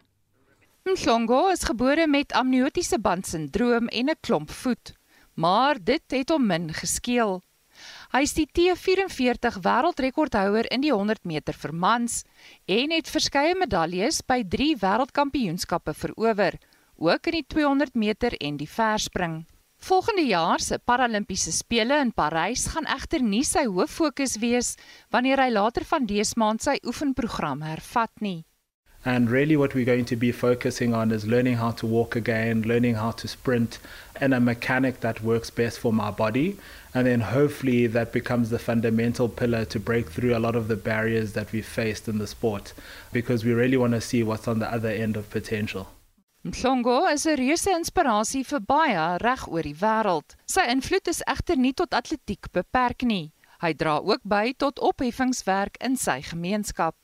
Mhlongo 0.88 1.50
is 1.52 1.68
gebore 1.68 2.08
met 2.08 2.32
amniotiese 2.32 3.02
bandsindroom 3.04 3.92
en 3.92 4.10
'n 4.10 4.22
klomp 4.24 4.56
voet, 4.62 4.94
maar 5.36 5.84
dit 5.84 6.04
het 6.16 6.30
hom 6.30 6.48
min 6.48 6.72
geskeel. 6.74 7.42
Hy 8.16 8.22
is 8.22 8.34
die 8.34 8.48
T44 8.48 9.60
wêreldrekordhouer 9.68 10.72
in 10.72 10.82
die 10.82 10.94
100 10.94 11.26
meter 11.26 11.54
vir 11.54 11.74
mans 11.76 12.24
en 12.66 12.92
het 12.92 13.10
verskeie 13.10 13.56
medaljes 13.56 14.22
by 14.22 14.44
3 14.48 14.78
wêreldkampioenskappe 14.80 15.94
verower, 15.94 16.56
ook 16.96 17.26
in 17.28 17.34
die 17.34 17.48
200 17.48 17.96
meter 17.96 18.32
en 18.40 18.58
die 18.58 18.70
verspring. 18.70 19.46
Volgende 19.82 20.22
jaar 20.22 20.60
se 20.60 20.78
Paralimpiese 20.78 21.52
spele 21.52 21.96
in 22.00 22.12
Parys 22.14 22.68
gaan 22.70 22.86
egter 22.86 23.24
nie 23.26 23.42
sy 23.44 23.64
hoof 23.66 23.96
fokus 23.98 24.36
wees 24.38 24.76
wanneer 25.10 25.42
hy 25.42 25.48
later 25.50 25.86
van 25.90 26.06
dese 26.06 26.38
maand 26.38 26.62
sy 26.62 26.76
oefenprogram 26.86 27.64
hervat 27.66 28.22
nie. 28.22 28.44
And 29.04 29.32
really, 29.32 29.58
what 29.58 29.74
we're 29.74 29.90
going 29.90 30.06
to 30.06 30.16
be 30.16 30.32
focusing 30.32 30.94
on 30.94 31.12
is 31.12 31.26
learning 31.26 31.56
how 31.58 31.72
to 31.72 31.88
walk 31.88 32.16
again, 32.16 32.62
learning 32.62 32.94
how 33.02 33.10
to 33.10 33.28
sprint, 33.28 33.80
and 34.20 34.36
a 34.36 34.40
mechanic 34.40 35.00
that 35.00 35.24
works 35.24 35.50
best 35.50 35.80
for 35.80 35.92
my 35.92 36.12
body. 36.12 36.58
And 36.94 37.08
then 37.08 37.22
hopefully 37.22 37.88
that 37.88 38.14
becomes 38.14 38.52
the 38.52 38.60
fundamental 38.60 39.30
pillar 39.30 39.66
to 39.66 39.80
break 39.80 40.12
through 40.12 40.38
a 40.38 40.44
lot 40.46 40.56
of 40.56 40.68
the 40.68 40.76
barriers 40.76 41.34
that 41.34 41.52
we've 41.52 41.66
faced 41.66 42.08
in 42.08 42.20
the 42.20 42.28
sport 42.28 42.74
because 43.12 43.44
we 43.44 43.54
really 43.54 43.78
want 43.78 43.94
to 43.94 44.02
see 44.02 44.22
what's 44.22 44.48
on 44.48 44.60
the 44.60 44.72
other 44.72 44.90
end 44.90 45.18
of 45.18 45.32
potential. 45.32 45.90
Mhlongo 46.44 47.06
is 47.14 47.28
'n 47.28 47.38
reuse 47.38 47.70
inspirasie 47.70 48.42
vir 48.52 48.62
baie 48.70 49.18
reg 49.22 49.42
oor 49.48 49.62
die 49.62 49.76
wêreld. 49.82 50.34
Sy 50.50 50.64
invloed 50.74 51.08
is 51.12 51.22
egter 51.34 51.56
nie 51.56 51.72
tot 51.72 51.94
atletiek 51.94 52.50
beperk 52.52 53.06
nie. 53.06 53.32
Hy 53.62 53.74
dra 53.74 54.00
ook 54.00 54.26
by 54.26 54.56
tot 54.58 54.80
opheffingswerk 54.80 55.78
in 55.80 55.96
sy 55.96 56.20
gemeenskap. 56.32 56.96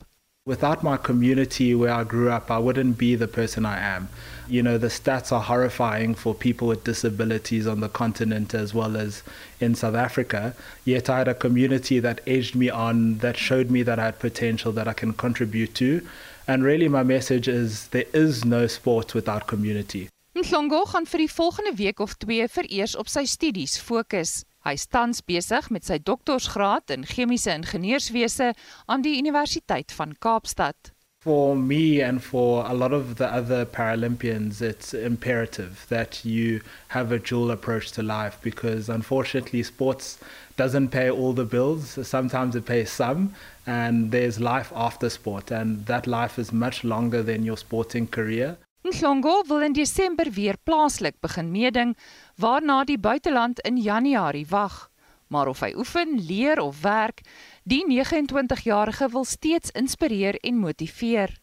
Without 0.48 0.82
my 0.82 0.98
community 0.98 1.76
where 1.76 1.94
I 1.94 2.04
grew 2.04 2.32
up, 2.32 2.50
I 2.50 2.58
wouldn't 2.58 2.98
be 2.98 3.14
the 3.14 3.28
person 3.28 3.64
I 3.64 3.78
am. 3.78 4.10
You 4.48 4.64
know, 4.64 4.80
the 4.80 4.88
stats 4.88 5.32
are 5.32 5.44
horrifying 5.44 6.16
for 6.16 6.34
people 6.34 6.70
with 6.70 6.84
disabilities 6.84 7.68
on 7.68 7.82
the 7.82 7.90
continent 7.90 8.56
as 8.56 8.74
well 8.74 8.98
as 8.98 9.22
in 9.60 9.76
South 9.76 9.94
Africa. 9.94 10.56
Yet 10.84 11.12
I 11.12 11.18
had 11.20 11.28
a 11.28 11.36
community 11.36 12.00
that 12.00 12.22
aged 12.26 12.56
me 12.56 12.72
on, 12.72 13.20
that 13.20 13.38
showed 13.38 13.70
me 13.70 13.84
that 13.84 14.00
I 14.00 14.06
had 14.06 14.20
potential 14.20 14.72
that 14.72 14.88
I 14.88 14.94
can 14.94 15.14
contribute 15.14 15.76
to. 15.76 16.02
And 16.48 16.64
really, 16.64 16.88
my 16.88 17.04
message 17.04 17.50
is 17.50 17.88
there 17.90 18.08
is 18.14 18.46
no 18.46 18.68
sport 18.68 19.14
without 19.14 19.48
community. 19.48 20.08
Mhlongo 20.34 20.86
gaan 20.86 21.08
vir 21.10 21.26
die 21.26 21.32
volgende 21.32 21.74
week 21.76 22.00
of 22.00 22.14
2 22.24 22.48
vereers 22.48 22.96
op 22.96 23.10
sy 23.12 23.26
studies 23.26 23.76
fokus. 23.82 24.46
Hy 24.64 24.76
tans 24.92 25.20
besig 25.24 25.68
met 25.74 25.88
sy 25.88 25.98
doktorsgraad 26.00 26.94
in 26.96 27.04
chemiese 27.10 27.52
ingenieurswese 27.52 28.54
aan 28.86 29.04
die 29.04 29.18
Universiteit 29.20 29.92
van 29.92 30.16
Kaapstad. 30.24 30.94
For 31.20 31.58
me 31.58 32.00
and 32.00 32.24
for 32.24 32.64
a 32.66 32.74
lot 32.74 32.94
of 32.94 33.18
the 33.18 33.28
other 33.28 33.66
Paralympians, 33.66 34.62
it's 34.62 34.94
imperative 34.94 35.86
that 35.90 36.24
you 36.24 36.62
have 36.90 37.12
a 37.12 37.20
dual 37.20 37.52
approach 37.52 37.92
to 37.92 38.04
life 38.04 38.38
because 38.42 38.88
unfortunately, 38.88 39.64
sports 39.64 40.18
doesn't 40.56 40.90
pay 40.90 41.10
all 41.10 41.34
the 41.34 41.44
bills. 41.44 41.98
Sometimes 42.08 42.56
it 42.56 42.66
pays 42.66 42.90
some, 42.92 43.34
and 43.68 44.12
there's 44.12 44.40
life 44.40 44.72
after 44.74 45.10
sport, 45.10 45.52
and 45.52 45.86
that 45.86 46.08
life 46.08 46.40
is 46.40 46.52
much 46.52 46.84
longer 46.84 47.24
than 47.24 47.44
your 47.44 47.58
sporting 47.58 48.08
career. 48.10 48.58
Nhlongo 48.88 49.44
wil 49.48 49.62
in 49.62 49.74
Desember 49.74 50.32
weer 50.32 50.56
plaaslik 50.64 51.20
begin 51.20 51.52
meeding, 51.52 51.98
waarna 52.40 52.84
die 52.88 52.98
buiteland 52.98 53.60
in 53.60 53.78
Januarie 53.78 54.48
wag. 54.48 54.88
Maar 55.28 55.48
of 55.52 55.60
hy 55.60 55.74
oefen, 55.76 56.16
leer 56.24 56.62
of 56.64 56.80
werk, 56.82 57.26
die 57.68 57.84
29-jarige 57.84 59.10
wil 59.12 59.26
steeds 59.28 59.74
inspireer 59.76 60.40
en 60.40 60.62
motiveer. 60.64 61.36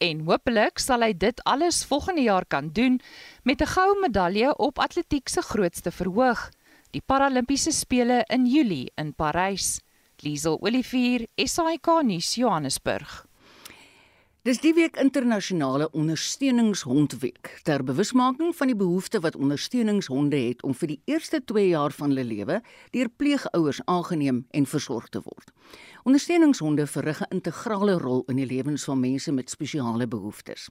En 0.00 0.24
hopelik 0.24 0.80
sal 0.80 1.04
hy 1.04 1.12
dit 1.12 1.40
alles 1.44 1.84
volgende 1.84 2.24
jaar 2.24 2.44
kan 2.48 2.70
doen 2.72 3.00
met 3.44 3.60
'n 3.60 3.72
goue 3.76 4.00
medalje 4.00 4.56
op 4.56 4.78
atletiek 4.78 5.28
se 5.28 5.42
grootste 5.42 5.90
verhoog, 5.90 6.48
die 6.90 7.02
Paralimpiese 7.04 7.72
spele 7.72 8.24
in 8.28 8.46
Julie 8.46 8.92
in 8.96 9.12
Parys. 9.14 9.80
Liesel 10.24 10.56
Olivier, 10.60 11.26
SAK 11.36 11.88
nuus 12.02 12.34
Johannesburg. 12.34 13.26
Dis 14.46 14.62
die 14.62 14.72
week 14.72 14.96
internasionale 15.02 15.90
ondersteuningshondweek 15.92 17.50
ter 17.66 17.82
bewusmaking 17.84 18.54
van 18.56 18.70
die 18.70 18.78
behoefte 18.78 19.20
wat 19.20 19.36
ondersteuningshonde 19.36 20.38
het 20.38 20.62
om 20.64 20.72
vir 20.78 20.94
die 20.94 21.00
eerste 21.10 21.42
2 21.44 21.66
jaar 21.68 21.92
van 21.92 22.14
hulle 22.14 22.24
lewe 22.24 22.60
deur 22.94 23.10
pleegouers 23.10 23.82
aangeneem 23.84 24.46
en 24.56 24.70
versorg 24.70 25.10
te 25.12 25.20
word. 25.20 25.52
Ondersteuningshonde 26.06 26.86
verrig 26.86 27.20
'n 27.20 27.34
integrale 27.34 27.98
rol 27.98 28.22
in 28.26 28.36
die 28.36 28.46
lewens 28.46 28.84
van 28.84 29.00
mense 29.00 29.32
met 29.32 29.50
spesiale 29.50 30.06
behoeftes. 30.06 30.68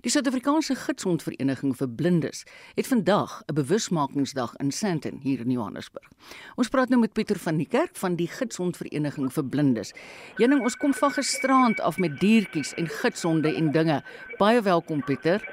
Die 0.00 0.10
Suid-Afrikaanse 0.10 0.74
Gidsondvereniging 0.74 1.76
vir 1.76 1.88
Blindes 1.88 2.46
het 2.74 2.86
vandag 2.86 3.42
'n 3.46 3.54
bewusmakingsdag 3.54 4.56
in 4.56 4.70
Sandton 4.70 5.18
hier 5.22 5.40
in 5.40 5.50
Johannesburg. 5.50 6.08
Ons 6.54 6.68
praat 6.68 6.88
nou 6.88 7.00
met 7.00 7.12
Pieter 7.12 7.38
van 7.38 7.56
die 7.56 7.66
Kerk 7.66 7.96
van 7.96 8.14
die 8.14 8.28
Gidsondvereniging 8.28 9.32
vir 9.32 9.44
Blindes. 9.44 9.92
Jenning, 10.36 10.62
ons 10.62 10.76
kom 10.76 10.94
van 10.94 11.10
gisterand 11.10 11.80
af 11.80 11.98
met 11.98 12.20
diertjies 12.20 12.74
en 12.74 12.88
gidsonde 12.88 13.54
en 13.54 13.70
dinge. 13.70 14.02
Baie 14.38 14.62
welkom 14.62 15.04
Pieter. 15.04 15.48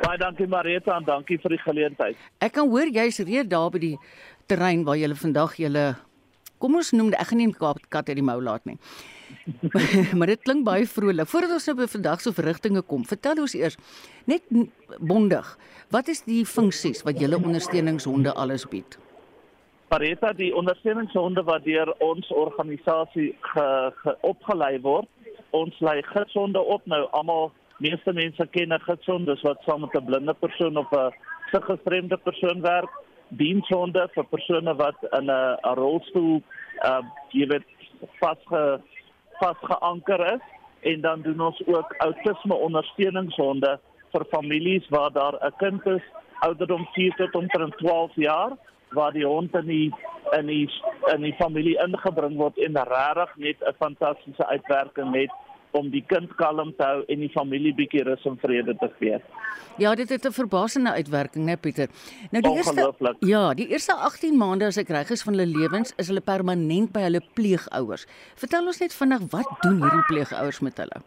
Baie 0.00 0.18
dankie 0.18 0.46
Marita 0.46 0.96
en 0.96 1.04
dankie 1.04 1.38
vir 1.38 1.50
die 1.50 1.58
geleentheid. 1.58 2.16
Ek 2.38 2.52
kan 2.52 2.68
hoor 2.68 2.86
jy's 2.86 3.18
reeds 3.18 3.48
daar 3.48 3.70
by 3.70 3.78
die 3.78 3.98
terrein 4.46 4.84
waar 4.84 4.96
jy 4.96 5.14
vandag 5.14 5.56
julle 5.56 5.96
kom 6.60 6.76
ons 6.78 6.92
noem 6.92 7.12
ek 7.16 7.32
gaan 7.32 7.40
nie 7.42 7.52
kat 7.56 8.08
uit 8.08 8.18
die 8.20 8.26
mou 8.26 8.38
laat 8.44 8.64
nie. 8.68 8.78
maar 10.18 10.30
dit 10.30 10.42
klink 10.44 10.64
baie 10.66 10.86
vrolik. 10.86 11.28
Voordat 11.30 11.56
ons 11.56 11.68
nou 11.70 11.76
by 11.80 11.86
vandag 11.90 12.22
se 12.22 12.32
verrigtinge 12.36 12.82
kom, 12.82 13.04
vertel 13.08 13.42
ons 13.42 13.54
eers 13.58 13.78
net 14.30 14.44
bondig, 14.98 15.46
wat 15.90 16.10
is 16.12 16.24
die 16.26 16.42
funksies 16.44 17.04
wat 17.06 17.20
julle 17.22 17.40
ondersteuningshonde 17.40 18.34
alles 18.34 18.66
bied? 18.70 18.98
Pareta 19.90 20.30
die 20.38 20.52
ondersteuningshonde 20.54 21.42
wat 21.48 21.64
deur 21.66 21.90
ons 22.04 22.28
organisasie 22.30 23.32
ge, 23.52 23.64
ge, 24.02 24.14
opgelei 24.22 24.76
word. 24.84 25.08
Ons 25.56 25.74
lei 25.82 25.96
gidsonde 26.12 26.62
op 26.62 26.84
nou 26.86 27.00
almal 27.18 27.50
meeste 27.82 28.12
mense 28.14 28.46
ken 28.54 28.72
'n 28.72 28.84
gidsond 28.86 29.26
dis 29.26 29.42
wat 29.42 29.58
saam 29.66 29.80
met 29.80 29.94
'n 29.96 30.04
blinde 30.04 30.34
persoon 30.34 30.76
of 30.76 30.92
'n 30.92 31.10
siggestremde 31.50 32.16
persoon 32.16 32.60
werk. 32.60 32.90
Dienshonde 33.30 34.08
vir 34.14 34.24
persone 34.24 34.74
wat 34.76 34.96
in 35.18 35.30
'n 35.30 35.74
rolstoel 35.78 36.42
uh 36.84 37.02
jy 37.30 37.46
weet 37.46 37.66
vasge 38.20 38.80
vasgeanker 39.40 40.20
is. 40.34 40.44
En 40.80 41.00
dan 41.00 41.22
doen 41.22 41.40
ons 41.40 41.62
ook 41.66 41.94
autisme 41.98 42.54
ondersteuningshonde 42.54 43.78
vir 44.12 44.24
families 44.30 44.88
waar 44.88 45.12
daar 45.12 45.36
'n 45.40 45.56
kind 45.56 45.86
is 45.86 46.02
ouderdom 46.40 46.88
4 46.92 47.14
tot 47.16 47.34
omtrent 47.34 47.76
12 47.78 48.14
jaar 48.14 48.56
waar 48.90 49.12
die 49.12 49.26
hond 49.26 49.54
in 49.54 49.66
die 49.66 49.94
in 50.30 50.46
die 50.46 50.70
in 51.14 51.20
die 51.20 51.34
familie 51.38 51.78
ingebring 51.84 52.36
word 52.36 52.58
en 52.58 52.76
regtig 52.76 53.36
net 53.36 53.56
'n 53.60 53.74
fantastiese 53.78 54.46
uitwerking 54.46 55.14
het 55.14 55.30
om 55.76 55.90
die 55.90 56.02
kind 56.06 56.32
kalm 56.36 56.72
te 56.76 56.86
hou 56.86 57.04
en 57.08 57.20
die 57.20 57.30
familie 57.34 57.72
bietjie 57.74 58.02
rus 58.06 58.24
en 58.28 58.38
vrede 58.42 58.74
te 58.80 58.88
gee. 58.98 59.20
Ja, 59.78 59.94
dit 59.94 60.08
het 60.08 60.26
'n 60.26 60.32
verbasende 60.32 60.90
uitwerking, 60.90 61.44
né, 61.46 61.56
Pieter. 61.60 61.88
Nou 62.30 62.42
die 62.42 62.56
eerste 62.56 62.94
Ja, 63.20 63.54
die 63.54 63.68
eerste 63.68 63.94
18 63.94 64.36
maande 64.36 64.66
as 64.66 64.76
ek 64.76 64.88
reg 64.88 65.10
is 65.10 65.22
van 65.22 65.34
hulle 65.34 65.58
lewens 65.58 65.94
is 65.96 66.08
hulle 66.08 66.20
permanent 66.20 66.92
by 66.92 67.00
hulle 67.00 67.22
pleegouers. 67.34 68.06
Vertel 68.34 68.66
ons 68.66 68.80
net 68.80 68.94
vinnig 68.94 69.20
wat 69.30 69.48
doen 69.60 69.82
hierdie 69.82 70.06
pleegouers 70.08 70.60
met 70.60 70.76
hulle? 70.76 71.02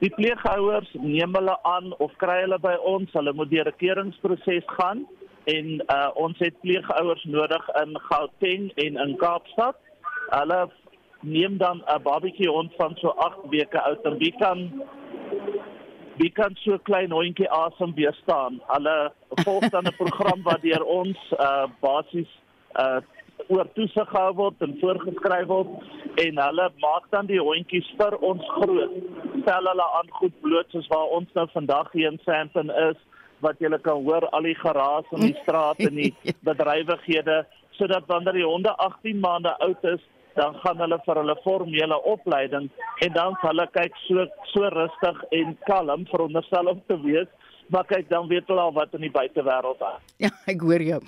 Die 0.00 0.10
pleegouers 0.10 0.88
neem 0.92 1.34
hulle 1.34 1.62
aan 1.62 1.92
of 1.98 2.12
kry 2.16 2.40
hulle 2.40 2.58
by 2.58 2.76
ons, 2.88 3.12
hulle 3.12 3.32
moet 3.32 3.50
deur 3.50 3.68
'n 3.68 3.76
keuringsproses 3.76 4.64
gaan 4.66 5.06
en 5.44 5.66
uh, 5.88 6.10
ons 6.14 6.38
het 6.38 6.60
pleegouers 6.60 7.24
nodig 7.24 7.68
in 7.82 7.98
Gauteng 8.08 8.72
en 8.74 8.96
in 8.96 9.16
Kaapstad. 9.16 9.76
Hulle 10.30 10.70
neem 11.20 11.58
dan 11.58 11.82
'n 11.86 12.02
babatjie 12.02 12.48
hond 12.48 12.72
van 12.76 12.96
so 12.96 13.08
8 13.08 13.36
weke 13.50 13.80
oud 13.80 14.04
en 14.04 14.18
wie 14.18 14.34
kan 14.38 14.70
wie 16.16 16.30
kan 16.30 16.54
so 16.54 16.78
klein 16.78 17.10
hondjie 17.10 17.50
asem 17.50 17.94
weerstaan. 17.94 18.60
Hulle 18.66 19.12
volg 19.44 19.68
dan 19.68 19.84
'n 19.86 19.96
program 19.96 20.42
wat 20.42 20.62
deur 20.62 20.84
ons 20.84 21.18
uh 21.38 21.66
basies 21.80 22.30
uh 22.76 23.00
oor 23.48 23.66
toesig 23.74 24.08
gehou 24.08 24.34
word 24.34 24.54
en 24.60 24.76
voorgeskryf 24.80 25.46
word 25.46 25.68
en 26.24 26.38
hulle 26.38 26.66
maak 26.84 27.06
dan 27.10 27.26
die 27.26 27.40
hondjies 27.40 27.88
vir 27.98 28.16
ons 28.18 28.44
groot. 28.56 28.92
Stel 29.42 29.70
hulle 29.70 29.86
aan 29.98 30.10
goed 30.10 30.40
bloot 30.40 30.68
soos 30.70 30.86
waar 30.92 31.08
ons 31.18 31.32
nou 31.34 31.46
vandag 31.52 31.92
hier 31.92 32.12
in 32.12 32.20
Sandton 32.24 32.70
is 32.70 32.96
wat 33.40 33.56
jy 33.58 33.78
kan 33.82 34.04
hoor 34.04 34.28
al 34.36 34.42
die 34.42 34.54
geraas 34.54 35.08
in 35.16 35.20
die 35.20 35.36
straat 35.42 35.78
en 35.78 35.94
die 35.94 36.14
bedrywighede 36.48 37.44
sodat 37.70 38.04
wanneer 38.06 38.36
die 38.36 38.44
honde 38.44 38.76
18 38.76 39.20
maande 39.20 39.56
oud 39.58 39.84
is 39.84 40.02
dan 40.34 40.54
gaan 40.62 40.78
hulle 40.82 40.98
vir 41.06 41.20
hulle 41.22 41.36
formele 41.44 41.98
opleiding 42.14 42.70
en 43.04 43.12
dan 43.16 43.36
sal 43.40 43.52
hulle 43.52 43.66
kyk 43.76 43.96
so 44.06 44.26
so 44.52 44.70
rustig 44.76 45.22
en 45.40 45.56
kalm 45.66 46.06
veronderstel 46.12 46.72
om 46.74 46.82
te 46.86 46.98
wees 47.04 47.30
maar 47.70 47.86
kyk 47.86 48.08
dan 48.10 48.28
weet 48.28 48.48
hulle 48.50 48.60
al 48.60 48.72
wat 48.74 48.94
in 48.98 49.04
die 49.06 49.12
buitewêreld 49.14 49.82
aan. 49.86 50.00
Ja, 50.18 50.30
ek 50.50 50.62
hoor 50.66 50.82
jou. 50.82 50.98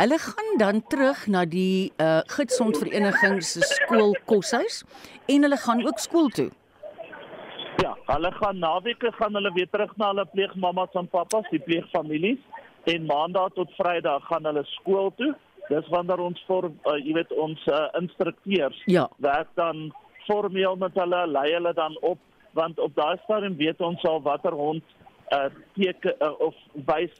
Hulle 0.00 0.18
gaan 0.18 0.48
dan 0.58 0.80
terug 0.90 1.26
na 1.30 1.44
die 1.46 1.92
uh 2.02 2.20
gidsondvereniging 2.34 3.38
se 3.46 3.62
skool 3.62 4.16
koshuis 4.30 4.82
en 5.30 5.46
hulle 5.46 5.60
gaan 5.66 5.84
ook 5.86 6.02
skool 6.02 6.32
toe. 6.34 6.48
Ja, 7.84 7.94
hulle 8.10 8.32
gaan 8.40 8.58
naweke 8.58 9.12
gaan 9.20 9.38
hulle 9.38 9.52
weer 9.54 9.70
terug 9.70 9.94
na 9.96 10.10
hulle 10.10 10.26
pleegmamas 10.34 10.98
en 10.98 11.06
pappas, 11.06 11.46
die 11.54 11.62
pleegfamilies 11.62 12.42
en 12.90 13.06
maandag 13.06 13.54
tot 13.54 13.70
vrydag 13.78 14.26
gaan 14.26 14.50
hulle 14.50 14.64
skool 14.74 15.12
toe 15.20 15.34
dis 15.68 15.88
wanneer 15.94 16.20
ons 16.20 16.44
vir 16.48 16.70
uh, 16.70 16.96
jy 16.96 17.14
weet 17.14 17.32
ons 17.32 17.66
uh, 17.66 17.88
instrukteurs 18.00 18.82
ja. 18.86 19.08
werk 19.18 19.50
dan 19.54 19.88
formeel 20.26 20.76
met 20.76 20.94
hulle 20.94 21.26
lei 21.26 21.52
hulle 21.52 21.72
dan 21.74 21.96
op 22.00 22.18
want 22.52 22.78
op 22.78 22.94
daai 22.96 23.16
stadium 23.24 23.56
weet 23.56 23.80
ons 23.80 24.04
al 24.04 24.22
watter 24.22 24.52
hond 24.52 24.84
uh, 25.32 25.48
teken 25.76 26.14
uh, 26.20 26.32
of 26.40 26.54
wys 26.88 27.12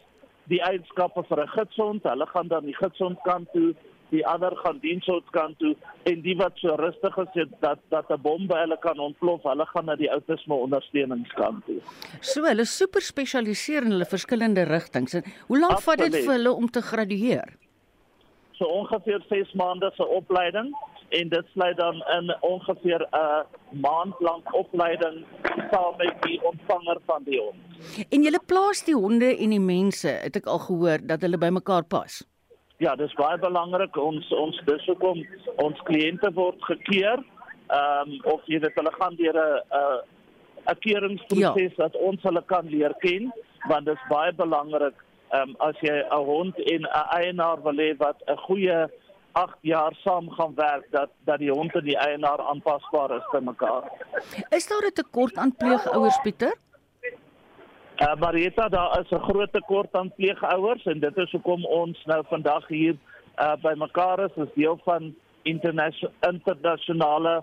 die 0.49 0.63
eienskappe 0.65 1.23
vir 1.29 1.45
'n 1.45 1.53
gidshond. 1.57 2.03
Hulle 2.03 2.27
gaan 2.27 2.49
dan 2.49 2.65
die 2.65 2.77
gidshond 2.77 3.19
kant 3.25 3.49
toe, 3.53 3.75
die 4.11 4.25
ander 4.27 4.57
gaan 4.57 4.79
dienshond 4.81 5.29
kant 5.31 5.59
toe 5.59 5.75
en 6.09 6.23
die 6.25 6.37
wat 6.37 6.57
so 6.57 6.75
rustig 6.81 7.19
is 7.19 7.49
dat 7.61 7.79
dat 7.91 8.11
'n 8.11 8.23
bom 8.23 8.47
by 8.47 8.61
hulle 8.65 8.79
kan 8.81 8.99
ontplof, 8.99 9.43
hulle 9.43 9.67
gaan 9.67 9.85
na 9.85 9.97
die 9.97 10.11
outisme 10.11 10.55
ondersteuningskant 10.55 11.65
toe. 11.67 11.81
So 12.21 12.43
hulle 12.45 12.65
super 12.65 13.01
spesialiseer 13.01 13.83
in 13.85 13.91
hulle 13.91 14.09
verskillende 14.09 14.65
rigtings. 14.65 15.21
Hoe 15.47 15.59
lank 15.59 15.81
vat 15.81 15.99
dit 15.99 16.17
vir 16.25 16.33
hulle 16.33 16.53
om 16.53 16.71
te 16.71 16.81
gradueer? 16.81 17.68
So 18.59 18.65
ongeveer 18.65 19.23
6 19.29 19.53
maande 19.53 19.91
se 19.95 20.07
opleiding 20.07 20.75
en 21.09 21.29
dit 21.29 21.47
sluit 21.53 21.77
dan 21.77 21.95
in 21.95 22.37
ongeveer 22.41 23.07
'n 23.11 23.47
maand 23.81 24.15
lank 24.19 24.55
opleiding 24.55 25.25
saam 25.71 25.95
met 25.97 26.15
die 26.21 26.41
ontvanger 26.45 26.99
van 27.07 27.23
die 27.25 27.41
hond. 27.41 27.57
En 28.09 28.23
jy 28.23 28.39
plaas 28.47 28.85
die 28.85 28.95
honde 28.95 29.37
en 29.37 29.51
die 29.51 29.61
mense, 29.61 30.09
het 30.09 30.37
ek 30.37 30.47
al 30.47 30.59
gehoor 30.59 30.99
dat 31.07 31.21
hulle 31.21 31.39
by 31.39 31.49
mekaar 31.49 31.85
pas. 31.85 32.27
Ja, 32.77 32.97
dis 32.97 33.15
baie 33.15 33.39
belangrik 33.39 33.97
ons 33.97 34.33
ons 34.33 34.61
dis 34.67 34.85
hoekom 34.87 35.27
ons 35.57 35.79
kliënte 35.85 36.33
word 36.35 36.63
gekeer. 36.63 37.25
Ehm 37.69 38.11
um, 38.11 38.21
of 38.25 38.41
jy 38.47 38.61
weet 38.61 38.75
hulle 38.75 38.93
gaan 38.93 39.15
deur 39.17 39.35
'n 39.35 39.61
'n 39.71 40.01
'n 40.73 40.79
keuringsproses 40.85 41.75
ja. 41.77 41.83
dat 41.85 41.97
ons 41.97 42.23
hulle 42.23 42.43
kan 42.47 42.67
leer 42.67 42.95
ken, 42.99 43.33
want 43.69 43.85
dit 43.87 43.95
is 43.95 44.09
baie 44.09 44.33
belangrik 44.33 44.95
ehm 45.31 45.49
um, 45.49 45.55
as 45.59 45.77
jy 45.81 46.05
'n 46.11 46.25
hond 46.25 46.59
en 46.59 46.83
'n 46.83 47.09
eienaar 47.19 47.63
wil 47.63 47.77
hê 47.77 47.97
wat 47.97 48.23
'n 48.27 48.37
goeie 48.37 48.87
8 49.33 49.57
jaar 49.61 49.95
saam 50.05 50.31
gaan 50.31 50.55
werk 50.55 50.87
dat 50.91 51.11
dat 51.25 51.39
die 51.39 51.51
hond 51.51 51.75
en 51.75 51.85
die 51.85 51.99
eienaar 51.99 52.41
aanpasbaar 52.41 53.17
is 53.17 53.29
te 53.31 53.41
mekaar. 53.41 53.83
Is 54.51 54.69
daar 54.69 54.87
'n 54.87 54.93
tekort 54.93 55.37
aan 55.37 55.57
pleegouers 55.57 56.21
Pieter? 56.23 56.55
Uh, 57.99 58.15
Marieta, 58.15 58.69
daar 58.69 59.01
is 59.01 59.11
'n 59.11 59.27
groot 59.29 59.53
tekort 59.53 59.93
aan 59.93 60.13
pleegouers 60.15 60.85
en 60.85 61.01
dit 61.01 61.17
is 61.17 61.31
hoekom 61.31 61.65
ons 61.65 62.05
nou 62.05 62.25
vandag 62.29 62.69
hier 62.69 62.97
uh, 63.39 63.57
by 63.63 63.75
mekaar 63.77 64.25
is 64.25 64.37
as 64.37 64.55
deel 64.55 64.81
van 64.85 65.15
internasionale 65.43 67.43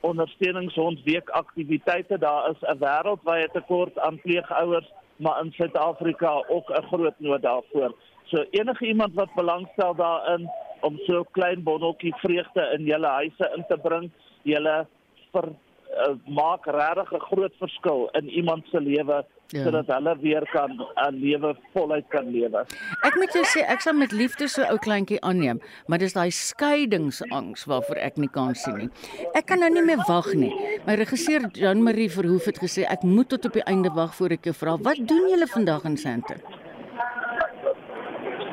ondersteuningshondweek 0.00 1.28
aktiwiteite. 1.28 2.18
Daar 2.18 2.50
is 2.50 2.60
'n 2.60 2.78
wêreldwye 2.78 3.48
tekort 3.52 3.98
aan 3.98 4.20
pleegouers, 4.20 4.92
maar 5.16 5.44
in 5.44 5.52
Suid-Afrika 5.52 6.44
ook 6.48 6.70
'n 6.70 6.86
groot 6.86 7.18
nood 7.18 7.42
daarvoor. 7.42 7.94
So 8.24 8.44
enige 8.50 8.86
iemand 8.86 9.14
wat 9.14 9.34
belangstel 9.34 9.94
daarin 9.94 10.50
om 10.80 10.98
so 10.98 11.18
'n 11.18 11.26
klein 11.30 11.62
bondeltjie 11.62 12.14
vreugde 12.14 12.70
in 12.78 12.84
julle 12.84 13.06
huise 13.06 13.52
in 13.56 13.64
te 13.68 13.76
bring, 13.76 14.10
julle 14.42 14.86
vir 15.32 15.48
uh, 15.94 16.14
maak 16.26 16.66
regtig 16.66 17.12
'n 17.12 17.24
groot 17.30 17.54
verskil 17.58 18.08
in 18.18 18.28
iemand 18.28 18.66
se 18.70 18.80
lewe 18.80 19.24
ja. 19.48 19.62
sodat 19.64 19.86
hulle 19.86 20.16
weer 20.20 20.44
kan 20.52 20.70
'n 21.06 21.14
lewe 21.20 21.54
voluit 21.72 22.08
kan 22.08 22.30
lewe. 22.30 22.64
Ek 23.02 23.14
moet 23.16 23.32
jou 23.32 23.44
sê 23.44 23.64
ek 23.68 23.80
sal 23.80 23.94
met 23.94 24.12
liefde 24.12 24.48
so 24.48 24.62
ou 24.62 24.78
kleintjie 24.78 25.20
aanneem, 25.20 25.60
maar 25.86 25.98
dis 25.98 26.12
daai 26.12 26.30
skeidingsangs 26.30 27.64
waarvoor 27.64 27.96
ek 27.96 28.16
nie 28.16 28.28
kan 28.28 28.54
sien 28.54 28.76
nie. 28.78 28.90
Ek 29.34 29.46
kan 29.46 29.58
nou 29.58 29.70
nie 29.70 29.82
meer 29.82 30.02
wag 30.08 30.34
nie. 30.34 30.52
My 30.86 30.94
regisseur 30.94 31.48
Jan 31.52 31.82
Marie 31.82 32.10
Verhoef 32.10 32.44
het 32.44 32.58
gesê 32.58 32.84
ek 32.88 33.02
moet 33.02 33.28
tot 33.28 33.44
op 33.44 33.52
die 33.52 33.66
einde 33.66 33.90
wag 33.94 34.14
voor 34.14 34.30
ek 34.30 34.44
jou 34.44 34.54
vra. 34.54 34.76
Wat 34.76 34.96
doen 35.08 35.28
julle 35.30 35.46
vandag 35.46 35.84
in 35.84 35.96
Sandton? 35.96 36.40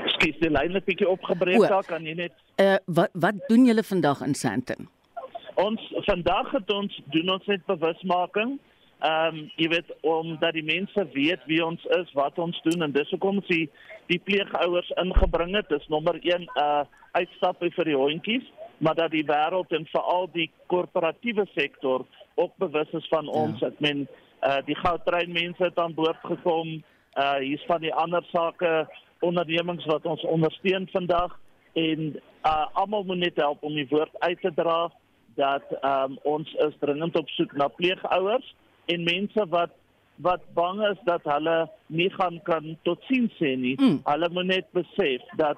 Skus, 0.06 0.38
die 0.39 0.50
lyn 0.50 0.74
het 0.74 0.86
bietjie 0.86 1.10
opgebreek, 1.10 1.70
daar 1.70 1.84
kan 1.84 2.06
jy 2.06 2.14
net 2.14 2.34
Uh 2.62 2.78
wat 2.86 3.10
wat 3.14 3.36
doen 3.48 3.66
julle 3.66 3.84
vandag 3.84 4.22
in 4.22 4.36
Sandton? 4.36 4.89
Ons 5.62 5.82
vandag 6.07 6.51
het 6.55 6.72
ons 6.74 6.99
doen 7.14 7.30
ons 7.36 7.47
net 7.51 7.66
bewusmaking. 7.70 8.57
Ehm 9.01 9.36
um, 9.36 9.41
jy 9.57 9.68
weet 9.74 9.89
omdat 10.05 10.55
die 10.57 10.66
mense 10.66 11.03
weet 11.14 11.43
wie 11.49 11.59
ons 11.66 11.84
is, 11.97 12.09
wat 12.18 12.39
ons 12.39 12.57
doen 12.66 12.86
en 12.86 12.93
dis 12.93 13.09
hoekom 13.14 13.41
ons 13.41 13.49
die, 13.49 13.68
die 14.09 14.20
pleegouers 14.22 14.89
ingebring 15.01 15.55
het. 15.57 15.70
Dis 15.70 15.88
nommer 15.93 16.18
1 16.22 16.47
uh 16.55 16.84
uitstappe 17.12 17.68
vir 17.76 17.89
die 17.89 17.97
hondjies, 17.97 18.45
maar 18.80 18.95
dat 18.95 19.12
die 19.12 19.26
wêreld 19.28 19.74
en 19.76 19.89
veral 19.91 20.30
die 20.32 20.47
korporatiewe 20.72 21.43
sektor 21.57 22.05
ook 22.39 22.53
bewus 22.64 22.93
is 22.95 23.09
van 23.12 23.28
ons. 23.28 23.59
Ja. 23.59 23.74
Ek 23.74 23.84
meen 23.84 24.05
uh 24.47 24.62
die 24.66 24.78
goudtrein 24.80 25.34
mense 25.36 25.64
het 25.64 25.80
aan 25.80 25.97
boord 25.97 26.22
gekom. 26.26 26.80
Uh 27.18 27.38
hier's 27.43 27.66
van 27.68 27.84
die 27.84 27.93
ander 27.93 28.26
sake 28.32 28.88
ondernemings 29.22 29.86
wat 29.86 30.05
ons 30.05 30.24
ondersteun 30.26 30.88
vandag 30.93 31.38
en 31.74 32.16
uh, 32.45 32.66
almal 32.74 33.03
moet 33.03 33.22
net 33.22 33.38
help 33.39 33.64
om 33.64 33.76
die 33.78 33.88
woord 33.89 34.16
uit 34.26 34.41
te 34.41 34.51
dra 34.55 34.89
dat 35.36 35.63
um, 35.82 36.17
ons 36.23 36.53
is 36.53 36.75
dringend 36.79 37.15
op 37.15 37.29
soek 37.29 37.53
na 37.53 37.67
pleegouers 37.67 38.55
en 38.86 39.03
mense 39.03 39.45
wat 39.49 39.77
wat 40.21 40.41
bang 40.53 40.82
is 40.88 40.97
dat 41.03 41.23
hulle 41.23 41.69
nie 41.88 42.09
gaan 42.13 42.39
kan 42.43 42.77
totsiens 42.86 43.34
sê 43.39 43.55
nie. 43.57 43.75
Mm. 43.79 44.01
Hulle 44.05 44.29
moet 44.29 44.45
net 44.45 44.67
besef 44.77 45.23
dat 45.38 45.57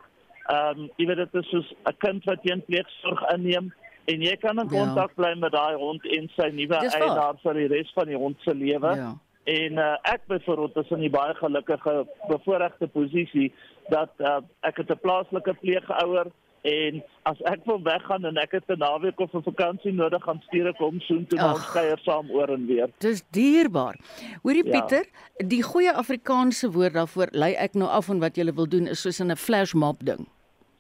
ehm 0.51 0.80
um, 0.80 0.89
jy 0.99 1.07
weet 1.07 1.21
dit 1.24 1.36
is 1.41 1.49
soos 1.49 1.74
'n 1.89 1.97
kind 1.97 2.26
wat 2.30 2.41
teen 2.43 2.63
pleegsorg 2.67 3.21
inneem 3.34 3.74
en 4.05 4.21
jy 4.21 4.36
kan 4.38 4.59
in 4.59 4.67
ja. 4.69 4.76
kontak 4.78 5.11
ja. 5.15 5.15
bly 5.15 5.34
met 5.39 5.51
daai 5.51 5.76
hond 5.76 6.05
en 6.17 6.30
sy 6.36 6.49
nuwe 6.51 6.80
eienaar 6.80 7.39
vir 7.43 7.59
die 7.61 7.67
res 7.71 7.91
van 7.95 8.07
die 8.11 8.19
hond 8.19 8.39
se 8.43 8.55
lewe. 8.55 8.95
Ja. 8.99 9.13
En 9.43 9.80
uh, 9.80 9.95
ek 10.07 10.28
byvoorbeeld 10.28 10.78
is 10.78 10.91
in 10.95 11.03
'n 11.03 11.11
baie 11.11 11.36
gelukkige 11.36 12.07
bevoordeelde 12.28 12.88
posisie 12.88 13.53
dat 13.89 14.11
uh, 14.17 14.39
ek 14.61 14.78
het 14.78 14.91
'n 14.91 14.99
plaaslike 14.99 15.53
pleegouer 15.53 16.32
en 16.64 16.99
as 17.28 17.39
ek 17.51 17.66
wil 17.68 17.82
weggaan 17.84 18.26
en 18.26 18.38
ek 18.39 18.55
het 18.55 18.70
'n 18.72 18.80
naweek 18.80 19.20
of 19.20 19.34
'n 19.34 19.43
vakansie 19.43 19.91
nodig 19.91 20.24
gaan 20.24 20.41
stuur 20.47 20.68
ek 20.68 20.78
hom 20.78 20.99
soheen 20.99 21.28
toe 21.28 21.39
ons 21.39 21.72
kuier 21.72 21.99
saam 22.03 22.32
oor 22.32 22.49
en 22.49 22.66
weer. 22.66 22.89
Dis 22.97 23.24
dierbaar. 23.32 23.95
Hoorie 24.43 24.66
ja. 24.66 24.72
Pieter, 24.72 25.05
die 25.38 25.64
goeie 25.64 25.91
Afrikaanse 25.91 26.72
woord 26.72 26.93
daarvoor 26.93 27.28
lei 27.32 27.53
ek 27.53 27.74
nou 27.74 27.89
af 27.89 28.05
van 28.05 28.20
wat 28.20 28.36
jy 28.36 28.53
wil 28.53 28.68
doen 28.68 28.88
is 28.88 29.01
soos 29.01 29.20
'n 29.20 29.36
flash 29.36 29.74
mob 29.74 30.05
ding. 30.05 30.28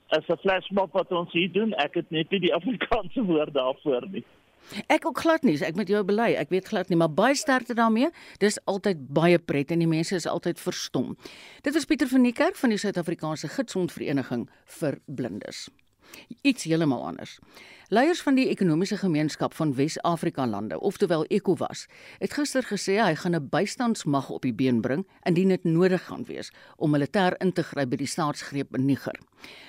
Is 0.09 0.29
'n 0.29 0.37
flash 0.37 0.69
mob 0.69 0.91
wat 0.93 1.11
ons 1.11 1.31
hier 1.31 1.51
doen. 1.51 1.73
Ek 1.73 1.93
het 1.93 2.11
net 2.11 2.29
nie 2.31 2.39
die 2.39 2.53
Afrikaanse 2.59 3.23
woord 3.23 3.53
daarvoor 3.53 4.07
nie. 4.11 4.23
Ek 4.87 5.05
ook 5.05 5.19
glad 5.23 5.43
nie, 5.43 5.57
ek 5.65 5.75
met 5.79 5.91
jou 5.91 6.03
bely. 6.07 6.33
Ek 6.39 6.49
weet 6.53 6.67
glad 6.71 6.89
nie, 6.89 6.97
maar 6.99 7.11
baie 7.13 7.35
sterkte 7.35 7.75
daarmee. 7.77 8.09
Dis 8.43 8.59
altyd 8.65 9.07
baie 9.13 9.39
pret 9.39 9.71
en 9.71 9.83
die 9.83 9.89
mense 9.89 10.15
is 10.15 10.29
altyd 10.29 10.59
verstom. 10.59 11.13
Dit 11.61 11.73
was 11.73 11.85
Pieter 11.85 12.07
van 12.07 12.23
die 12.23 12.33
Kerk 12.33 12.59
van 12.59 12.73
die 12.73 12.81
Suid-Afrikaanse 12.81 13.51
Gidsondvereniging 13.53 14.47
vir 14.79 14.99
Blindes. 15.05 15.67
Iets 16.41 16.63
heeltemal 16.63 17.05
anders. 17.05 17.39
Leiers 17.93 18.21
van 18.25 18.33
die 18.33 18.47
ekonomiese 18.49 18.97
gemeenskap 18.97 19.53
van 19.53 19.73
Wes-Afrika 19.77 20.47
lande, 20.47 20.79
oftewel 20.79 21.25
ECOWAS, 21.29 21.83
het 22.17 22.33
gister 22.33 22.65
gesê 22.65 22.95
hy 22.97 23.13
gaan 23.15 23.35
'n 23.35 23.49
bystandsmag 23.49 24.29
op 24.29 24.41
die 24.41 24.53
been 24.53 24.81
bring 24.81 25.05
indien 25.29 25.49
dit 25.49 25.63
nodig 25.63 26.05
gaan 26.05 26.23
wees 26.25 26.51
om 26.77 26.91
militêr 26.95 27.37
in 27.37 27.53
te 27.53 27.63
gryp 27.63 27.89
by 27.89 27.95
die 27.95 28.07
staatsgreep 28.07 28.75
in 28.75 28.85
Niger. 28.85 29.19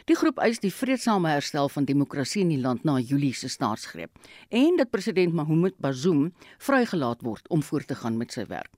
Die 0.04 0.16
groep 0.16 0.38
eis 0.38 0.58
die 0.58 0.72
vredesame 0.72 1.28
herstel 1.28 1.68
van 1.68 1.84
demokrasie 1.84 2.42
in 2.42 2.48
die 2.48 2.60
land 2.60 2.84
na 2.84 2.98
Julie 2.98 3.34
se 3.34 3.48
staatsgreep 3.48 4.10
en 4.48 4.76
dat 4.76 4.90
president 4.90 5.32
Mohamed 5.34 5.74
Bazoum 5.78 6.32
vrygelaat 6.58 7.22
word 7.22 7.48
om 7.48 7.62
voort 7.62 7.86
te 7.86 7.94
gaan 7.94 8.16
met 8.16 8.32
sy 8.32 8.46
werk. 8.46 8.70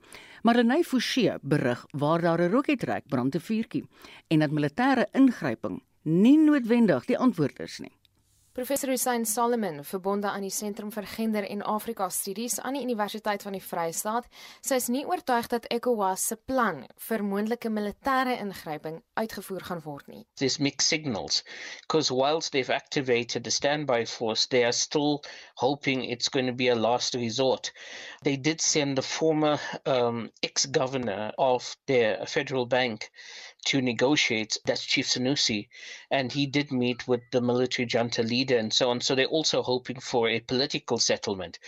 Marlenae 0.43 0.85
Forsie 0.85 1.33
berig 1.43 1.87
waar 1.93 2.21
daar 2.21 2.43
'n 2.43 2.51
roketrek 2.51 3.07
brand 3.09 3.33
te 3.33 3.41
vuurtjie 3.41 3.85
en 4.29 4.39
dat 4.39 4.51
militêre 4.51 5.07
ingryping 5.13 5.83
nie 6.07 6.37
noodwendig 6.39 7.07
die 7.11 7.19
antwoord 7.19 7.61
is 7.61 7.81
nie. 7.83 7.97
Professor 8.57 8.89
Hussein 8.89 9.27
Solomon, 9.27 9.83
verbonde 9.85 10.31
aan 10.31 10.41
die 10.41 10.51
Sentrum 10.51 10.89
vir 10.89 11.05
Gender 11.05 11.45
en 11.45 11.61
Afrika 11.63 12.07
Studies 12.09 12.55
aan 12.61 12.79
die 12.79 12.81
Universiteit 12.87 13.43
van 13.45 13.53
die 13.53 13.61
Vrystaat, 13.61 14.25
sê 14.65 14.79
is 14.81 14.87
nie 14.89 15.03
oortuig 15.05 15.51
dat 15.53 15.67
ECOWAS 15.77 16.25
se 16.31 16.39
plan 16.49 16.79
vir 17.09 17.25
moontlike 17.33 17.69
militêre 17.69 18.39
ingryping 18.41 19.03
uitgevoer 19.21 19.67
gaan 19.69 19.83
word 19.85 20.09
nie. 20.09 20.23
There's 20.41 20.57
mixed 20.57 20.89
signals 20.89 21.43
because 21.83 22.09
whilst 22.09 22.55
they've 22.55 22.73
activated 22.73 23.47
a 23.47 23.53
standby 23.53 24.07
force, 24.07 24.47
they 24.47 24.65
are 24.65 24.73
still 24.73 25.21
hoping 25.61 26.07
it's 26.07 26.33
going 26.33 26.49
to 26.49 26.57
be 26.57 26.71
a 26.73 26.81
last 26.89 27.15
resort. 27.15 27.75
They 28.25 28.39
did 28.39 28.65
send 28.65 28.97
the 28.97 29.05
former 29.05 29.59
um, 29.85 30.31
ex-governor 30.43 31.35
of 31.37 31.77
their 31.85 32.25
federal 32.25 32.65
bank 32.65 33.11
to 33.67 33.83
negotiate. 33.83 34.57
That's 34.65 34.85
Chief 34.85 35.07
Sanusi, 35.07 35.69
and 36.11 36.33
he 36.33 36.47
did 36.47 36.71
meet 36.73 37.07
with 37.09 37.21
the 37.33 37.41
military 37.41 37.87
junta 37.87 38.23
leader 38.23 38.57
and 38.57 38.73
so 38.73 38.91
on. 38.91 39.01
So 39.01 39.15
they're 39.15 39.27
also 39.27 39.63
hoping 39.63 40.01
for 40.01 40.29
a 40.29 40.41
political 40.41 40.99
settlement. 40.99 41.59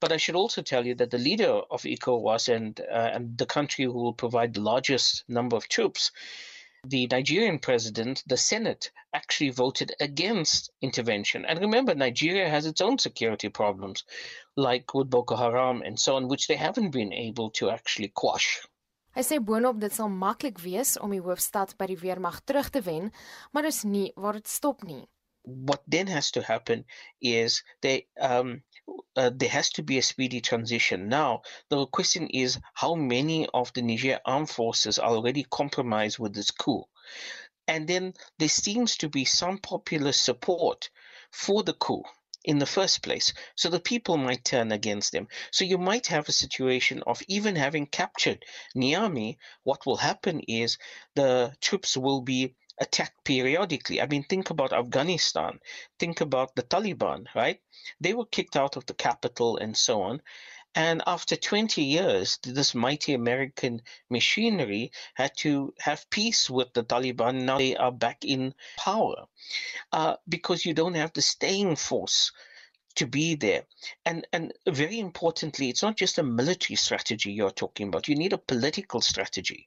But 0.00 0.12
I 0.12 0.16
should 0.16 0.34
also 0.34 0.62
tell 0.62 0.86
you 0.86 0.94
that 0.96 1.10
the 1.10 1.18
leader 1.18 1.60
of 1.70 1.82
ECOWAS 1.82 2.48
and 2.48 2.80
uh, 2.80 3.10
and 3.14 3.36
the 3.36 3.46
country 3.46 3.84
who 3.84 3.92
will 3.92 4.14
provide 4.14 4.54
the 4.54 4.60
largest 4.60 5.24
number 5.28 5.56
of 5.56 5.68
troops. 5.68 6.10
The 6.84 7.06
Nigerian 7.06 7.60
president, 7.60 8.24
the 8.26 8.36
Senate, 8.36 8.90
actually 9.14 9.50
voted 9.50 9.92
against 10.00 10.72
intervention. 10.80 11.44
And 11.44 11.60
remember, 11.60 11.94
Nigeria 11.94 12.48
has 12.48 12.66
its 12.66 12.80
own 12.80 12.98
security 12.98 13.48
problems, 13.48 14.02
like 14.56 14.92
with 14.92 15.08
Boko 15.08 15.36
Haram 15.36 15.82
and 15.82 15.96
so 16.00 16.16
on, 16.16 16.26
which 16.26 16.48
they 16.48 16.56
haven't 16.56 16.90
been 16.90 17.12
able 17.12 17.50
to 17.50 17.70
actually 17.70 18.08
quash. 18.08 18.66
Hy 19.16 19.22
sê 19.26 19.40
boonop 19.40 19.80
dit 19.80 19.92
sal 19.92 20.08
maklik 20.08 20.60
wees 20.64 20.96
om 21.00 21.12
die 21.12 21.22
hoofstad 21.24 21.76
by 21.78 21.90
die 21.92 22.00
weermag 22.00 22.40
terug 22.48 22.70
te 22.72 22.80
wen, 22.86 23.10
maar 23.52 23.68
dis 23.68 23.84
nie 23.84 24.12
waar 24.16 24.40
dit 24.40 24.48
stop 24.48 24.82
nie. 24.88 25.04
what 25.44 25.82
then 25.86 26.06
has 26.06 26.30
to 26.30 26.42
happen 26.42 26.84
is 27.20 27.62
they 27.80 28.06
um, 28.20 28.62
uh, 29.16 29.30
there 29.34 29.48
has 29.48 29.70
to 29.70 29.82
be 29.82 29.98
a 29.98 30.02
speedy 30.02 30.40
transition. 30.40 31.08
Now, 31.08 31.42
the 31.68 31.86
question 31.86 32.28
is 32.28 32.58
how 32.74 32.94
many 32.94 33.48
of 33.52 33.72
the 33.72 33.82
Niger 33.82 34.20
armed 34.24 34.50
forces 34.50 34.98
are 34.98 35.10
already 35.10 35.44
compromised 35.44 36.18
with 36.18 36.34
this 36.34 36.50
coup? 36.50 36.84
And 37.68 37.88
then 37.88 38.14
there 38.38 38.48
seems 38.48 38.96
to 38.98 39.08
be 39.08 39.24
some 39.24 39.58
popular 39.58 40.12
support 40.12 40.90
for 41.30 41.62
the 41.62 41.74
coup 41.74 42.04
in 42.44 42.58
the 42.58 42.66
first 42.66 43.02
place. 43.02 43.32
So 43.54 43.68
the 43.68 43.80
people 43.80 44.16
might 44.16 44.44
turn 44.44 44.72
against 44.72 45.12
them. 45.12 45.28
So 45.50 45.64
you 45.64 45.78
might 45.78 46.06
have 46.08 46.28
a 46.28 46.32
situation 46.32 47.02
of 47.06 47.22
even 47.28 47.56
having 47.56 47.86
captured 47.86 48.44
Niamey, 48.76 49.36
what 49.62 49.86
will 49.86 49.96
happen 49.96 50.40
is 50.40 50.78
the 51.14 51.54
troops 51.60 51.96
will 51.96 52.20
be 52.20 52.54
attacked 52.80 53.24
periodically. 53.24 54.00
I 54.00 54.06
mean, 54.06 54.24
think 54.24 54.50
about 54.50 54.72
Afghanistan, 54.72 55.60
think 55.98 56.20
about 56.20 56.54
the 56.56 56.62
Taliban, 56.62 57.26
right? 57.34 57.60
They 58.00 58.14
were 58.14 58.26
kicked 58.26 58.56
out 58.56 58.76
of 58.76 58.86
the 58.86 58.94
capital 58.94 59.56
and 59.58 59.76
so 59.76 60.02
on. 60.02 60.22
And 60.74 61.02
after 61.06 61.36
20 61.36 61.82
years, 61.82 62.38
this 62.42 62.74
mighty 62.74 63.12
American 63.12 63.82
machinery 64.08 64.92
had 65.14 65.36
to 65.38 65.74
have 65.78 66.08
peace 66.08 66.48
with 66.48 66.72
the 66.72 66.82
Taliban. 66.82 67.42
Now 67.42 67.58
they 67.58 67.76
are 67.76 67.92
back 67.92 68.24
in 68.24 68.54
power 68.78 69.26
uh, 69.92 70.16
because 70.28 70.64
you 70.64 70.72
don't 70.72 70.94
have 70.94 71.12
the 71.12 71.20
staying 71.20 71.76
force 71.76 72.32
to 72.94 73.06
be 73.06 73.34
there. 73.34 73.64
And 74.04 74.26
and 74.32 74.52
very 74.66 74.98
importantly, 74.98 75.68
it's 75.68 75.82
not 75.82 75.96
just 75.96 76.18
a 76.18 76.22
military 76.22 76.76
strategy 76.76 77.32
you're 77.32 77.50
talking 77.50 77.88
about. 77.88 78.08
You 78.08 78.16
need 78.16 78.32
a 78.32 78.38
political 78.38 79.00
strategy 79.00 79.66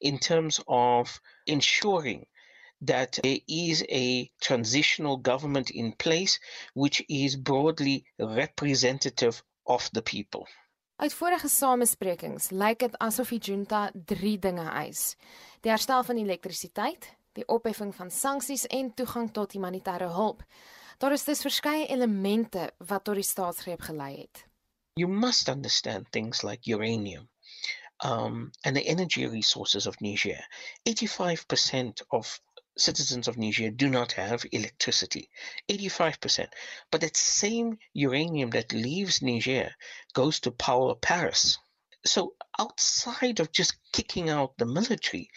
in 0.00 0.18
terms 0.18 0.60
of 0.68 1.20
ensuring 1.46 2.26
that 2.82 3.18
there 3.22 3.38
is 3.48 3.84
a 3.88 4.30
transitional 4.40 5.16
government 5.16 5.70
in 5.70 5.92
place 5.92 6.38
which 6.74 7.02
is 7.08 7.34
broadly 7.34 8.04
representative 8.18 9.42
of 9.66 9.88
the 9.90 10.02
people. 10.02 10.46
Uit 10.96 11.14
vorige 11.14 11.48
samesprekings 11.48 12.50
lyk 12.50 12.78
dit 12.78 12.96
asof 13.04 13.28
die 13.34 13.38
junta 13.38 13.90
3 13.92 14.38
dinge 14.38 14.64
eis: 14.70 15.16
die 15.60 15.70
herstel 15.70 16.04
van 16.04 16.16
elektrisiteit, 16.16 17.10
die 17.36 17.44
opheffing 17.52 17.92
van 17.94 18.10
sanksies 18.10 18.66
en 18.66 18.94
toegang 18.94 19.32
tot 19.32 19.52
humanitêre 19.52 20.08
hulp. 20.08 20.42
Daar 20.98 21.12
is 21.12 21.24
dus 21.24 21.44
verskeie 21.44 21.86
elemente 21.86 22.70
wat 22.78 23.04
tot 23.04 23.14
die 23.14 23.26
staatsgreep 23.26 23.80
gelei 23.80 24.14
het. 24.20 24.46
You 24.96 25.10
must 25.12 25.48
understand 25.48 26.10
things 26.10 26.42
like 26.42 26.70
uranium 26.70 27.28
um, 28.04 28.52
and 28.64 28.76
the 28.76 28.82
energy 28.82 29.26
resources 29.26 29.86
of 29.86 30.00
Niger. 30.00 30.40
85% 30.88 32.02
of 32.08 32.40
citizens 32.76 33.28
of 33.28 33.38
Niger 33.38 33.70
do 33.70 33.88
not 33.88 34.12
have 34.12 34.44
electricity. 34.52 35.30
85%. 35.68 36.48
But 36.90 37.00
that 37.00 37.16
same 37.16 37.78
uranium 37.94 38.50
that 38.50 38.72
leaves 38.72 39.22
Niger 39.22 39.74
goes 40.12 40.40
to 40.40 40.50
power 40.50 40.94
Paris. 40.94 41.58
So 42.04 42.34
outside 42.58 43.40
of 43.40 43.52
just 43.52 43.76
kicking 43.92 44.30
out 44.30 44.56
the 44.58 44.66
military 44.66 45.30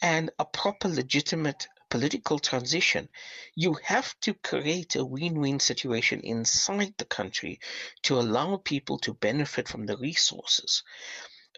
and 0.00 0.30
a 0.38 0.44
proper 0.44 0.88
legitimate 0.88 1.66
political 1.90 2.38
transition, 2.38 3.08
you 3.54 3.74
have 3.82 4.14
to 4.20 4.34
create 4.34 4.94
a 4.96 5.04
win-win 5.04 5.58
situation 5.58 6.20
inside 6.20 6.94
the 6.98 7.04
country 7.04 7.60
to 8.02 8.18
allow 8.18 8.56
people 8.58 8.98
to 8.98 9.14
benefit 9.14 9.68
from 9.68 9.86
the 9.86 9.96
resources. 9.96 10.82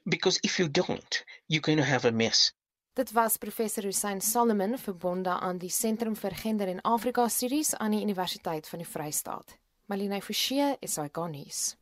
Because 0.09 0.41
if 0.43 0.59
you 0.59 0.69
don't, 0.69 1.25
you're 1.49 1.61
going 1.61 1.79
to 1.79 1.85
have 1.85 2.05
a 2.05 2.13
mess. 2.13 2.53
Dit 2.93 3.12
was 3.12 3.36
professor 3.36 3.84
Hussein 3.84 4.20
Solomon 4.20 4.78
verbonde 4.78 5.30
aan 5.30 5.59
die 5.62 5.70
Sentrum 5.70 6.16
vir 6.18 6.34
Gender 6.34 6.66
en 6.66 6.80
Afrika 6.82 7.28
Studies 7.28 7.70
aan 7.78 7.93
die 7.95 8.01
Universiteit 8.03 8.66
van 8.66 8.82
die 8.82 8.86
Vrystaat. 8.88 9.53
Malina 9.86 10.18
Forsie 10.20 10.72
is 10.82 10.97
hy 10.99 11.07
gonies. 11.14 11.76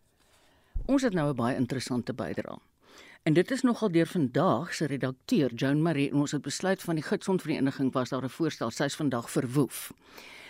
Ons 0.84 1.06
het 1.08 1.14
nou 1.16 1.30
'n 1.30 1.36
baie 1.36 1.56
interessante 1.56 2.12
bydrae. 2.12 2.58
En 3.22 3.32
dit 3.32 3.50
is 3.50 3.62
nogal 3.62 3.90
deur 3.90 4.06
vandag 4.06 4.74
se 4.74 4.84
redakteur 4.84 5.54
Joan 5.54 5.82
Marie 5.82 6.10
en 6.10 6.20
ons 6.20 6.32
het 6.32 6.42
besluit 6.42 6.82
van 6.82 6.94
die 6.94 7.04
Gidsondvereniging 7.04 7.92
was 7.92 8.10
daar 8.10 8.24
'n 8.24 8.28
voorstel 8.28 8.70
sy's 8.70 8.96
vandag 8.96 9.30
verwoef. 9.30 9.92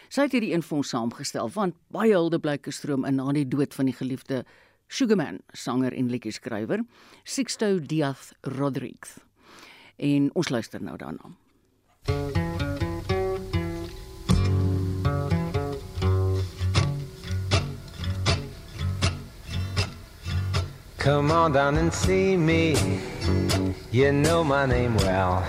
Sy 0.08 0.22
het 0.22 0.32
hierdie 0.32 0.52
infonds 0.52 0.88
saamgestel 0.88 1.50
want 1.50 1.74
baie 1.88 2.12
hulde 2.12 2.38
blyk 2.38 2.64
gestroom 2.64 3.04
in 3.04 3.14
na 3.14 3.32
die 3.32 3.48
dood 3.48 3.74
van 3.74 3.84
die 3.84 3.94
geliefde 3.94 4.44
Sugarman, 4.88 5.38
sanger 5.52 5.92
en 5.92 6.10
liedjie-skrywer, 6.10 6.84
Sixto 7.24 7.78
Diaz 7.78 8.32
Rodriguez 8.40 9.27
en 9.98 10.30
ons 10.34 10.48
luister 10.48 10.82
nou 10.82 10.96
daarna. 10.96 11.34
Come 20.98 21.30
on 21.30 21.52
down 21.52 21.76
and 21.76 21.92
see 21.92 22.36
me. 22.36 22.76
You 23.90 24.12
know 24.12 24.44
my 24.44 24.66
name 24.66 24.96
well. 24.96 25.42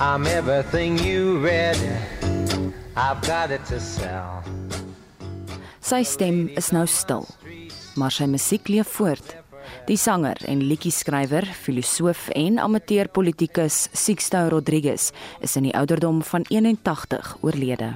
I'm 0.00 0.26
everything 0.26 0.98
you 0.98 1.38
read. 1.38 1.76
I've 2.96 3.20
got 3.22 3.50
it 3.50 3.64
to 3.66 3.78
sell. 3.78 4.42
Sy 5.80 6.02
stem 6.04 6.48
is 6.56 6.70
nou 6.70 6.86
stil, 6.86 7.24
maar 7.98 8.12
sy 8.14 8.26
musiek 8.30 8.68
leef 8.68 8.90
voort. 8.98 9.36
Die 9.90 9.98
sanger 9.98 10.38
en 10.46 10.60
liedjie-skrywer, 10.62 11.42
filosoof 11.50 12.28
en 12.38 12.60
amateurpolitikus 12.62 13.88
Sixto 13.90 14.44
Rodriguez 14.52 15.08
is 15.42 15.56
in 15.58 15.66
die 15.66 15.72
ouderdom 15.74 16.20
van 16.22 16.44
81 16.46 17.32
oorlede. 17.40 17.88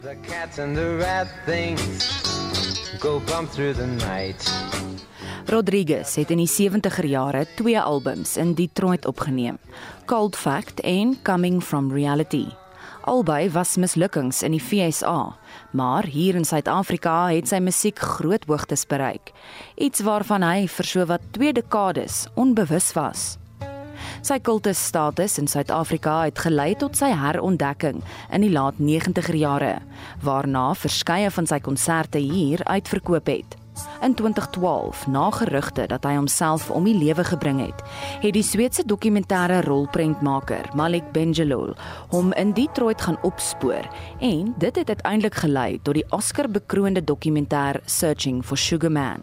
Rodriguez 5.47 6.17
het 6.19 6.35
in 6.35 6.43
die 6.43 6.51
70er 6.51 7.07
jare 7.07 7.47
twee 7.55 7.79
albums 7.79 8.35
in 8.37 8.57
Detroit 8.59 9.07
opgeneem: 9.07 9.63
Cold 10.11 10.35
Fact 10.37 10.81
en 10.81 11.15
Coming 11.23 11.63
from 11.63 11.93
Reality. 11.93 12.64
Albei 13.05 13.51
was 13.53 13.77
mislukkings 13.77 14.39
in 14.43 14.55
die 14.57 14.61
FSA, 14.63 15.37
maar 15.77 16.07
hier 16.09 16.39
in 16.39 16.47
Suid-Afrika 16.49 17.27
het 17.29 17.51
sy 17.51 17.59
musiek 17.61 17.99
groot 18.01 18.47
hoogtes 18.49 18.87
bereik, 18.89 19.35
iets 19.77 20.01
waarvan 20.07 20.41
hy 20.47 20.65
vir 20.73 20.89
sowat 20.89 21.27
2 21.37 21.53
dekades 21.59 22.23
onbewus 22.41 22.95
was. 22.97 23.25
Sy 24.25 24.39
kultusstatus 24.41 25.37
in 25.43 25.51
Suid-Afrika 25.53 26.23
het 26.25 26.41
gelei 26.47 26.71
tot 26.81 26.97
sy 26.97 27.11
herontdekking 27.13 28.01
in 28.33 28.47
die 28.47 28.53
laat 28.55 28.81
90er 28.81 29.37
jare, 29.37 29.75
waarna 30.25 30.71
verskeie 30.73 31.29
van 31.29 31.51
sy 31.51 31.61
konserte 31.61 32.25
hier 32.25 32.65
uitverkoop 32.65 33.29
het. 33.29 33.59
In 34.03 34.15
2012, 34.15 35.07
na 35.07 35.31
gerugte 35.31 35.87
dat 35.87 36.05
hy 36.05 36.15
homself 36.17 36.71
om 36.71 36.85
die 36.85 36.97
lewe 36.97 37.25
gebring 37.25 37.61
het, 37.63 37.83
het 38.23 38.35
die 38.37 38.45
Sweedse 38.45 38.85
dokumentêre 38.87 39.63
rolprentmaker 39.65 40.71
Malik 40.77 41.13
Benjelloul 41.13 41.75
hom 42.13 42.33
in 42.33 42.53
Detroit 42.53 43.01
gaan 43.01 43.19
opspoor 43.23 43.89
en 44.21 44.55
dit 44.59 44.77
het 44.77 44.89
uiteindelik 44.89 45.35
gelei 45.35 45.79
tot 45.83 45.95
die 45.95 46.07
Oscar-bekroonde 46.11 47.05
dokumentêr 47.05 47.81
Searching 47.87 48.45
for 48.45 48.57
Sugar 48.57 48.93
Man. 48.93 49.23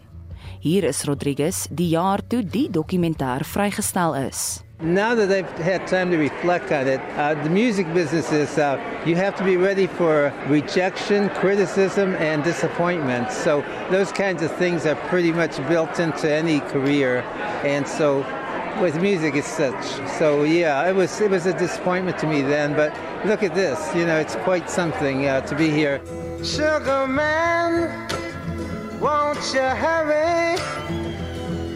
Hier 0.60 0.84
is 0.84 1.04
Rodriguez 1.04 1.66
die 1.70 1.88
jaar 1.88 2.26
toe 2.26 2.42
die 2.42 2.68
dokumentêr 2.70 3.44
vrygestel 3.44 4.14
is. 4.14 4.61
Now 4.82 5.14
that 5.14 5.30
I've 5.30 5.50
had 5.58 5.86
time 5.86 6.10
to 6.10 6.16
reflect 6.16 6.72
on 6.72 6.86
it, 6.88 7.00
uh, 7.16 7.34
the 7.34 7.50
music 7.50 7.92
business 7.94 8.32
is 8.32 8.58
uh, 8.58 8.80
you 9.06 9.14
have 9.16 9.36
to 9.36 9.44
be 9.44 9.56
ready 9.56 9.86
for 9.86 10.32
rejection, 10.48 11.28
criticism, 11.30 12.14
and 12.16 12.42
disappointment. 12.42 13.30
So 13.30 13.64
those 13.90 14.10
kinds 14.10 14.42
of 14.42 14.50
things 14.56 14.84
are 14.86 14.96
pretty 15.08 15.32
much 15.32 15.56
built 15.68 16.00
into 16.00 16.30
any 16.30 16.60
career, 16.60 17.22
and 17.64 17.86
so 17.86 18.26
with 18.80 19.00
music 19.00 19.36
it's 19.36 19.48
such. 19.48 19.84
So 20.18 20.42
yeah, 20.42 20.88
it 20.88 20.94
was 20.94 21.20
it 21.20 21.30
was 21.30 21.46
a 21.46 21.56
disappointment 21.56 22.18
to 22.18 22.26
me 22.26 22.42
then, 22.42 22.74
but 22.74 22.92
look 23.24 23.42
at 23.42 23.54
this. 23.54 23.94
You 23.94 24.04
know, 24.04 24.18
it's 24.18 24.36
quite 24.36 24.68
something 24.68 25.26
uh, 25.26 25.42
to 25.42 25.54
be 25.54 25.70
here. 25.70 26.00
Sugar 26.42 27.06
man, 27.06 28.08
won't 29.00 29.38
you 29.54 29.60
hurry? 29.60 31.01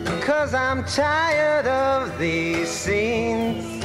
Cause 0.06 0.54
I'm 0.54 0.84
tired 0.84 1.66
of 1.66 2.18
these 2.18 2.68
scenes. 2.68 3.84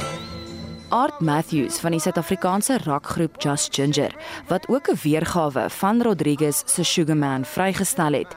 Art 0.88 1.20
Matthews 1.20 1.78
van 1.80 1.90
die 1.90 2.00
Suid-Afrikaanse 2.00 2.78
rockgroep 2.84 3.40
Just 3.42 3.74
Ginger, 3.74 4.14
wat 4.46 4.68
ook 4.68 4.88
'n 4.88 4.98
weergawe 5.02 5.70
van 5.70 6.02
Rodriguez 6.02 6.62
se 6.66 6.82
Sugar 6.84 7.16
Man 7.16 7.44
vrygestel 7.44 8.12
het. 8.12 8.36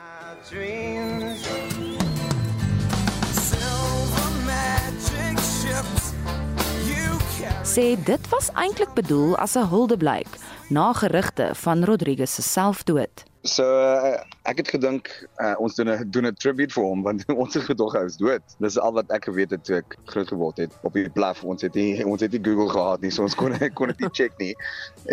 Sê 7.64 8.04
dit 8.04 8.30
was 8.30 8.50
eintlik 8.54 8.94
bedoel 8.94 9.38
as 9.38 9.56
'n 9.56 9.68
huldeblyk 9.68 10.28
na 10.70 10.94
gerugte 10.94 11.50
van 11.54 11.84
Rodriguez 11.84 12.34
se 12.34 12.42
selfdood. 12.42 13.35
So 13.46 13.62
uh, 13.62 14.18
ek 14.50 14.64
het 14.64 14.70
gedink 14.74 15.12
uh, 15.38 15.54
ons 15.62 15.76
doen 15.78 15.92
'n 15.94 16.10
doen 16.10 16.26
'n 16.26 16.34
tribute 16.34 16.74
vir 16.74 16.84
hom 16.84 17.04
want 17.06 17.26
ons 17.44 17.54
gedog 17.54 17.94
hy 17.94 18.02
is 18.10 18.18
dood. 18.18 18.42
Dis 18.58 18.78
al 18.82 18.94
wat 18.98 19.12
ek 19.14 19.30
geweet 19.30 19.54
het 19.54 19.64
toe 19.64 19.76
ek 19.84 19.98
groot 20.10 20.28
geword 20.34 20.58
het 20.58 20.74
op 20.82 20.98
die 20.98 21.10
blaf. 21.10 21.44
Ons 21.44 21.62
het 21.62 21.78
nie 21.78 22.02
ons 22.02 22.22
het 22.26 22.34
nie 22.34 22.42
Google 22.42 22.70
gehad 22.74 23.06
nie, 23.06 23.12
so 23.14 23.22
ons 23.22 23.38
kon 23.38 23.54
kon 23.78 23.94
dit 23.94 24.02
nie 24.02 24.10
check 24.18 24.34
nie. 24.42 24.56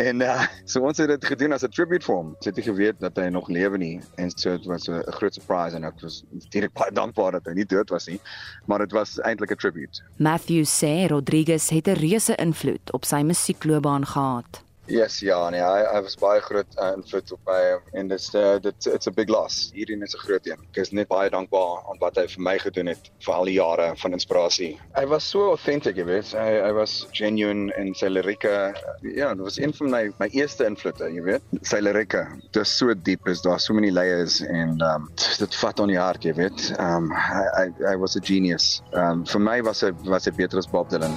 En 0.00 0.24
uh, 0.24 0.48
so 0.64 0.80
ons 0.80 0.96
het 0.96 1.12
dit 1.12 1.28
gedoen 1.34 1.52
as 1.52 1.64
'n 1.64 1.74
tribute 1.76 2.08
vir 2.08 2.16
hom. 2.16 2.32
Ons 2.32 2.48
het 2.48 2.56
nie 2.56 2.64
geweet 2.64 3.00
dat 3.04 3.20
hy 3.20 3.28
nog 3.28 3.52
lewe 3.52 3.76
nie 3.76 4.00
en 4.16 4.32
so 4.32 4.56
dit 4.56 4.66
was 4.66 4.88
'n 4.88 5.04
groot 5.12 5.34
surprise 5.34 5.76
en 5.76 5.84
ek 5.84 6.00
was 6.00 6.24
direk 6.48 6.72
baie 6.72 6.90
dankbaar 6.90 7.36
dat 7.36 7.52
hy 7.52 7.54
nie 7.60 7.68
dood 7.68 7.92
was 7.92 8.08
nie, 8.08 8.20
maar 8.66 8.78
dit 8.78 8.92
was 8.92 9.20
eintlik 9.20 9.52
'n 9.52 9.60
tribute. 9.60 10.00
Matthew 10.16 10.64
sê 10.64 11.06
Rodriguez 11.12 11.68
het 11.68 11.86
'n 11.86 12.00
reuse 12.00 12.34
invloed 12.40 12.92
op 12.92 13.04
sy 13.04 13.20
musiekloopbaan 13.20 14.06
gehad. 14.06 14.64
Yes, 14.90 15.20
ja, 15.22 15.38
nee, 15.54 15.60
hy 15.62 15.82
hy 15.86 15.98
was 16.02 16.16
baie 16.18 16.40
groot 16.42 16.72
uh, 16.74 16.88
invloed 16.96 17.30
op 17.36 17.40
my 17.46 17.58
en 17.98 18.08
dit's 18.10 18.32
uh, 18.34 18.56
dit 18.62 18.88
it's 18.90 19.06
a 19.06 19.12
big 19.14 19.30
loss. 19.30 19.68
Hierdie 19.76 19.94
is 20.02 20.14
'n 20.16 20.22
groot 20.24 20.46
een. 20.46 20.58
Ek 20.72 20.80
is 20.82 20.90
net 20.90 21.08
baie 21.08 21.30
dankbaar 21.30 21.84
aan 21.86 22.00
wat 22.00 22.18
hy 22.18 22.26
vir 22.26 22.42
my 22.42 22.56
gedoen 22.58 22.90
het 22.90 23.10
vir 23.22 23.34
al 23.34 23.46
die 23.46 23.54
jare 23.60 23.92
van 24.02 24.12
inspirasie. 24.12 24.72
Hy 24.98 25.04
was 25.06 25.28
so 25.28 25.50
authentic, 25.54 25.96
jy 25.96 26.04
weet. 26.04 26.32
Hy 26.34 26.58
hy 26.66 26.72
was 26.74 27.06
genuine 27.14 27.70
en 27.78 27.94
sy 27.94 28.10
lirieke, 28.10 28.74
ja, 29.02 29.30
dit 29.34 29.44
was 29.44 29.58
een 29.58 29.72
van 29.72 29.90
my 29.90 30.02
my 30.18 30.28
eerste 30.34 30.66
invloede, 30.66 31.12
jy 31.14 31.22
weet. 31.22 31.42
Sy 31.62 31.78
lirieke, 31.78 32.26
dit 32.50 32.62
is 32.62 32.76
so 32.78 32.94
diep, 32.94 33.28
is 33.28 33.42
daar 33.42 33.60
so 33.60 33.74
many 33.74 33.90
layers 33.90 34.40
en 34.42 34.80
um 34.82 35.08
dit 35.14 35.54
vat 35.62 35.80
aan 35.80 35.94
die 35.94 36.00
hart, 36.00 36.24
jy 36.24 36.34
weet. 36.34 36.72
Um 36.80 37.12
hy 37.14 37.46
hy, 37.54 37.68
hy 37.86 37.96
was 38.02 38.16
a 38.18 38.20
genius. 38.20 38.82
Um 38.92 39.22
vir 39.30 39.40
my 39.40 39.60
was 39.62 39.86
hy 39.86 39.92
was 40.10 40.26
hy 40.26 40.34
beter 40.42 40.58
as 40.58 40.66
Bob 40.66 40.90
Dylan. 40.90 41.14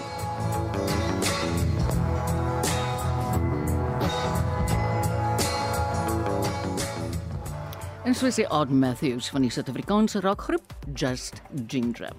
So 8.15 8.29
sê 8.31 8.45
Art 8.47 8.69
Matthews 8.71 9.27
van 9.27 9.43
die 9.43 9.49
Suid-Afrikaanse 9.51 10.21
rockgroep 10.23 10.63
Just 10.95 11.41
Ginger. 11.67 12.13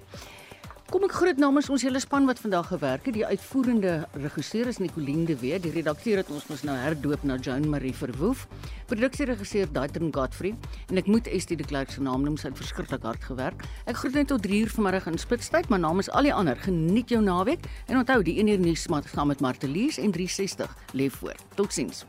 Kom 0.92 1.06
ek 1.06 1.14
groet 1.16 1.38
namens 1.40 1.70
ons 1.72 1.86
hele 1.86 2.02
span 2.02 2.28
wat 2.28 2.42
vandag 2.42 2.68
gewerk 2.68 3.06
het. 3.08 3.16
Die 3.16 3.24
uitvoerende 3.24 3.94
regisseur 4.20 4.68
is 4.68 4.76
Nicoline 4.82 5.24
de 5.24 5.38
Wet. 5.40 5.64
Die 5.64 5.72
redakteur 5.72 6.20
het 6.20 6.28
ons 6.28 6.44
mos 6.50 6.66
nou 6.68 6.74
herdoop 6.76 7.24
na 7.24 7.38
Joan 7.40 7.64
Marie 7.72 7.94
Verwoef. 7.96 8.44
Produksieregisseur 8.90 9.72
Daitron 9.72 10.12
Godfrey 10.12 10.52
en 10.90 11.00
ek 11.00 11.08
moet 11.08 11.32
Estie 11.32 11.56
de 11.56 11.64
Klerk 11.64 11.94
se 11.94 12.04
naam 12.04 12.28
noem. 12.28 12.36
Sy 12.36 12.50
het 12.50 12.60
verskriklik 12.60 13.08
hard 13.08 13.24
gewerk. 13.24 13.64
Ek 13.88 13.96
groet 14.02 14.20
net 14.20 14.28
tot 14.34 14.44
3 14.44 14.66
uur 14.66 14.76
vanmiddag 14.76 15.08
in 15.14 15.18
Spitstyd, 15.22 15.72
maar 15.72 15.80
namens 15.80 16.12
al 16.12 16.28
die 16.28 16.34
ander, 16.36 16.60
geniet 16.60 17.16
jou 17.16 17.24
naweek 17.24 17.64
en 17.88 18.02
onthou 18.04 18.20
die 18.26 18.36
1 18.44 18.52
uur 18.52 18.62
nuus 18.68 18.84
saam 18.84 19.32
met 19.32 19.40
Martelies 19.40 19.96
en 19.96 20.12
360 20.12 20.76
lê 20.92 21.08
voor. 21.08 21.40
Totsiens. 21.56 22.04